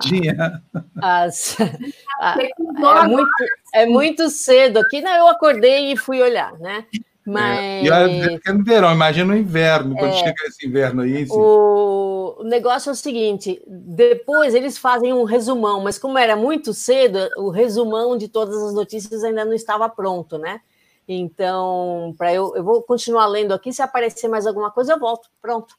[1.01, 1.57] as,
[2.19, 3.31] a, é, muito,
[3.73, 5.01] é muito cedo aqui.
[5.01, 6.85] Não, eu acordei e fui olhar, né?
[7.25, 7.59] Mas...
[7.59, 11.23] É, e olha, é no verão, imagina o inverno, quando é, chega esse inverno aí.
[11.23, 11.33] Assim.
[11.33, 12.37] O...
[12.39, 17.29] o negócio é o seguinte: depois eles fazem um resumão, mas como era muito cedo,
[17.37, 20.61] o resumão de todas as notícias ainda não estava pronto, né?
[21.07, 23.73] Então, para eu, eu vou continuar lendo aqui.
[23.73, 25.29] Se aparecer mais alguma coisa, eu volto.
[25.41, 25.75] Pronto.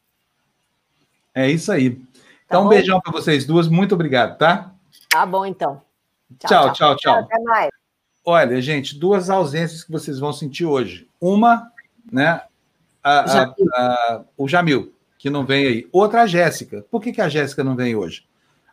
[1.33, 2.01] É isso aí.
[2.51, 3.69] Tá então, um beijão para vocês duas.
[3.69, 4.75] Muito obrigado, tá?
[5.09, 5.81] Tá bom, então.
[6.41, 6.97] Tchau, tchau, tchau.
[6.97, 7.19] tchau.
[7.21, 7.71] Até mais.
[8.25, 11.09] Olha, gente, duas ausências que vocês vão sentir hoje.
[11.21, 11.71] Uma,
[12.11, 12.43] né?
[13.05, 15.89] A, a, a, o Jamil, que não vem aí.
[15.93, 16.85] Outra, a Jéssica.
[16.91, 18.27] Por que, que a Jéssica não vem hoje?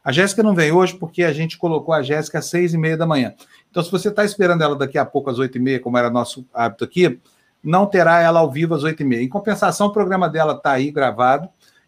[0.03, 2.97] A Jéssica não vem hoje porque a gente colocou a Jéssica às seis e meia
[2.97, 3.35] da manhã.
[3.69, 6.09] Então, se você está esperando ela daqui a pouco às oito e meia, como era
[6.09, 7.19] nosso hábito aqui,
[7.63, 9.21] não terá ela ao vivo às oito e meia.
[9.21, 11.47] Em compensação, o programa dela está aí gravado.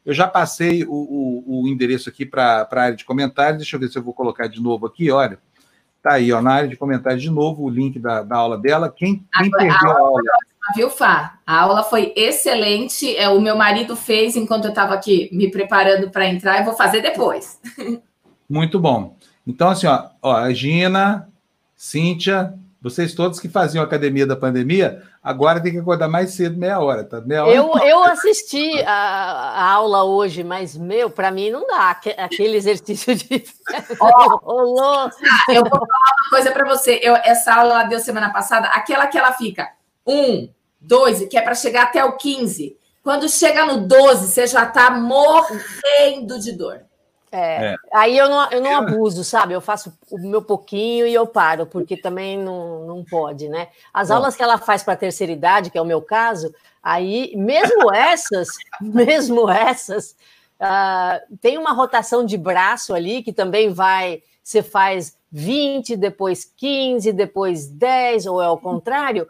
[0.09, 3.57] Eu já passei o, o, o endereço aqui para a área de comentários.
[3.57, 5.11] Deixa eu ver se eu vou colocar de novo aqui.
[5.11, 5.39] Olha,
[5.99, 8.89] Está aí, ó, na área de comentários de novo o link da, da aula dela.
[8.89, 9.99] Quem, quem Agora, perdeu a aula?
[9.99, 10.21] A aula
[10.75, 11.39] viu, Fá?
[11.45, 13.15] A aula foi excelente.
[13.17, 16.59] É, o meu marido fez enquanto eu estava aqui me preparando para entrar.
[16.59, 17.59] Eu vou fazer depois.
[18.49, 19.15] Muito bom.
[19.45, 21.29] Então, assim, ó, ó a Gina,
[21.75, 26.79] Cíntia, vocês todos que faziam academia da pandemia, agora tem que acordar mais cedo, meia
[26.79, 27.21] hora, tá?
[27.21, 27.55] Meia hora.
[27.55, 33.15] Eu, eu assisti a, a aula hoje, mas, meu, para mim não dá aquele exercício
[33.15, 33.25] de.
[34.01, 35.09] Oh,
[35.51, 36.99] eu vou falar uma coisa para você.
[37.03, 39.69] Eu, essa aula ela deu semana passada, aquela que ela fica
[40.05, 40.49] um,
[40.81, 42.75] dois, que é para chegar até o 15.
[43.03, 46.81] Quando chega no 12, você já está morrendo de dor.
[47.31, 47.75] É, é.
[47.93, 49.53] Aí eu não, eu não abuso, sabe?
[49.53, 53.69] Eu faço o meu pouquinho e eu paro, porque também não, não pode, né?
[53.93, 57.33] As aulas que ela faz para a terceira idade, que é o meu caso, aí,
[57.35, 58.47] mesmo essas,
[58.81, 60.15] mesmo essas,
[60.59, 67.13] uh, tem uma rotação de braço ali que também vai, você faz 20, depois 15,
[67.13, 69.27] depois 10, ou é o contrário.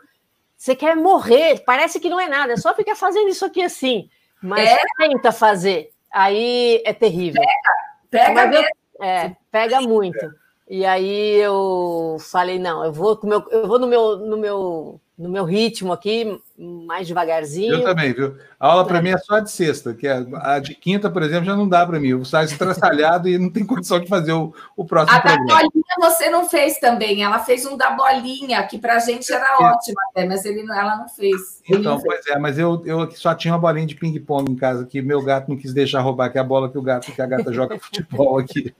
[0.57, 4.09] Você quer morrer, parece que não é nada, é só ficar fazendo isso aqui assim,
[4.41, 4.77] mas é.
[4.97, 5.91] tenta fazer.
[6.11, 7.41] Aí é terrível.
[7.41, 7.78] Pega
[8.10, 8.68] Pega mesmo.
[9.02, 10.34] É, pega muito.
[10.69, 15.28] E aí eu falei, não, eu vou, meu, eu vou no, meu, no, meu, no
[15.28, 17.74] meu ritmo aqui, mais devagarzinho.
[17.74, 18.38] Eu também, viu?
[18.58, 19.02] A aula para é.
[19.02, 21.86] mim é só de sexta, que é, a de quinta, por exemplo, já não dá
[21.86, 22.08] para mim.
[22.08, 25.44] Eu saio estraçalhado e não tem condição de fazer o, o próximo a programa.
[25.44, 27.22] A bolinha você não fez também.
[27.22, 29.64] Ela fez um da bolinha, que para a gente era é.
[29.66, 31.62] ótimo até, mas ele, ela não fez.
[31.70, 34.86] Então, não pois é, mas eu, eu só tinha uma bolinha de ping-pong em casa,
[34.86, 37.22] que meu gato não quis deixar roubar, que é a bola que o gato, que
[37.22, 38.74] a gata joga futebol aqui.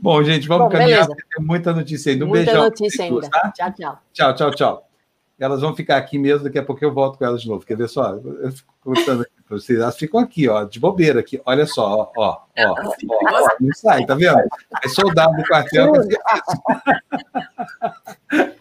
[0.00, 2.24] Bom, gente, vamos Bom, caminhar, tem muita notícia ainda.
[2.24, 2.64] Um muita beijão.
[2.64, 3.28] notícia ainda.
[3.28, 3.52] Tá?
[3.54, 3.98] Tchau, tchau.
[4.14, 4.93] Tchau, tchau, tchau.
[5.38, 7.66] Elas vão ficar aqui mesmo, daqui a pouco eu volto com elas de novo.
[7.66, 8.14] Quer ver só?
[8.14, 9.78] Eu fico contando vocês.
[9.78, 11.40] Elas ficam aqui, ó, de bobeira aqui.
[11.44, 12.92] Olha só, ó, ó, ó, ó,
[13.32, 14.38] ó não sai, tá vendo?
[14.82, 15.92] É soldado do quartel.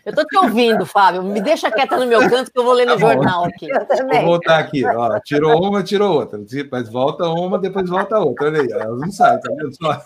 [0.06, 1.24] Eu tô te ouvindo, Fábio.
[1.24, 3.68] Me deixa quieta no meu canto que eu vou ler no tá jornal aqui.
[3.72, 5.18] Vou voltar aqui, ó.
[5.22, 6.38] Tirou uma, tirou outra.
[6.70, 8.48] Mas volta uma, depois volta outra.
[8.48, 10.02] Olha aí, elas não saem, tá vendo só?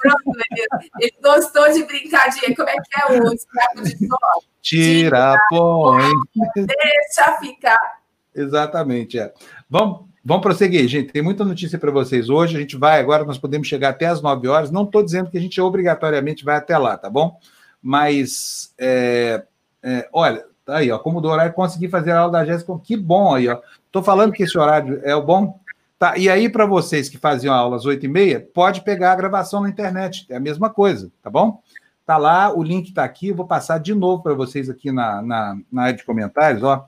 [1.00, 2.56] Ele gostou de brincadinha.
[2.56, 4.44] Como é que é o escravo de sol?
[4.62, 6.12] Tira, põe.
[6.56, 7.98] Deixa ficar.
[8.36, 9.34] Exatamente, é.
[9.68, 11.14] Vamos, vamos prosseguir, gente.
[11.14, 12.58] Tem muita notícia para vocês hoje.
[12.58, 14.70] A gente vai agora, nós podemos chegar até as 9 horas.
[14.70, 17.40] Não estou dizendo que a gente obrigatoriamente vai até lá, tá bom?
[17.82, 19.46] Mas, é,
[19.82, 21.00] é, olha, tá aí, ó.
[21.00, 22.78] Como do horário, consegui fazer a aula da Jéssica.
[22.84, 23.62] Que bom aí, ó.
[23.86, 25.62] Estou falando que esse horário é o bom.
[25.98, 29.70] Tá, e aí, para vocês que faziam aula às 8h30, pode pegar a gravação na
[29.70, 30.26] internet.
[30.30, 31.62] É a mesma coisa, tá bom?
[32.06, 35.58] Tá lá, o link está aqui, vou passar de novo para vocês aqui na, na,
[35.72, 36.88] na, área de comentários, ó.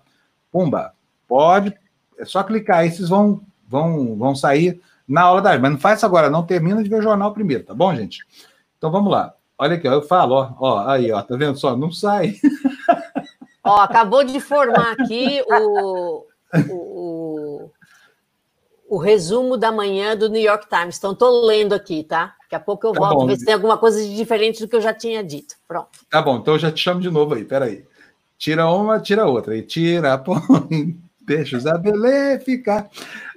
[0.52, 0.94] Pumba,
[1.26, 1.74] pode,
[2.20, 5.98] é só clicar aí, vocês vão, vão, vão sair na aula da mas não faz
[5.98, 8.24] isso agora, não termina de ver o jornal primeiro, tá bom, gente?
[8.78, 9.34] Então vamos lá.
[9.58, 11.76] Olha aqui, ó, eu falo, ó, ó, aí, ó, tá vendo só?
[11.76, 12.36] Não sai.
[13.64, 16.26] Ó, acabou de formar aqui o,
[16.72, 17.72] o,
[18.88, 20.98] o resumo da manhã do New York Times.
[20.98, 22.36] Então, estou lendo aqui, tá?
[22.44, 23.28] Daqui a pouco eu tá volto, bom.
[23.28, 25.56] ver se tem alguma coisa de diferente do que eu já tinha dito.
[25.68, 26.00] Pronto.
[26.10, 27.86] Tá bom, então eu já te chamo de novo aí, peraí.
[28.38, 29.58] Tira uma, tira outra.
[29.58, 30.98] E tira, põe,
[31.56, 32.90] o Zabelê ficar.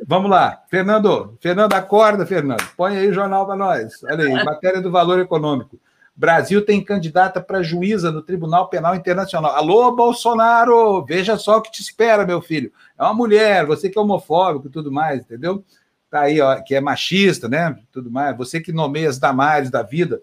[0.07, 1.37] Vamos lá, Fernando.
[1.41, 2.65] Fernando, acorda, Fernando.
[2.77, 4.03] Põe aí o jornal para nós.
[4.05, 5.79] Olha aí, matéria do valor econômico.
[6.15, 9.53] Brasil tem candidata para juíza no Tribunal Penal Internacional.
[9.57, 11.05] Alô, Bolsonaro!
[11.05, 12.71] Veja só o que te espera, meu filho.
[12.99, 15.65] É uma mulher, você que é homofóbico e tudo mais, entendeu?
[16.13, 17.75] tá aí, ó, que é machista, né?
[17.91, 18.37] Tudo mais.
[18.37, 20.21] Você que nomeia as Damares da vida.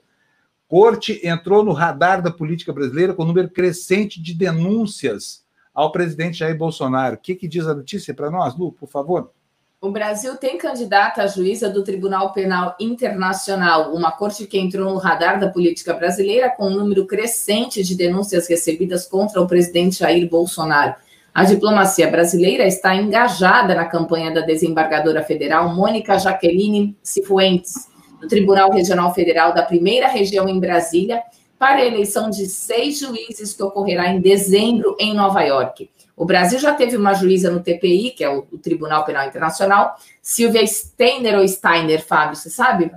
[0.68, 5.44] Corte entrou no radar da política brasileira com um número crescente de denúncias
[5.80, 7.16] ao presidente Jair Bolsonaro.
[7.16, 9.32] O que, que diz a notícia para nós, Lu, por favor?
[9.80, 15.00] O Brasil tem candidata a juíza do Tribunal Penal Internacional, uma corte que entrou no
[15.00, 20.30] radar da política brasileira com um número crescente de denúncias recebidas contra o presidente Jair
[20.30, 20.96] Bolsonaro.
[21.34, 27.88] A diplomacia brasileira está engajada na campanha da desembargadora federal Mônica Jaqueline Cifuentes,
[28.20, 31.24] do Tribunal Regional Federal da Primeira Região em Brasília,
[31.60, 35.90] para a eleição de seis juízes que ocorrerá em dezembro em Nova York.
[36.16, 40.66] O Brasil já teve uma juíza no TPI, que é o, Tribunal Penal Internacional, Silvia
[40.66, 42.90] Steiner ou Steiner, Fábio, você sabe?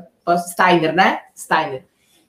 [0.51, 1.21] Steiner, né?
[1.37, 1.85] Steiner.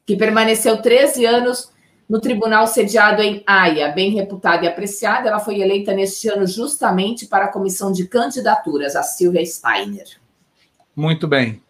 [0.05, 1.71] Que permaneceu 13 anos
[2.09, 5.29] no tribunal sediado em Haia, bem reputada e apreciada.
[5.29, 10.07] Ela foi eleita neste ano justamente para a comissão de candidaturas, a Silvia Steiner.
[10.95, 11.61] Muito bem.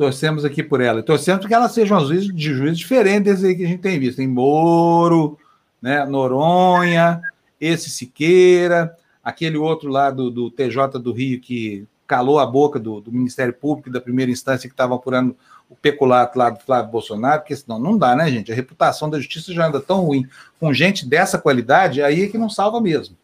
[0.00, 1.02] Torcemos aqui por ela.
[1.02, 4.22] Torcemos que ela seja um juiz de juízes diferentes que a gente tem visto.
[4.22, 5.38] Em Moro,
[5.82, 7.20] né, Noronha,
[7.60, 13.02] esse Siqueira, aquele outro lá do, do TJ do Rio que calou a boca do,
[13.02, 15.36] do Ministério Público da primeira instância que estava apurando
[15.68, 18.50] o peculato lá do Flávio Bolsonaro, porque senão não dá, né, gente?
[18.50, 20.26] A reputação da justiça já anda tão ruim.
[20.58, 23.14] Com gente dessa qualidade, aí é que não salva mesmo.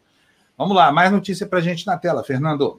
[0.59, 2.79] Vamos lá, mais notícia para gente na tela, Fernando.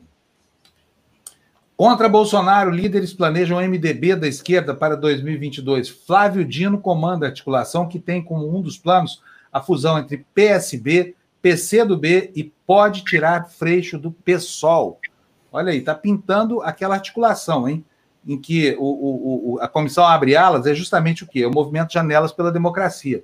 [1.78, 5.88] Contra Bolsonaro, líderes planejam MDB da esquerda para 2022.
[5.88, 9.22] Flávio Dino comanda a articulação que tem como um dos planos
[9.54, 15.00] a fusão entre PSB, PCdoB e pode tirar Freixo do PSOL.
[15.52, 17.86] Olha aí, está pintando aquela articulação, hein?
[18.28, 21.42] Em que o, o, o, a comissão abre alas é justamente o quê?
[21.42, 23.24] É o movimento Janelas pela Democracia.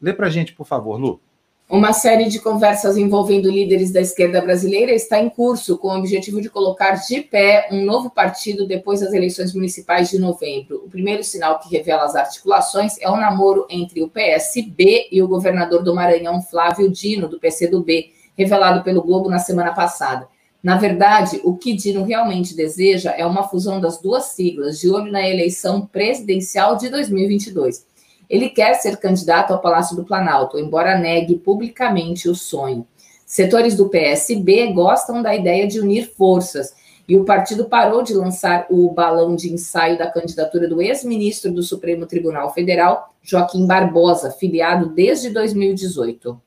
[0.00, 1.20] Lê para gente, por favor, Lu.
[1.68, 6.38] Uma série de conversas envolvendo líderes da esquerda brasileira está em curso, com o objetivo
[6.38, 10.82] de colocar de pé um novo partido depois das eleições municipais de novembro.
[10.84, 15.26] O primeiro sinal que revela as articulações é o namoro entre o PSB e o
[15.26, 20.28] governador do Maranhão, Flávio Dino, do PCdoB, revelado pelo Globo na semana passada.
[20.62, 25.10] Na verdade, o que Dino realmente deseja é uma fusão das duas siglas, de olho
[25.10, 27.86] na eleição presidencial de 2022.
[28.28, 32.86] Ele quer ser candidato ao Palácio do Planalto, embora negue publicamente o sonho.
[33.26, 36.74] Setores do PSB gostam da ideia de unir forças
[37.08, 41.62] e o partido parou de lançar o balão de ensaio da candidatura do ex-ministro do
[41.62, 46.40] Supremo Tribunal Federal, Joaquim Barbosa, filiado desde 2018.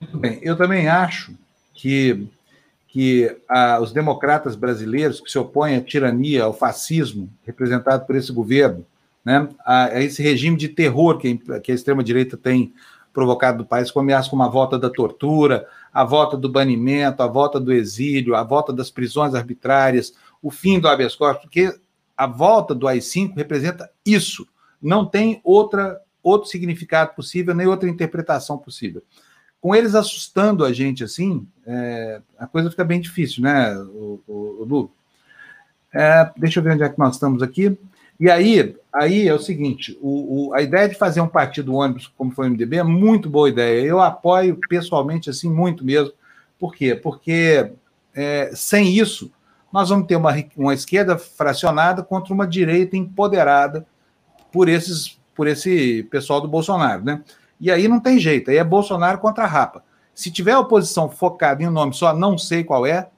[0.00, 1.34] Muito bem, eu também acho
[1.74, 2.28] que
[2.92, 8.30] que ah, os democratas brasileiros que se opõem à tirania, ao fascismo representado por esse
[8.30, 8.84] governo,
[9.24, 12.72] né, a, esse regime de terror que, que a extrema-direita tem
[13.12, 17.26] provocado no país, com ameaça como a volta da tortura, a volta do banimento, a
[17.26, 21.78] volta do exílio, a volta das prisões arbitrárias, o fim do habeas corpus, porque
[22.16, 24.46] a volta do AI-5 representa isso.
[24.80, 29.02] Não tem outra, outro significado possível, nem outra interpretação possível
[29.62, 34.32] com eles assustando a gente assim, é, a coisa fica bem difícil, né, o, o,
[34.60, 34.92] o Lu?
[35.94, 37.78] É, deixa eu ver onde é que nós estamos aqui.
[38.22, 42.06] E aí, aí é o seguinte: o, o, a ideia de fazer um partido ônibus
[42.16, 43.84] como foi o MDB é muito boa ideia.
[43.84, 46.12] Eu apoio pessoalmente, assim, muito mesmo.
[46.56, 46.94] Por quê?
[46.94, 47.72] Porque
[48.14, 49.32] é, sem isso,
[49.72, 53.84] nós vamos ter uma, uma esquerda fracionada contra uma direita empoderada
[54.52, 57.24] por, esses, por esse pessoal do Bolsonaro, né?
[57.60, 59.82] E aí não tem jeito, aí é Bolsonaro contra a Rapa.
[60.14, 63.08] Se tiver oposição focada em um nome só, não sei qual é,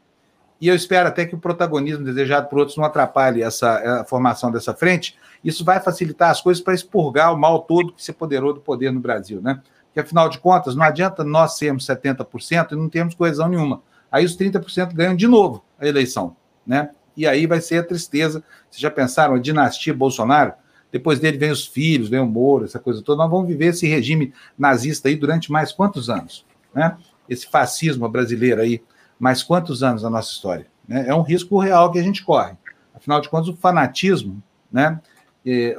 [0.60, 4.50] e eu espero até que o protagonismo desejado por outros não atrapalhe essa a formação
[4.50, 8.52] dessa frente, isso vai facilitar as coisas para expurgar o mal todo que se apoderou
[8.52, 9.60] do poder no Brasil, né?
[9.86, 13.82] Porque, afinal de contas, não adianta nós sermos 70% e não termos coesão nenhuma.
[14.10, 16.36] Aí os 30% ganham de novo a eleição,
[16.66, 16.90] né?
[17.16, 18.42] E aí vai ser a tristeza.
[18.68, 20.52] Vocês já pensaram a dinastia Bolsonaro?
[20.90, 23.18] Depois dele vem os filhos, vem o Moro, essa coisa toda.
[23.22, 26.46] Nós vamos viver esse regime nazista aí durante mais quantos anos?
[26.72, 26.96] Né?
[27.28, 28.82] Esse fascismo brasileiro aí,
[29.18, 30.66] mais quantos anos na nossa história?
[30.86, 31.08] Né?
[31.08, 32.54] É um risco real que a gente corre.
[32.94, 34.42] Afinal de contas, o fanatismo,
[34.72, 35.00] né?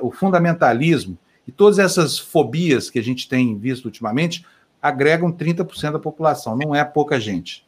[0.01, 1.17] o fundamentalismo
[1.47, 4.45] e todas essas fobias que a gente tem visto ultimamente
[4.81, 7.65] agregam 30% da população, não é pouca gente.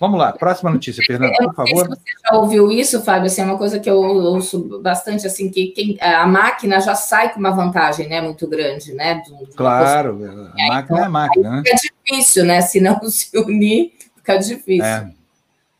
[0.00, 1.82] Vamos lá, próxima notícia, Fernando, por favor.
[1.82, 5.50] Se você já ouviu isso, Fábio, assim, é uma coisa que eu ouço bastante, assim,
[5.50, 9.20] que quem, a máquina já sai com uma vantagem, né, muito grande, né?
[9.56, 10.10] claro,
[10.56, 11.62] a máquina então, é a máquina, né?
[11.64, 11.76] Fica
[12.06, 13.92] difícil, né, se não se unir,
[14.28, 14.84] fica difícil.
[14.84, 15.10] É,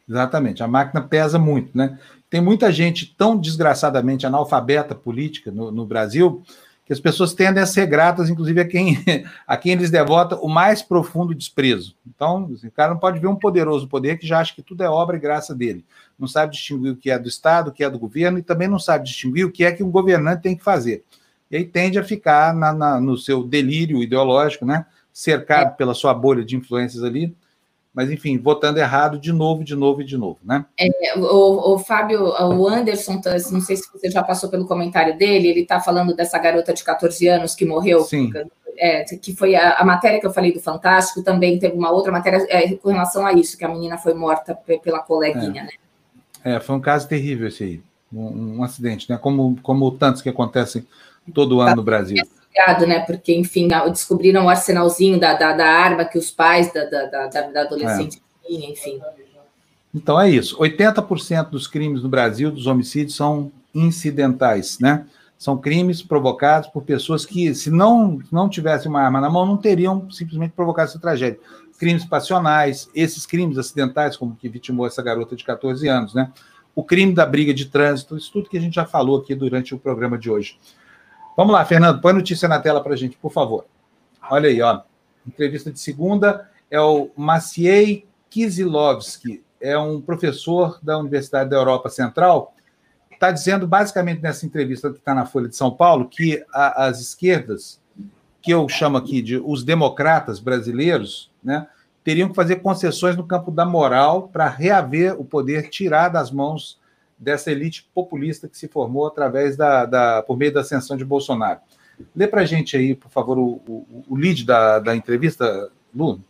[0.09, 1.99] exatamente, a máquina pesa muito, né?
[2.31, 6.43] Tem muita gente tão desgraçadamente analfabeta política no, no Brasil
[6.85, 8.97] que as pessoas tendem a ser gratas, inclusive, a quem,
[9.47, 11.95] a quem eles devotam o mais profundo desprezo.
[12.07, 14.83] Então, assim, o cara não pode ver um poderoso poder que já acha que tudo
[14.83, 15.85] é obra e graça dele.
[16.19, 18.69] Não sabe distinguir o que é do Estado, o que é do governo, e também
[18.69, 21.05] não sabe distinguir o que é que um governante tem que fazer.
[21.51, 24.87] E aí tende a ficar na, na, no seu delírio ideológico, né?
[25.19, 25.71] cercado é.
[25.71, 27.35] pela sua bolha de influências ali,
[27.99, 30.65] mas enfim, votando errado de novo, de novo e de novo, né?
[30.79, 35.19] É, o, o, Fábio, o Anderson, tá, não sei se você já passou pelo comentário
[35.19, 38.03] dele, ele está falando dessa garota de 14 anos que morreu.
[38.03, 38.31] Sim.
[38.79, 42.13] É, que foi a, a, matéria que eu falei do Fantástico, também teve uma outra
[42.13, 45.65] matéria é, com relação a isso, que a menina foi morta pela coleguinha, é.
[45.65, 45.71] né?
[46.45, 49.19] É, foi um caso terrível esse aí, um, um acidente, né?
[49.19, 50.87] Como, como tantos que acontecem
[51.35, 52.23] todo ano no Brasil
[52.87, 53.01] né?
[53.01, 57.27] Porque, enfim, descobriram o arsenalzinho da, da, da arma que os pais da, da, da,
[57.27, 58.47] da adolescente é.
[58.47, 59.01] tinham, enfim.
[59.95, 60.59] Então é isso.
[60.59, 65.07] 80% dos crimes no Brasil, dos homicídios, são incidentais, né?
[65.39, 69.57] São crimes provocados por pessoas que, se não, não tivessem uma arma na mão, não
[69.57, 71.39] teriam simplesmente provocado essa tragédia.
[71.79, 76.33] Crimes passionais, esses crimes acidentais, como que vitimou essa garota de 14 anos, né?
[76.75, 79.75] O crime da briga de trânsito, isso tudo que a gente já falou aqui durante
[79.75, 80.59] o programa de hoje.
[81.39, 83.65] Vamos lá, Fernando, põe notícia na tela para a gente, por favor.
[84.29, 84.81] Olha aí, ó.
[85.25, 92.57] Entrevista de segunda é o Maciej Kisilovski, é um professor da Universidade da Europa Central,
[93.13, 97.01] está dizendo basicamente nessa entrevista que está na Folha de São Paulo que a, as
[97.01, 97.81] esquerdas,
[98.43, 101.69] que eu chamo aqui de os democratas brasileiros, né,
[102.03, 106.81] teriam que fazer concessões no campo da moral para reaver o poder, tirar das mãos
[107.19, 111.61] dessa elite populista que se formou através da, da por meio da ascensão de Bolsonaro.
[112.15, 116.21] Lê para a gente aí, por favor, o, o, o lead da, da entrevista, Lu.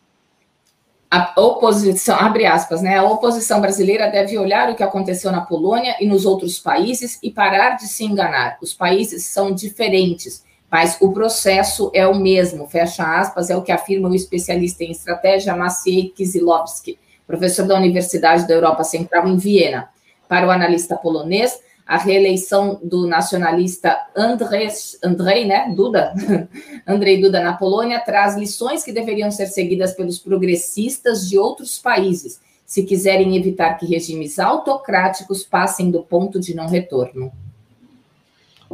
[1.11, 2.99] A oposição, abre aspas, né?
[2.99, 7.31] A oposição brasileira deve olhar o que aconteceu na Polônia e nos outros países e
[7.31, 8.59] parar de se enganar.
[8.61, 12.69] Os países são diferentes, mas o processo é o mesmo.
[12.69, 18.47] Fecha aspas, é o que afirma o especialista em estratégia Maciej Kizilowski, professor da Universidade
[18.47, 19.89] da Europa Central em Viena.
[20.29, 26.13] Para o analista polonês, a reeleição do nacionalista Andrzej, Andrzej né, Duda,
[26.87, 32.41] Andrzej Duda na Polônia traz lições que deveriam ser seguidas pelos progressistas de outros países,
[32.67, 37.33] se quiserem evitar que regimes autocráticos passem do ponto de não retorno.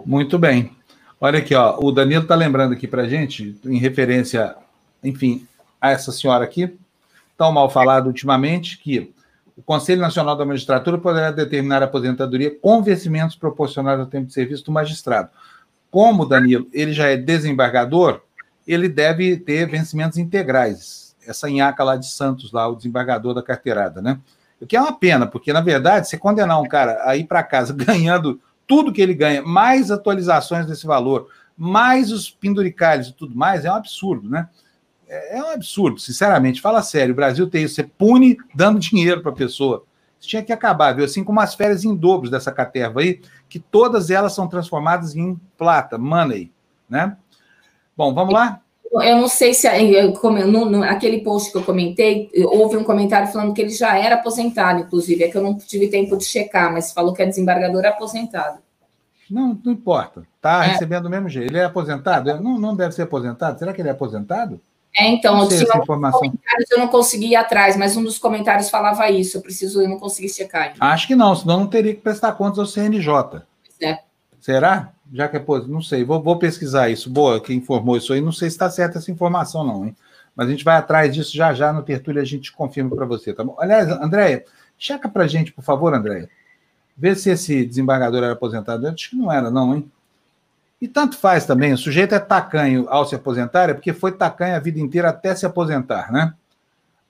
[0.04, 0.72] Muito bem.
[1.20, 4.56] Olha aqui, ó, o Danilo está lembrando aqui para gente, em referência,
[5.04, 5.46] enfim,
[5.80, 6.76] a essa senhora aqui,
[7.38, 9.13] tão mal falado ultimamente, que
[9.56, 14.32] o Conselho Nacional da Magistratura poderá determinar a aposentadoria com vencimentos proporcionais ao tempo de
[14.32, 15.30] serviço do magistrado.
[15.90, 18.20] Como, Danilo, ele já é desembargador,
[18.66, 21.14] ele deve ter vencimentos integrais.
[21.26, 24.18] Essa nhaca lá de Santos, lá, o desembargador da carteirada, né?
[24.60, 27.42] O que é uma pena, porque, na verdade, você condenar um cara a ir para
[27.42, 33.36] casa ganhando tudo que ele ganha, mais atualizações desse valor, mais os penduricalhos e tudo
[33.36, 34.48] mais, é um absurdo, né?
[35.14, 36.60] É, é um absurdo, sinceramente.
[36.60, 37.76] Fala sério, o Brasil tem isso.
[37.76, 39.84] Você pune dando dinheiro para a pessoa.
[40.18, 41.04] Isso tinha que acabar, viu?
[41.04, 45.38] Assim como as férias em dobros dessa caterva aí, que todas elas são transformadas em
[45.56, 46.50] plata, money,
[46.88, 47.16] né?
[47.96, 48.60] Bom, vamos lá?
[49.02, 49.68] Eu não sei se
[50.46, 54.14] no, no, aquele post que eu comentei, houve um comentário falando que ele já era
[54.14, 55.24] aposentado, inclusive.
[55.24, 58.58] É que eu não tive tempo de checar, mas falou que é desembargador aposentado.
[59.28, 60.24] Não, não importa.
[60.36, 60.68] Está é.
[60.68, 61.50] recebendo do mesmo jeito.
[61.50, 62.40] Ele é aposentado?
[62.40, 63.58] Não, não deve ser aposentado?
[63.58, 64.60] Será que ele é aposentado?
[64.96, 69.10] É, então, não tinha comentários, eu não consegui ir atrás, mas um dos comentários falava
[69.10, 69.38] isso.
[69.38, 70.68] Eu preciso, eu não consegui checar.
[70.68, 70.76] Ainda.
[70.80, 73.42] Acho que não, senão não teria que prestar contas ao CNJ.
[73.82, 73.98] É.
[74.40, 74.92] Será?
[75.12, 77.10] Já que é, pô, não sei, vou, vou, pesquisar isso.
[77.10, 79.96] Boa, quem informou isso aí, não sei se está certa essa informação, não, hein?
[80.34, 83.32] Mas a gente vai atrás disso já já no Tertúlia, a gente confirma para você,
[83.32, 83.56] tá bom?
[83.58, 84.44] Aliás, Andréia,
[84.78, 86.28] checa para gente, por favor, Andréia.
[86.96, 88.86] Vê se esse desembargador era aposentado.
[88.86, 89.90] Acho que não era, não, hein?
[90.80, 94.56] E tanto faz também, o sujeito é tacanho ao se aposentar, é porque foi tacanho
[94.56, 96.34] a vida inteira até se aposentar, né?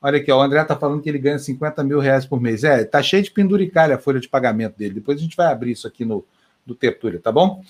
[0.01, 2.62] Olha aqui, ó, o André está falando que ele ganha 50 mil reais por mês.
[2.62, 4.95] É, tá cheio de penduricalha a folha de pagamento dele.
[4.95, 6.23] Depois a gente vai abrir isso aqui no
[6.65, 7.62] do Tertúlia, tá bom?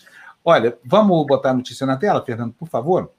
[0.45, 3.11] Olha, vamos botar a notícia na tela, Fernando, por favor?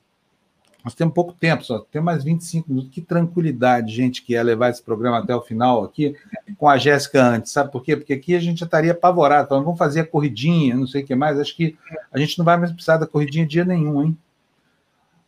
[0.86, 2.91] Nós temos pouco tempo, só tem mais 25 minutos.
[2.91, 6.16] Que tranquilidade, gente, que é levar esse programa até o final aqui
[6.60, 7.52] com a Jéssica antes.
[7.52, 7.98] Sabe por quê?
[7.98, 11.06] Porque aqui a gente já estaria apavorado, falando, vamos fazer a corridinha, não sei o
[11.06, 11.40] que mais.
[11.40, 11.76] Acho que
[12.14, 14.18] a gente não vai mais precisar da corridinha dia nenhum, hein?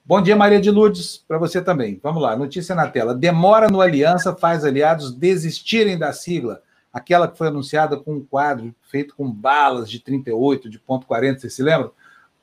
[0.05, 1.99] Bom dia, Maria de Lourdes, para você também.
[2.03, 3.15] Vamos lá, notícia na tela.
[3.15, 6.61] Demora no Aliança faz aliados desistirem da sigla.
[6.93, 11.39] Aquela que foi anunciada com um quadro feito com balas de 38, de ponto 40,
[11.39, 11.91] vocês se lembram?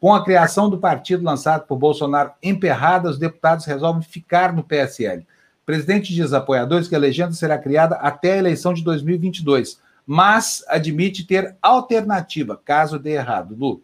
[0.05, 5.23] Com a criação do partido lançado por Bolsonaro emperrada, os deputados resolvem ficar no PSL.
[5.23, 9.81] O presidente diz a apoiadores que a legenda será criada até a eleição de 2022,
[10.07, 13.57] mas admite ter alternativa, caso dê errado.
[13.59, 13.81] Lu.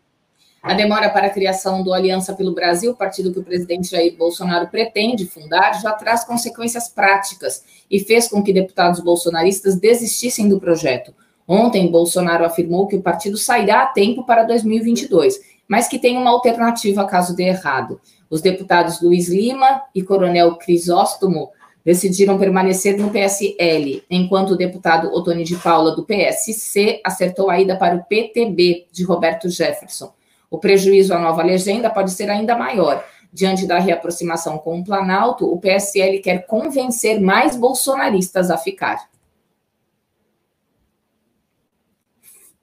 [0.63, 4.69] A demora para a criação do Aliança pelo Brasil, partido que o presidente Jair Bolsonaro
[4.69, 11.15] pretende fundar, já traz consequências práticas e fez com que deputados bolsonaristas desistissem do projeto.
[11.53, 16.31] Ontem, Bolsonaro afirmou que o partido sairá a tempo para 2022, mas que tem uma
[16.31, 18.01] alternativa caso dê errado.
[18.29, 21.53] Os deputados Luiz Lima e Coronel Crisóstomo
[21.85, 27.77] decidiram permanecer no PSL, enquanto o deputado Otoni de Paula, do PSC, acertou a ida
[27.77, 30.13] para o PTB de Roberto Jefferson.
[30.51, 33.05] O prejuízo à nova legenda pode ser ainda maior.
[33.33, 39.09] Diante da reaproximação com o Planalto, o PSL quer convencer mais bolsonaristas a ficar.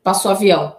[0.04, 0.76] Passou avião.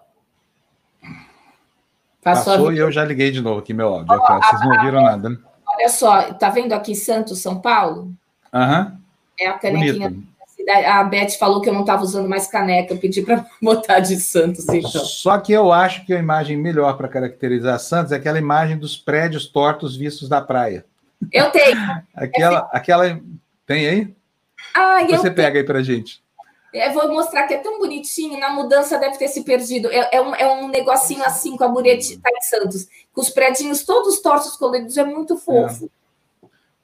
[2.35, 4.13] Passou, Passou e eu já liguei de novo aqui meu áudio.
[4.13, 5.37] Aqui, vocês não ouviram nada, né?
[5.67, 8.13] Olha só, tá vendo aqui Santos, São Paulo?
[8.53, 8.93] Aham.
[8.93, 8.99] Uhum.
[9.41, 10.29] É a canequinha Bonito
[10.71, 14.17] a Beth falou que eu não estava usando mais caneca, eu pedi para botar de
[14.17, 14.91] Santos, então.
[14.91, 18.97] Só que eu acho que a imagem melhor para caracterizar Santos é aquela imagem dos
[18.97, 20.85] prédios tortos vistos da praia.
[21.33, 21.77] Eu tenho.
[22.15, 23.21] aquela, aquela.
[23.67, 24.15] Tem aí?
[24.75, 25.59] Ah, Você pega tenho.
[25.59, 26.23] aí para gente.
[26.73, 29.91] Eu vou mostrar que é tão bonitinho, na mudança deve ter se perdido.
[29.91, 33.31] É, é, um, é um negocinho assim com a muretinha tá em Santos, com os
[33.31, 35.87] prédios todos tortos coloridos, é muito fofo.
[35.87, 35.99] É.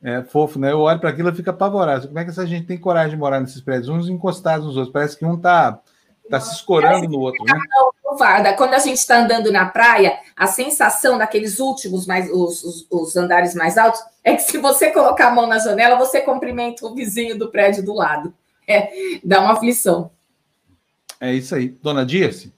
[0.07, 0.71] É fofo, né?
[0.71, 2.09] Eu olho para aquilo e fico apavorado.
[2.09, 4.93] Como é que essa gente tem coragem de morar nesses prédios, uns encostados nos outros?
[4.93, 5.81] Parece que um tá,
[6.29, 7.59] tá se escorando no outro, né?
[7.71, 12.87] Não, Quando a gente está andando na praia, a sensação daqueles últimos, mais, os, os,
[12.91, 16.85] os, andares mais altos, é que se você colocar a mão na janela, você cumprimenta
[16.85, 18.35] o vizinho do prédio do lado.
[18.67, 20.11] É, dá uma aflição.
[21.21, 21.69] É isso aí.
[21.83, 22.53] Dona Dirce?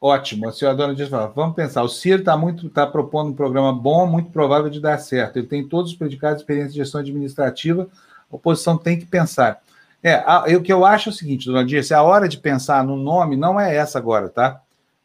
[0.00, 0.48] Ótimo.
[0.48, 2.38] A senhora dona diz, vamos pensar, o Ciro está
[2.72, 5.38] tá propondo um programa bom, muito provável de dar certo.
[5.38, 7.88] Ele tem todos os predicados de experiência de gestão administrativa,
[8.30, 9.62] a oposição tem que pensar.
[10.02, 10.22] É,
[10.56, 13.36] o que eu acho é o seguinte, dona Dirce, a hora de pensar no nome
[13.36, 14.60] não é essa agora, tá?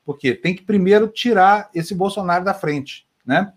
[0.05, 3.53] Porque tem que primeiro tirar esse Bolsonaro da frente, né?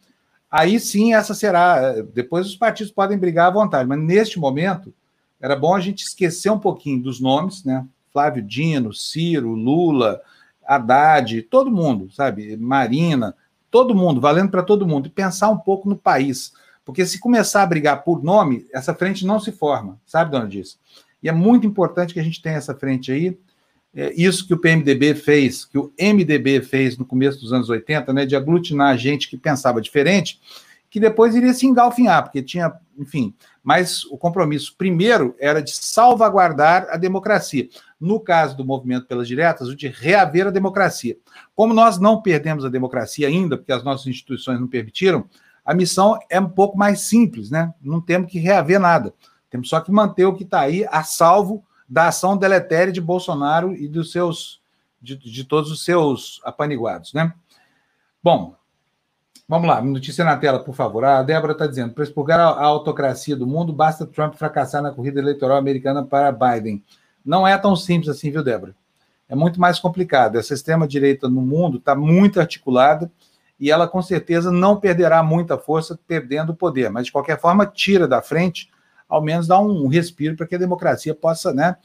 [0.51, 2.01] Aí sim, essa será.
[2.15, 4.95] Depois os partidos podem brigar à vontade, mas neste momento
[5.41, 7.87] era bom a gente esquecer um pouquinho dos nomes, né?
[8.13, 10.21] Flávio Dino, Ciro, Lula,
[10.67, 12.57] Haddad, todo mundo, sabe?
[12.57, 13.35] Marina,
[13.71, 16.53] todo mundo, valendo para todo mundo, e pensar um pouco no país.
[16.85, 20.79] Porque se começar a brigar por nome, essa frente não se forma, sabe, dona Diz?
[21.23, 23.37] E é muito importante que a gente tenha essa frente aí.
[23.95, 28.13] É isso que o PMDB fez, que o MDB fez no começo dos anos 80,
[28.13, 30.41] né, de aglutinar gente que pensava diferente,
[30.95, 33.35] que depois iria se engalfinhar, porque tinha, enfim.
[33.65, 37.69] Mas o compromisso primeiro era de salvaguardar a democracia
[38.01, 41.17] no caso do movimento pelas diretas, o de reaver a democracia.
[41.53, 45.29] Como nós não perdemos a democracia ainda, porque as nossas instituições não permitiram,
[45.65, 47.75] a missão é um pouco mais simples, né?
[47.83, 49.13] Não temos que reaver nada.
[49.51, 53.75] Temos só que manter o que está aí a salvo da ação deletéria de Bolsonaro
[53.75, 54.63] e dos seus
[55.03, 57.35] de, de todos os seus apaniguados, né?
[58.23, 58.55] Bom,
[59.47, 61.05] Vamos lá, notícia na tela, por favor.
[61.05, 65.21] A Débora está dizendo: para expurgar a autocracia do mundo, basta Trump fracassar na corrida
[65.21, 66.83] eleitoral americana para Biden.
[67.23, 68.75] Não é tão simples assim, viu, Débora?
[69.29, 70.39] É muito mais complicado.
[70.39, 73.11] Essa extrema-direita no mundo está muito articulada
[73.61, 77.67] e ela com certeza não perderá muita força perdendo o poder, mas de qualquer forma
[77.67, 78.71] tira da frente,
[79.09, 81.77] ao menos dá um respiro para que a democracia possa, né,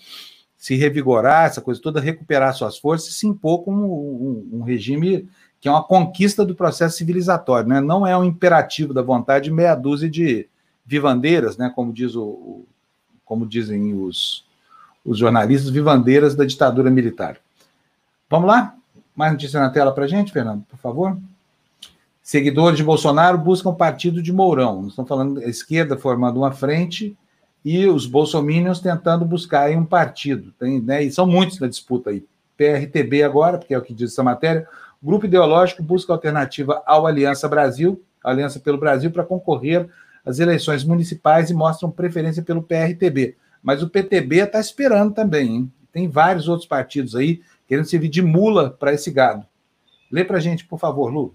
[0.57, 4.63] se revigorar, essa coisa toda, recuperar suas forças e se impor como um, um, um
[4.63, 5.29] regime
[5.59, 7.81] que é uma conquista do processo civilizatório, né?
[7.81, 10.47] Não é um imperativo da vontade de meia dúzia de
[10.85, 11.71] vivandeiras, né?
[11.73, 12.65] Como diz o,
[13.25, 14.47] como dizem os
[15.09, 17.37] os jornalistas vivandeiras da ditadura militar.
[18.29, 18.75] Vamos lá?
[19.15, 21.17] Mais notícia na tela para gente, Fernando, por favor.
[22.21, 24.87] Seguidores de Bolsonaro buscam partido de Mourão.
[24.87, 27.17] Estamos falando da esquerda formando uma frente
[27.65, 30.53] e os bolsominions tentando buscar um partido.
[30.59, 32.23] Tem, né, e são muitos na disputa aí.
[32.55, 34.67] PRTB agora, porque é o que diz essa matéria.
[35.01, 39.87] Grupo ideológico busca alternativa ao Aliança Brasil, Aliança pelo Brasil, para concorrer
[40.25, 43.37] às eleições municipais e mostram preferência pelo PRTB.
[43.63, 45.73] Mas o PTB está esperando também, hein?
[45.91, 49.45] Tem vários outros partidos aí querendo servir de mula para esse gado.
[50.11, 51.33] Lê para gente, por favor, Lu.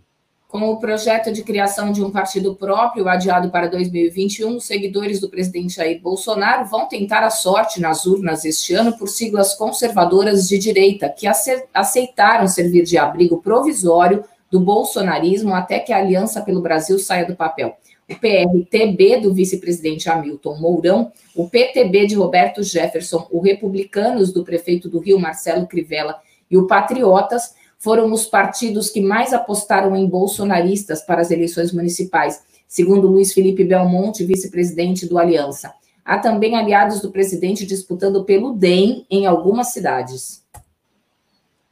[0.55, 5.29] Com o projeto de criação de um partido próprio adiado para 2021, os seguidores do
[5.29, 10.57] presidente Jair Bolsonaro vão tentar a sorte nas urnas este ano por siglas conservadoras de
[10.57, 11.27] direita, que
[11.75, 17.35] aceitaram servir de abrigo provisório do bolsonarismo até que a Aliança pelo Brasil saia do
[17.35, 17.77] papel.
[18.09, 24.89] O PRTB do vice-presidente Hamilton Mourão, o PTB de Roberto Jefferson, o Republicanos do prefeito
[24.89, 31.03] do Rio, Marcelo Crivella, e o Patriotas foram os partidos que mais apostaram em bolsonaristas
[31.03, 35.71] para as eleições municipais, segundo Luiz Felipe Belmonte, vice-presidente do Aliança.
[36.03, 40.43] Há também aliados do presidente disputando pelo DEM em algumas cidades.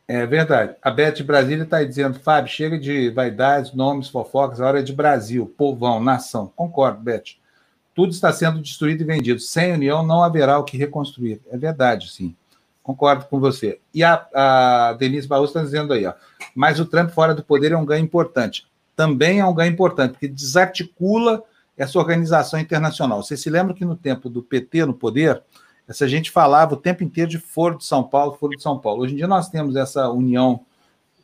[0.06, 0.76] É verdade.
[0.82, 4.92] A Beth Brasília está dizendo, Fábio, chega de vaidades, nomes, fofocas, a hora é de
[4.92, 6.52] Brasil, povão, nação.
[6.54, 7.36] Concordo, Beth.
[7.94, 9.40] Tudo está sendo destruído e vendido.
[9.40, 11.40] Sem união não haverá o que reconstruir.
[11.50, 12.36] É verdade, sim.
[12.82, 13.80] Concordo com você.
[13.94, 16.14] E a, a Denise Barroso está dizendo aí, ó,
[16.54, 18.66] mas o Trump fora do poder é um ganho importante.
[18.96, 21.42] Também é um ganho importante, porque desarticula
[21.76, 23.22] essa organização internacional.
[23.22, 25.42] Você se lembra que no tempo do PT no poder,
[25.88, 29.02] essa gente falava o tempo inteiro de Foro de São Paulo, Foro de São Paulo.
[29.02, 30.60] Hoje em dia nós temos essa união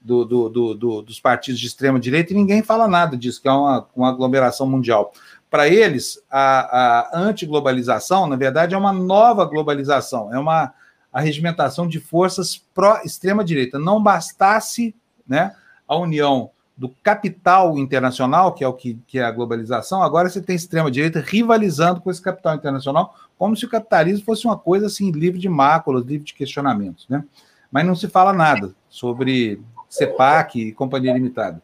[0.01, 3.53] do, do, do, dos partidos de extrema direita e ninguém fala nada disso, que é
[3.53, 5.13] uma, uma aglomeração mundial.
[5.51, 10.73] Para eles, a, a antiglobalização, na verdade, é uma nova globalização, é uma
[11.19, 13.79] arregimentação de forças pró-extrema direita.
[13.79, 14.95] Não bastasse
[15.27, 15.55] né,
[15.87, 20.41] a união do capital internacional, que é o que, que é a globalização, agora você
[20.41, 25.11] tem extrema-direita rivalizando com esse capital internacional, como se o capitalismo fosse uma coisa assim,
[25.11, 27.05] livre de máculas, livre de questionamentos.
[27.09, 27.25] Né?
[27.71, 31.61] Mas não se fala nada sobre CEPAC e Companhia Limitada.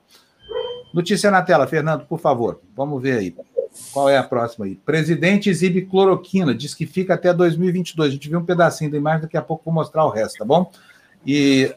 [0.93, 2.60] Notícia na tela, Fernando, por favor.
[2.74, 3.36] Vamos ver aí.
[3.93, 4.77] Qual é a próxima aí?
[4.77, 8.09] Presidente exibe cloroquina, diz que fica até 2022.
[8.09, 10.45] A gente viu um pedacinho da imagem, daqui a pouco vou mostrar o resto, tá
[10.45, 10.71] bom?
[11.27, 11.75] E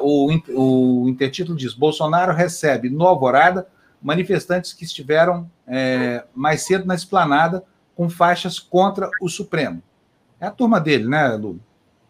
[0.00, 0.30] o,
[1.04, 3.66] o intertítulo diz: Bolsonaro recebe no Alvorada
[4.00, 7.64] manifestantes que estiveram é, mais cedo na esplanada
[7.94, 9.82] com faixas contra o Supremo.
[10.40, 11.60] É a turma dele, né, Lu?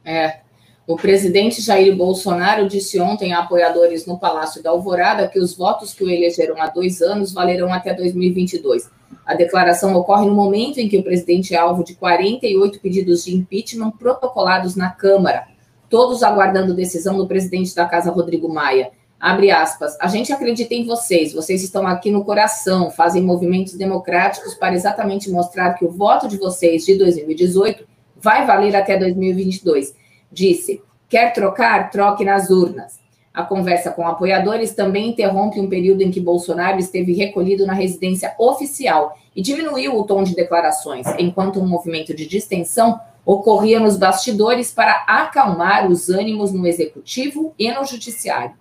[0.04, 0.40] É.
[0.86, 5.94] O presidente Jair Bolsonaro disse ontem a apoiadores no Palácio da Alvorada que os votos
[5.94, 8.90] que o elegeram há dois anos valerão até 2022.
[9.30, 13.32] A declaração ocorre no momento em que o presidente é alvo de 48 pedidos de
[13.32, 15.46] impeachment protocolados na Câmara,
[15.88, 18.90] todos aguardando decisão do presidente da Casa, Rodrigo Maia.
[19.20, 19.96] Abre aspas.
[20.00, 25.30] A gente acredita em vocês, vocês estão aqui no coração, fazem movimentos democráticos para exatamente
[25.30, 27.86] mostrar que o voto de vocês de 2018
[28.20, 29.94] vai valer até 2022
[30.32, 31.88] disse: quer trocar?
[31.92, 32.98] Troque nas urnas.
[33.32, 38.34] A conversa com apoiadores também interrompe um período em que Bolsonaro esteve recolhido na residência
[38.36, 44.72] oficial e diminuiu o tom de declarações, enquanto um movimento de distensão ocorria nos bastidores
[44.72, 48.54] para acalmar os ânimos no executivo e no judiciário.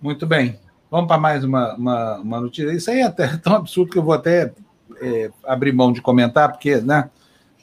[0.00, 0.58] Muito bem.
[0.90, 2.72] Vamos para mais uma, uma, uma notícia.
[2.72, 4.52] Isso aí é até tão absurdo que eu vou até
[5.00, 7.10] é, abrir mão de comentar, porque, né?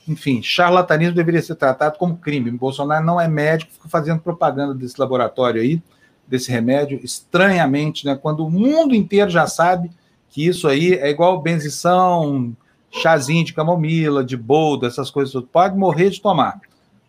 [0.08, 2.52] enfim, charlatanismo deveria ser tratado como crime.
[2.52, 5.82] Bolsonaro não é médico, fica fazendo propaganda desse laboratório aí,
[6.28, 8.16] desse remédio, estranhamente, né?
[8.16, 9.92] Quando o mundo inteiro já sabe
[10.32, 12.56] que isso aí é igual benzição,
[12.90, 16.60] chazinho de camomila, de boldo, essas coisas, pode morrer de tomar.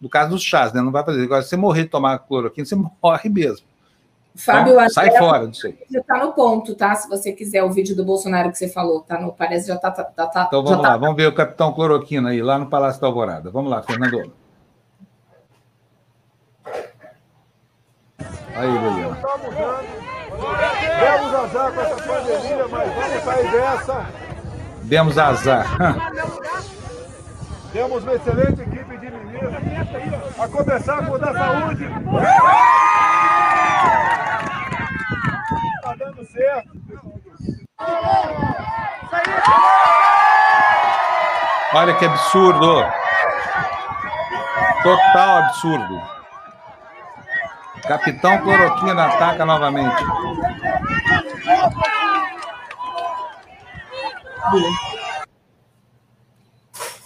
[0.00, 0.82] No caso dos chás, né?
[0.82, 1.22] Não vai fazer.
[1.22, 3.64] Agora, se você morrer de tomar cloroquina, você morre mesmo.
[4.34, 5.78] Fábio, então, sai fora disso aí.
[5.90, 6.94] Já está no ponto, tá?
[6.94, 9.90] Se você quiser o vídeo do Bolsonaro que você falou, tá no, parece já está.
[9.90, 10.96] Tá, tá, então vamos lá, tá...
[10.96, 13.50] vamos ver o capitão Cloroquina aí, lá no Palácio da Alvorada.
[13.50, 14.32] Vamos lá, Fernando.
[18.54, 20.11] Aí, Lilian.
[20.42, 24.06] Demos azar com essa pandemia, mas vamos sair dessa.
[24.82, 25.66] Demos azar.
[27.72, 31.88] Temos uma excelente equipe de ministros, a começar com o da saúde.
[35.82, 36.70] Tá dando certo.
[41.74, 42.84] Olha que absurdo.
[44.82, 46.11] Total absurdo.
[47.82, 50.02] Capitão Cloroquina ataca novamente.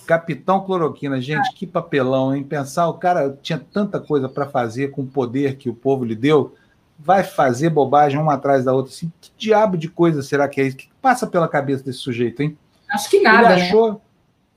[0.06, 2.44] Capitão Cloroquina, gente, que papelão, hein?
[2.44, 6.14] Pensar, o cara tinha tanta coisa para fazer com o poder que o povo lhe
[6.14, 6.54] deu,
[6.98, 8.92] vai fazer bobagem uma atrás da outra.
[8.92, 10.76] Assim, que diabo de coisa será que é isso?
[10.76, 12.56] O que passa pela cabeça desse sujeito, hein?
[12.90, 13.54] Acho que nada.
[13.54, 13.92] Ele achou.
[13.94, 13.98] Né?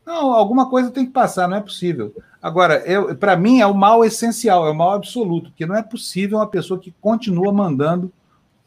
[0.06, 2.14] Não, alguma coisa tem que passar, não é possível.
[2.42, 2.84] Agora,
[3.20, 6.48] para mim é o mal essencial, é o mal absoluto, porque não é possível uma
[6.48, 8.12] pessoa que continua mandando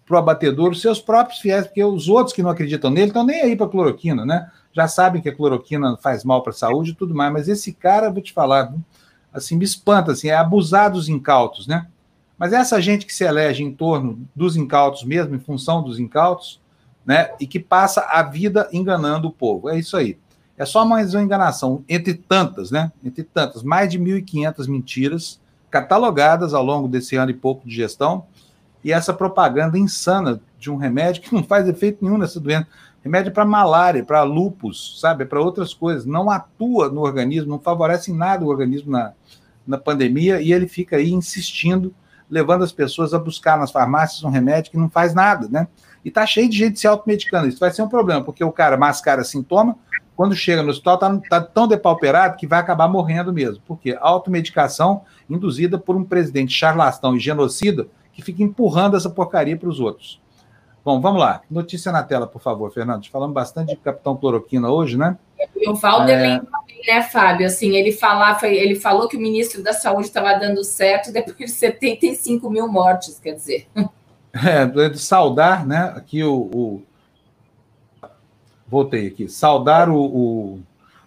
[0.05, 3.25] para o abatedor os seus próprios fiéis, porque os outros que não acreditam nele estão
[3.25, 4.51] nem aí para cloroquina, né?
[4.73, 7.73] Já sabem que a cloroquina faz mal para a saúde e tudo mais, mas esse
[7.73, 8.75] cara, vou te falar,
[9.33, 11.87] assim, me espanta, assim, é abusar dos incautos, né?
[12.37, 16.61] Mas essa gente que se elege em torno dos incautos mesmo, em função dos incautos,
[17.07, 17.31] né?
[17.41, 19.69] E que passa a vida enganando o povo.
[19.69, 20.19] É isso aí.
[20.63, 22.93] É só mais uma enganação, entre tantas, né?
[23.05, 28.27] Entre tantas, mais de 1.500 mentiras catalogadas ao longo desse ano e pouco de gestão,
[28.85, 32.69] e essa propaganda insana de um remédio que não faz efeito nenhum nessa doença.
[33.03, 35.25] Remédio para malária, para lupus, sabe?
[35.25, 36.07] Para outras coisas.
[36.07, 39.15] Não atua no organismo, não favorece em nada o organismo na,
[39.67, 41.93] na pandemia e ele fica aí insistindo,
[42.31, 45.67] levando as pessoas a buscar nas farmácias um remédio que não faz nada, né?
[46.05, 47.49] E tá cheio de gente se automedicando.
[47.49, 49.77] Isso vai ser um problema, porque o cara mascara sintoma,
[50.23, 53.61] quando chega no hospital, está tá tão depauperado que vai acabar morrendo mesmo.
[53.67, 53.99] Por quê?
[54.01, 59.81] Automedicação induzida por um presidente charlatão e genocida que fica empurrando essa porcaria para os
[59.81, 60.23] outros.
[60.85, 61.43] Bom, vamos lá.
[61.51, 63.05] Notícia na tela, por favor, Fernando.
[63.09, 65.19] Falamos bastante de Capitão Cloroquina hoje, né?
[65.57, 66.41] E o Valderlin
[66.87, 66.95] é...
[66.95, 67.45] né, Fábio?
[67.45, 71.37] Assim, ele, falar, foi, ele falou que o ministro da Saúde estava dando certo depois
[71.37, 73.67] de 75 mil mortes, quer dizer.
[74.35, 75.93] É, saudar, né?
[75.95, 76.83] Aqui o, o...
[78.73, 79.29] Voltei aqui.
[79.29, 80.61] Saudar o, o,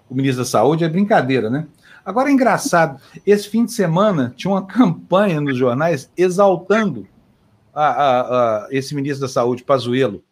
[0.07, 1.65] o ministro da Saúde é brincadeira, né?
[2.05, 7.07] Agora é engraçado, esse fim de semana tinha uma campanha nos jornais exaltando
[7.73, 8.21] a, a,
[8.65, 10.23] a esse ministro da Saúde, Pazuello.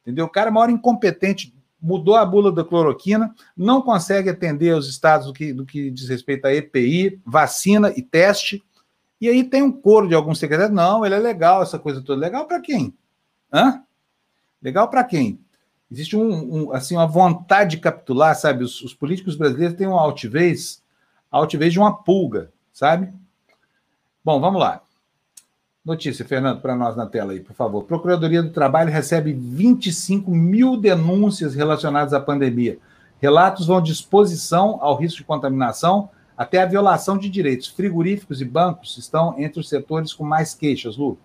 [0.00, 0.24] Entendeu?
[0.24, 5.28] O cara é maior incompetente, mudou a bula da cloroquina, não consegue atender os estados
[5.28, 8.60] do que, do que diz respeito a EPI, vacina e teste.
[9.20, 12.20] E aí tem um coro de alguns secretários, não, ele é legal, essa coisa toda.
[12.20, 12.92] Legal para quem?
[13.52, 13.84] Hã?
[14.60, 15.38] Legal para quem?
[15.92, 18.64] Existe um, um, assim, uma vontade de capitular, sabe?
[18.64, 20.82] Os, os políticos brasileiros têm uma altivez,
[21.30, 23.12] a altivez de uma pulga, sabe?
[24.24, 24.80] Bom, vamos lá.
[25.84, 27.84] Notícia, Fernando, para nós na tela aí, por favor.
[27.84, 32.78] Procuradoria do Trabalho recebe 25 mil denúncias relacionadas à pandemia.
[33.20, 37.68] Relatos vão de exposição ao risco de contaminação até a violação de direitos.
[37.68, 41.18] Frigoríficos e bancos estão entre os setores com mais queixas, Lu.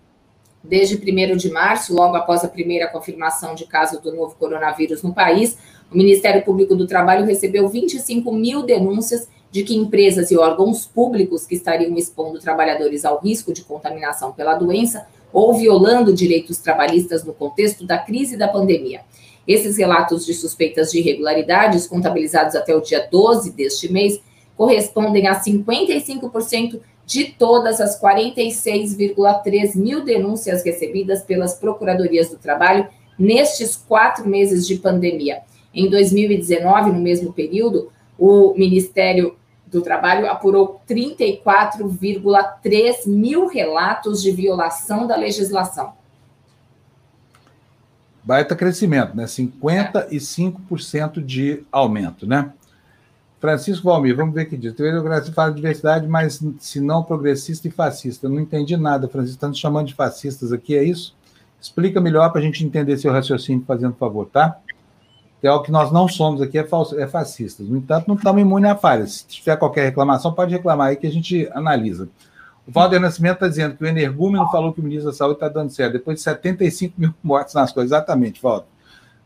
[0.63, 5.13] Desde 1 de março, logo após a primeira confirmação de caso do novo coronavírus no
[5.13, 5.57] país,
[5.91, 11.45] o Ministério Público do Trabalho recebeu 25 mil denúncias de que empresas e órgãos públicos
[11.45, 17.33] que estariam expondo trabalhadores ao risco de contaminação pela doença ou violando direitos trabalhistas no
[17.33, 19.01] contexto da crise da pandemia.
[19.47, 24.19] Esses relatos de suspeitas de irregularidades, contabilizados até o dia 12 deste mês,
[24.57, 32.85] correspondem a 55% de todas as 46,3 mil denúncias recebidas pelas procuradorias do trabalho
[33.17, 35.39] nestes quatro meses de pandemia.
[35.73, 37.89] Em 2019, no mesmo período,
[38.19, 45.93] o Ministério do Trabalho apurou 34,3 mil relatos de violação da legislação.
[48.21, 49.23] Baita crescimento, né?
[49.23, 52.51] 55% de aumento, né?
[53.39, 54.73] Francisco Valmir, vamos ver o que diz.
[54.73, 58.27] Teoria fala de diversidade, mas se não progressista e fascista.
[58.27, 59.37] Não entendi nada, Francisco.
[59.37, 61.15] Está nos chamando de fascistas aqui, é isso?
[61.61, 64.59] Explica melhor para a gente entender seu raciocínio, fazendo favor, tá?
[65.41, 67.67] é o que nós não somos aqui, é, é fascistas.
[67.67, 69.11] No entanto, não estamos imunes a falhas.
[69.11, 72.09] Se tiver qualquer reclamação, pode reclamar aí que a gente analisa.
[72.67, 75.47] O Valder Nascimento está dizendo que o energúmeno falou que o ministro da Saúde está
[75.47, 77.91] dando certo, depois de 75 mil mortes nas coisas.
[77.91, 78.67] Exatamente, Valder.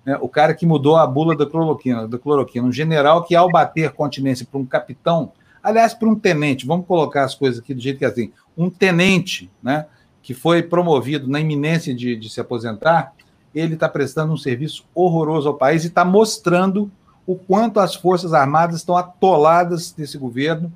[0.05, 3.49] É, o cara que mudou a bula da cloroquina, da cloroquina, um general que, ao
[3.51, 7.81] bater continência para um capitão, aliás, para um tenente, vamos colocar as coisas aqui do
[7.81, 9.85] jeito que é assim, um tenente, né,
[10.23, 13.13] que foi promovido na iminência de, de se aposentar,
[13.53, 16.91] ele está prestando um serviço horroroso ao país e está mostrando
[17.25, 20.71] o quanto as Forças Armadas estão atoladas desse governo,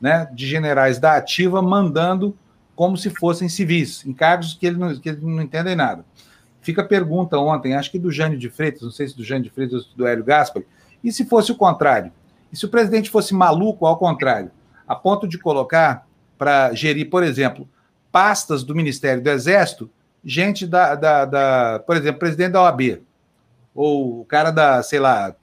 [0.00, 2.34] né, de generais da ativa, mandando
[2.74, 6.04] como se fossem civis, em cargos que, não, que ele não entendem nada.
[6.60, 9.44] Fica a pergunta ontem, acho que do Jânio de Freitas, não sei se do Jânio
[9.44, 10.62] de Freitas ou do Hélio Gaspar,
[11.02, 12.12] e se fosse o contrário?
[12.52, 14.50] E se o presidente fosse maluco ao contrário,
[14.86, 16.06] a ponto de colocar
[16.36, 17.68] para gerir, por exemplo,
[18.12, 19.90] pastas do Ministério do Exército
[20.24, 23.02] gente da, da, da, por exemplo, presidente da OAB,
[23.74, 25.34] ou o cara da, sei lá,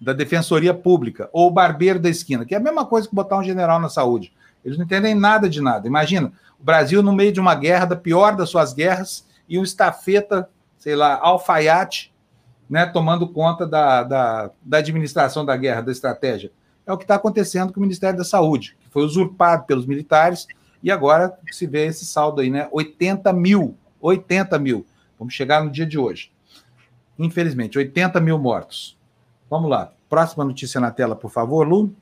[0.00, 3.38] da Defensoria Pública, ou o barbeiro da esquina, que é a mesma coisa que botar
[3.38, 4.32] um general na saúde.
[4.64, 5.86] Eles não entendem nada de nada.
[5.86, 9.62] Imagina, o Brasil no meio de uma guerra, da pior das suas guerras, e um
[9.62, 10.48] estafeta,
[10.84, 12.12] sei lá, alfaiate,
[12.68, 16.52] né, tomando conta da, da, da administração da guerra, da estratégia.
[16.86, 20.46] É o que está acontecendo com o Ministério da Saúde, que foi usurpado pelos militares,
[20.82, 22.68] e agora se vê esse saldo aí, né?
[22.70, 24.84] 80 mil 80 mil.
[25.18, 26.30] Vamos chegar no dia de hoje.
[27.18, 28.98] Infelizmente, 80 mil mortos.
[29.48, 29.90] Vamos lá.
[30.10, 31.94] Próxima notícia na tela, por favor, Lu.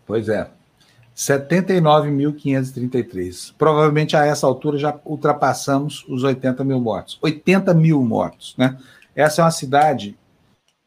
[0.05, 0.49] Pois é.
[1.17, 3.55] 79.533.
[3.57, 7.21] Provavelmente a essa altura já ultrapassamos os 80 mil mortos.
[7.23, 8.77] 80 mil mortos, né?
[9.15, 10.19] Essa é uma cidade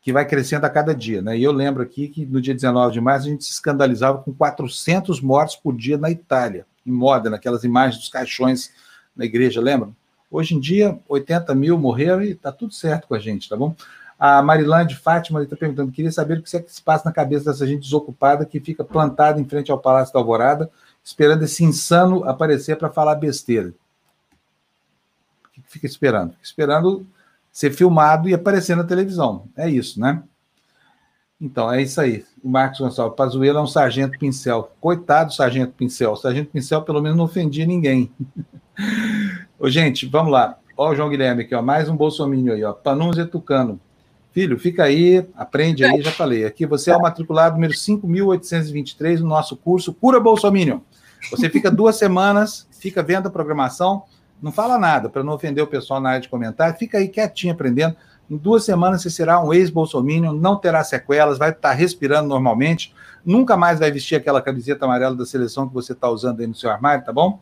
[0.01, 1.37] que vai crescendo a cada dia, né?
[1.37, 4.33] E eu lembro aqui que no dia 19 de março a gente se escandalizava com
[4.33, 6.65] 400 mortos por dia na Itália.
[6.85, 8.71] em moda, naquelas imagens dos caixões
[9.17, 9.95] na igreja, lembram?
[10.29, 13.75] Hoje em dia, 80 mil morreram e está tudo certo com a gente, tá bom?
[14.19, 17.45] A Marilande Fátima está perguntando: queria saber o que, é que se passa na cabeça
[17.45, 20.69] dessa gente desocupada que fica plantada em frente ao Palácio da Alvorada,
[21.03, 23.73] esperando esse insano aparecer para falar besteira.
[25.45, 26.33] O que fica esperando?
[26.41, 27.05] Esperando
[27.51, 29.47] ser filmado e aparecer na televisão.
[29.55, 30.21] É isso, né?
[31.39, 32.25] Então, é isso aí.
[32.43, 34.71] O Marcos Gonçalves Pazuello é um sargento pincel.
[34.81, 36.11] Coitado do sargento pincel.
[36.11, 38.11] O sargento pincel, pelo menos, não ofendia ninguém.
[39.59, 40.57] Ô, gente, vamos lá.
[40.75, 41.61] Ó, o João Guilherme aqui, ó.
[41.61, 42.73] Mais um bolsominion aí, ó.
[42.73, 43.79] Panunzia Tucano.
[44.31, 46.45] Filho, fica aí, aprende aí, já falei.
[46.45, 50.79] Aqui você é o matriculado número 5.823 no nosso curso Cura Bolsominion.
[51.31, 54.03] Você fica duas semanas, fica vendo a programação,
[54.39, 57.53] não fala nada para não ofender o pessoal na área de comentário, fica aí quietinho
[57.53, 57.95] aprendendo.
[58.29, 62.93] Em duas semanas você será um ex-bolsominion, não terá sequelas, vai estar respirando normalmente,
[63.25, 66.53] nunca mais vai vestir aquela camiseta amarela da seleção que você está usando aí no
[66.53, 67.39] seu armário, tá bom?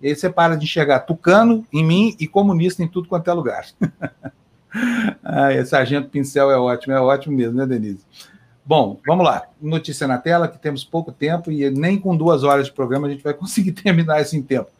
[0.00, 3.32] E aí você para de enxergar tucano em mim e comunista em tudo quanto é
[3.32, 3.66] lugar.
[5.24, 8.04] ah, esse sargento pincel é ótimo, é ótimo mesmo, né, Denise?
[8.64, 9.44] Bom, vamos lá.
[9.60, 13.10] Notícia na tela, que temos pouco tempo e nem com duas horas de programa a
[13.10, 14.70] gente vai conseguir terminar isso em tempo.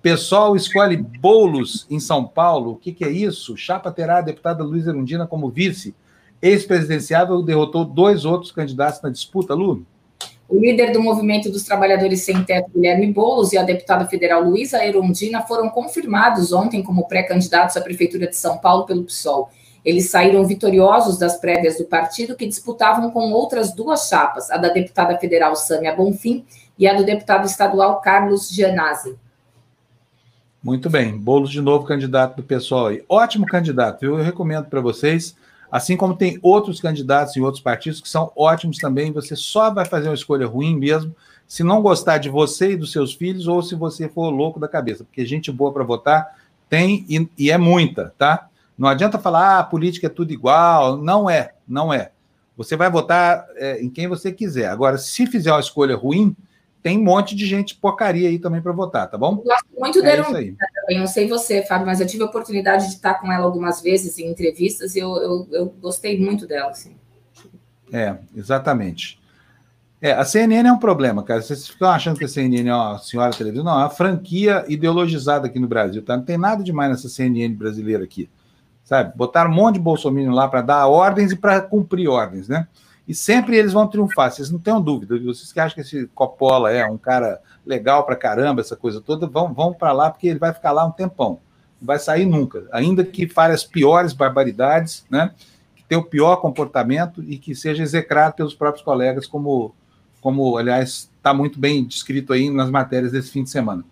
[0.00, 2.72] Pessoal escolhe bolos em São Paulo.
[2.72, 3.56] O que, que é isso?
[3.56, 5.94] Chapa terá a deputada Luiz Erundina como vice.
[6.40, 9.86] Ex-presidenciável derrotou dois outros candidatos na disputa, Lu?
[10.52, 14.84] O líder do Movimento dos Trabalhadores Sem Teto, Guilherme Boulos, e a deputada federal Luísa
[14.84, 19.48] Erundina foram confirmados ontem como pré-candidatos à Prefeitura de São Paulo pelo PSOL.
[19.82, 24.68] Eles saíram vitoriosos das prévias do partido, que disputavam com outras duas chapas, a da
[24.68, 26.44] deputada federal Sâmia Bonfim
[26.78, 29.16] e a do deputado estadual Carlos Gianazzi.
[30.62, 33.02] Muito bem, Boulos de novo candidato do aí.
[33.08, 35.34] Ótimo candidato, eu recomendo para vocês.
[35.72, 39.86] Assim como tem outros candidatos em outros partidos que são ótimos também, você só vai
[39.86, 41.16] fazer uma escolha ruim mesmo
[41.48, 44.68] se não gostar de você e dos seus filhos ou se você for louco da
[44.68, 46.36] cabeça, porque gente boa para votar
[46.68, 48.48] tem e, e, é muita, tá?
[48.76, 50.96] Não adianta falar, ah, a política é tudo igual.
[50.96, 52.10] Não é, não é.
[52.56, 54.68] Você vai votar é, em quem você quiser.
[54.68, 56.34] Agora, se fizer uma escolha ruim,
[56.82, 59.34] tem um monte de gente porcaria aí também para votar, tá bom?
[59.38, 60.56] Eu gosto muito é da também.
[60.90, 64.18] Não sei você, Fábio, mas eu tive a oportunidade de estar com ela algumas vezes
[64.18, 66.96] em entrevistas e eu, eu, eu gostei muito dela, assim.
[67.92, 69.20] É, exatamente.
[70.00, 71.40] É, a CNN é um problema, cara.
[71.40, 73.64] Vocês ficam achando que a CNN é uma senhora televisão?
[73.64, 76.16] Não, é uma franquia ideologizada aqui no Brasil, tá?
[76.16, 78.28] Não tem nada demais nessa CNN brasileira aqui,
[78.82, 79.16] sabe?
[79.16, 82.66] Botaram um monte de bolsominion lá para dar ordens e para cumprir ordens, né?
[83.06, 85.18] E sempre eles vão triunfar, vocês não tenham dúvida.
[85.18, 89.26] Vocês que acham que esse Coppola é um cara legal pra caramba, essa coisa toda,
[89.26, 91.40] vão, vão para lá porque ele vai ficar lá um tempão.
[91.80, 92.66] Não vai sair nunca.
[92.72, 95.32] Ainda que fale as piores barbaridades, né?
[95.74, 99.74] Que tenha o pior comportamento e que seja execrado pelos próprios colegas, como,
[100.20, 103.84] como aliás, está muito bem descrito aí nas matérias desse fim de semana.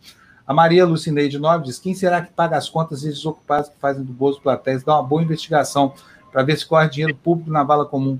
[0.46, 4.04] A Maria Lucineide Nove diz: quem será que paga as contas desses desocupados que fazem
[4.04, 4.84] do Bozo Platéis?
[4.84, 5.94] Dá uma boa investigação
[6.30, 8.18] para ver se corre dinheiro público na vala comum.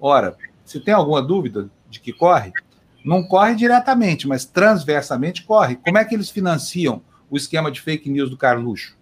[0.00, 2.52] Ora, se tem alguma dúvida de que corre,
[3.04, 5.76] não corre diretamente, mas transversamente corre.
[5.76, 8.96] Como é que eles financiam o esquema de fake news do Carluxo?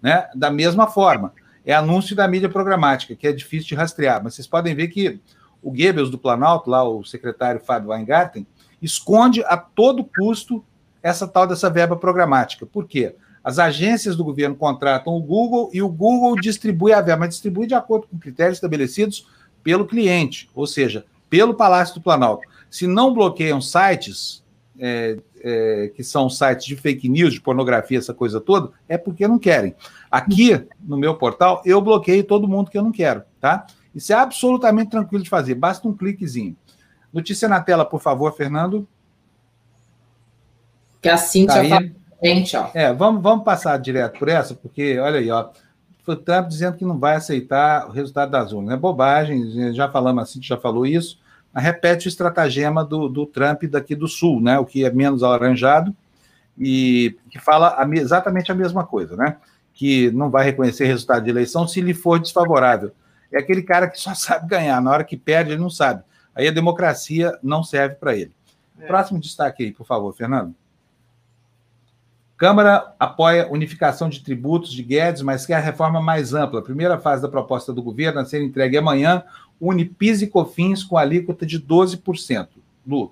[0.00, 0.28] Né?
[0.34, 1.32] Da mesma forma,
[1.64, 5.20] é anúncio da mídia programática, que é difícil de rastrear, mas vocês podem ver que
[5.62, 8.46] o Goebbels do Planalto, lá o secretário Fábio Weingarten,
[8.80, 10.64] esconde a todo custo
[11.02, 12.64] essa tal dessa verba programática.
[12.64, 13.16] Por quê?
[13.42, 17.66] As agências do governo contratam o Google e o Google distribui a verba, mas distribui
[17.66, 19.26] de acordo com critérios estabelecidos
[19.68, 22.48] pelo cliente, ou seja, pelo Palácio do Planalto.
[22.70, 24.42] Se não bloqueiam sites,
[24.80, 29.28] é, é, que são sites de fake news, de pornografia, essa coisa toda, é porque
[29.28, 29.74] não querem.
[30.10, 33.66] Aqui, no meu portal, eu bloqueio todo mundo que eu não quero, tá?
[33.94, 36.56] Isso é absolutamente tranquilo de fazer, basta um cliquezinho.
[37.12, 38.88] Notícia na tela, por favor, Fernando.
[41.02, 41.90] Que a Cintia tá fala
[42.24, 42.70] gente, ó.
[42.72, 45.50] É, vamos, vamos passar direto por essa, porque, olha aí, ó
[46.12, 48.74] o Trump dizendo que não vai aceitar o resultado das urnas.
[48.74, 51.18] É bobagem, já falamos assim, já falou isso,
[51.52, 54.58] mas repete o estratagema do, do Trump daqui do Sul, né?
[54.58, 55.94] O que é menos alaranjado
[56.58, 59.36] e que fala a, exatamente a mesma coisa, né?
[59.72, 62.92] Que não vai reconhecer resultado de eleição se lhe for desfavorável.
[63.32, 66.02] É aquele cara que só sabe ganhar, na hora que perde, ele não sabe.
[66.34, 68.32] Aí a democracia não serve para ele.
[68.80, 68.86] É.
[68.86, 70.54] Próximo destaque aí, por favor, Fernando.
[72.38, 76.60] Câmara apoia unificação de tributos de Guedes, mas quer a reforma mais ampla.
[76.60, 79.24] A primeira fase da proposta do governo a ser entregue amanhã
[79.60, 82.46] une PIS e COFINS com alíquota de 12%.
[82.86, 83.10] Lu.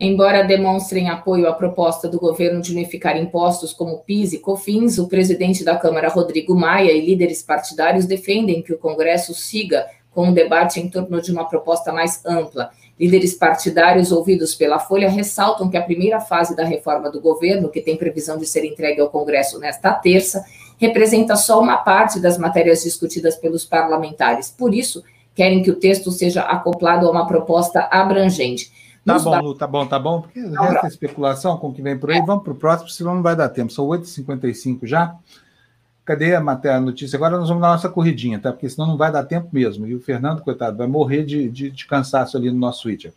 [0.00, 5.06] Embora demonstrem apoio à proposta do governo de unificar impostos como PIS e COFINS, o
[5.06, 10.32] presidente da Câmara, Rodrigo Maia, e líderes partidários defendem que o Congresso siga com um
[10.32, 12.72] debate em torno de uma proposta mais ampla.
[12.98, 17.80] Líderes partidários ouvidos pela Folha ressaltam que a primeira fase da reforma do governo, que
[17.80, 20.44] tem previsão de ser entregue ao Congresso nesta terça,
[20.78, 24.50] representa só uma parte das matérias discutidas pelos parlamentares.
[24.50, 25.04] Por isso,
[25.34, 28.72] querem que o texto seja acoplado a uma proposta abrangente.
[29.04, 32.10] Tá bom, Lu, tá bom, tá bom, porque é especulação com o que vem por
[32.10, 32.20] aí.
[32.20, 33.72] Vamos para o próximo, senão não vai dar tempo.
[33.72, 35.14] São 8h55 já.
[36.08, 37.18] Cadê a matéria, a notícia?
[37.18, 38.50] Agora nós vamos dar nossa corridinha, tá?
[38.50, 39.86] Porque senão não vai dar tempo mesmo.
[39.86, 43.12] E o Fernando, coitado, vai morrer de, de, de cansaço ali no nosso Twitter.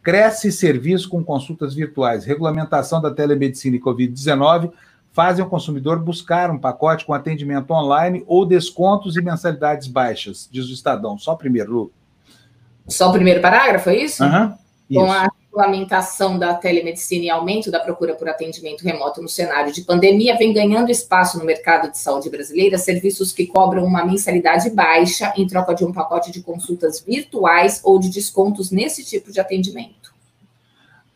[0.00, 2.24] Cresce serviço com consultas virtuais.
[2.24, 4.70] Regulamentação da telemedicina e Covid-19
[5.10, 10.68] fazem o consumidor buscar um pacote com atendimento online ou descontos e mensalidades baixas, diz
[10.68, 11.18] o Estadão.
[11.18, 11.92] Só o primeiro, Lu.
[12.86, 14.22] Só o primeiro parágrafo, é isso?
[14.22, 14.54] Uhum.
[14.94, 19.82] Com a regulamentação da telemedicina e aumento da procura por atendimento remoto no cenário de
[19.82, 25.32] pandemia, vem ganhando espaço no mercado de saúde brasileira serviços que cobram uma mensalidade baixa
[25.36, 30.14] em troca de um pacote de consultas virtuais ou de descontos nesse tipo de atendimento.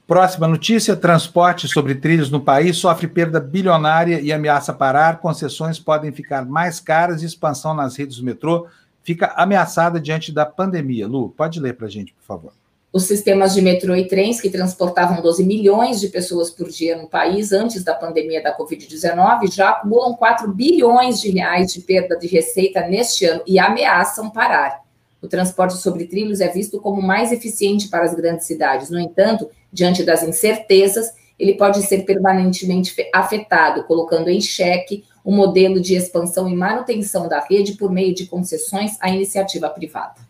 [0.07, 5.21] Próxima notícia: transporte sobre trilhos no país sofre perda bilionária e ameaça parar.
[5.21, 8.67] Concessões podem ficar mais caras e expansão nas redes do metrô
[9.03, 11.07] fica ameaçada diante da pandemia.
[11.07, 12.60] Lu, pode ler para a gente, por favor.
[12.93, 17.07] Os sistemas de metrô e trens, que transportavam 12 milhões de pessoas por dia no
[17.07, 22.27] país antes da pandemia da Covid-19, já acumulam 4 bilhões de reais de perda de
[22.27, 24.81] receita neste ano e ameaçam parar.
[25.23, 28.91] O transporte sobre trilhos é visto como mais eficiente para as grandes cidades.
[28.91, 35.81] No entanto, diante das incertezas, ele pode ser permanentemente afetado, colocando em xeque o modelo
[35.81, 40.30] de expansão e manutenção da rede por meio de concessões à iniciativa privada.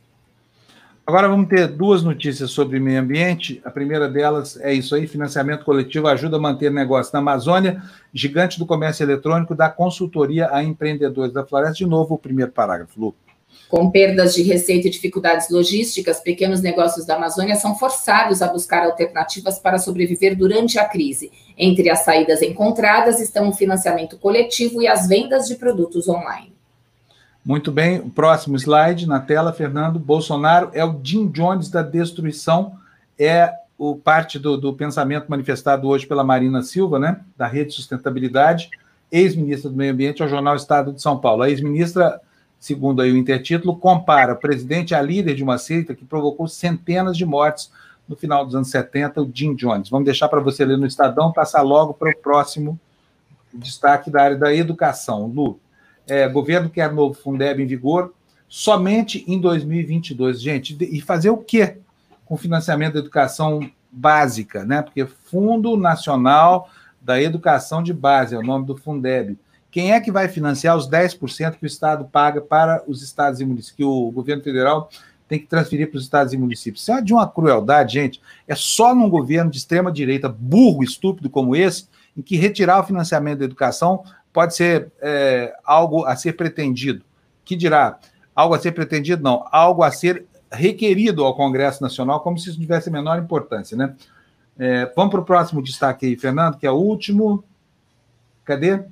[1.11, 3.61] Agora vamos ter duas notícias sobre meio ambiente.
[3.65, 7.83] A primeira delas é isso aí: financiamento coletivo ajuda a manter negócio na Amazônia.
[8.15, 11.75] Gigante do comércio eletrônico dá consultoria a empreendedores da floresta.
[11.75, 13.15] De novo, o primeiro parágrafo, Lu.
[13.69, 18.85] Com perdas de receita e dificuldades logísticas, pequenos negócios da Amazônia são forçados a buscar
[18.85, 21.33] alternativas para sobreviver durante a crise.
[21.59, 26.60] Entre as saídas encontradas estão o financiamento coletivo e as vendas de produtos online.
[27.45, 29.99] Muito bem, o próximo slide na tela, Fernando.
[29.99, 32.75] Bolsonaro é o Jim Jones da destruição,
[33.19, 38.69] é o parte do, do pensamento manifestado hoje pela Marina Silva, né, da Rede Sustentabilidade,
[39.11, 41.43] ex-ministra do Meio Ambiente, ao jornal Estado de São Paulo.
[41.43, 42.21] A ex-ministra,
[42.59, 47.17] segundo aí o intertítulo, compara o presidente a líder de uma seita que provocou centenas
[47.17, 47.73] de mortes
[48.07, 49.89] no final dos anos 70, o Jim Jones.
[49.89, 52.79] Vamos deixar para você ler no Estadão, passar logo para o próximo
[53.55, 55.27] destaque da área da educação.
[55.27, 55.59] Lu
[56.11, 58.13] é, governo quer novo Fundeb em vigor
[58.49, 60.43] somente em 2022.
[60.43, 61.79] Gente, e fazer o quê
[62.27, 64.83] com financiamento da educação básica, né?
[64.83, 66.69] Porque Fundo Nacional
[67.01, 69.39] da Educação de Base é o nome do Fundeb.
[69.71, 73.45] Quem é que vai financiar os 10% que o Estado paga para os estados e
[73.45, 74.91] municípios, que o governo federal
[75.29, 76.83] tem que transferir para os estados e municípios?
[76.83, 78.21] Isso é de uma crueldade, gente.
[78.49, 83.39] É só num governo de extrema-direita burro, estúpido como esse, em que retirar o financiamento
[83.39, 84.03] da educação
[84.33, 87.05] pode ser é, algo a ser pretendido.
[87.45, 87.99] Que dirá?
[88.35, 89.23] Algo a ser pretendido?
[89.23, 93.77] Não, algo a ser requerido ao Congresso Nacional, como se isso tivesse a menor importância,
[93.77, 93.95] né?
[94.59, 97.45] É, vamos para o próximo destaque aí, Fernando, que é o último.
[98.45, 98.83] Cadê?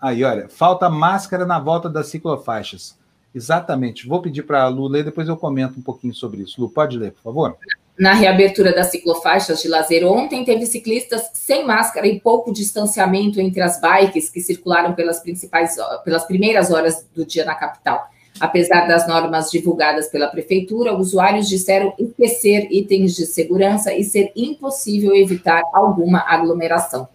[0.00, 2.98] Aí, olha, falta máscara na volta das ciclofaixas.
[3.34, 4.06] Exatamente.
[4.06, 6.60] Vou pedir para a Lu ler, depois eu comento um pouquinho sobre isso.
[6.60, 7.56] Lu, pode ler, por favor?
[7.98, 13.60] Na reabertura das ciclofaixas de lazer ontem, teve ciclistas sem máscara e pouco distanciamento entre
[13.60, 18.08] as bikes que circularam pelas principais, pelas primeiras horas do dia na capital.
[18.40, 25.14] Apesar das normas divulgadas pela prefeitura, usuários disseram esquecer itens de segurança e ser impossível
[25.14, 27.06] evitar alguma aglomeração.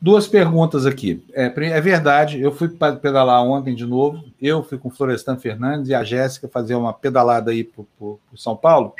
[0.00, 1.22] Duas perguntas aqui.
[1.34, 4.24] É, é, verdade, eu fui pedalar ontem de novo.
[4.40, 7.84] Eu fui com o Florestan Fernandes e a Jéssica fazer uma pedalada aí para
[8.34, 8.94] São Paulo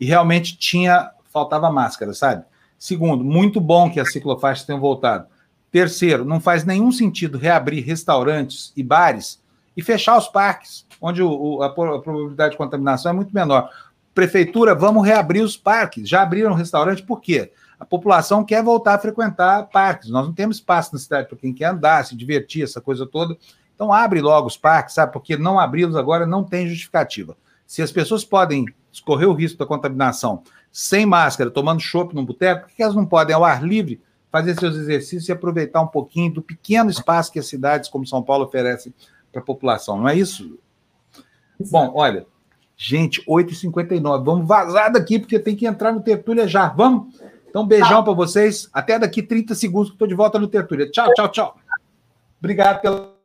[0.00, 2.44] e realmente tinha faltava máscara, sabe?
[2.78, 5.26] Segundo, muito bom que as ciclofaixas tenham voltado.
[5.70, 9.42] Terceiro, não faz nenhum sentido reabrir restaurantes e bares
[9.76, 13.68] e fechar os parques, onde o, o, a, probabilidade de contaminação é muito menor.
[14.14, 16.08] Prefeitura, vamos reabrir os parques.
[16.08, 17.52] Já abriram restaurante, por quê?
[17.78, 20.08] A população quer voltar a frequentar parques.
[20.08, 23.36] Nós não temos espaço na cidade para quem quer andar, se divertir, essa coisa toda.
[23.74, 25.12] Então abre logo os parques, sabe?
[25.12, 27.36] Porque não abri-los agora não tem justificativa.
[27.66, 30.42] Se as pessoas podem escorrer o risco da contaminação
[30.72, 34.00] sem máscara, tomando chopp no boteco, por que elas não podem, ao ar livre,
[34.30, 38.22] fazer seus exercícios e aproveitar um pouquinho do pequeno espaço que as cidades como São
[38.22, 38.94] Paulo oferecem
[39.32, 39.98] para a população?
[39.98, 40.58] Não é isso?
[41.70, 42.26] Bom, olha,
[42.76, 46.68] gente, 8h59, vamos vazar daqui, porque tem que entrar no Tertúlia já.
[46.68, 47.18] Vamos?
[47.56, 48.68] Então, beijão para vocês.
[48.70, 50.90] Até daqui 30 segundos que estou de volta no Tertúlia.
[50.90, 51.56] Tchau, tchau, tchau.
[52.38, 53.16] Obrigado pela.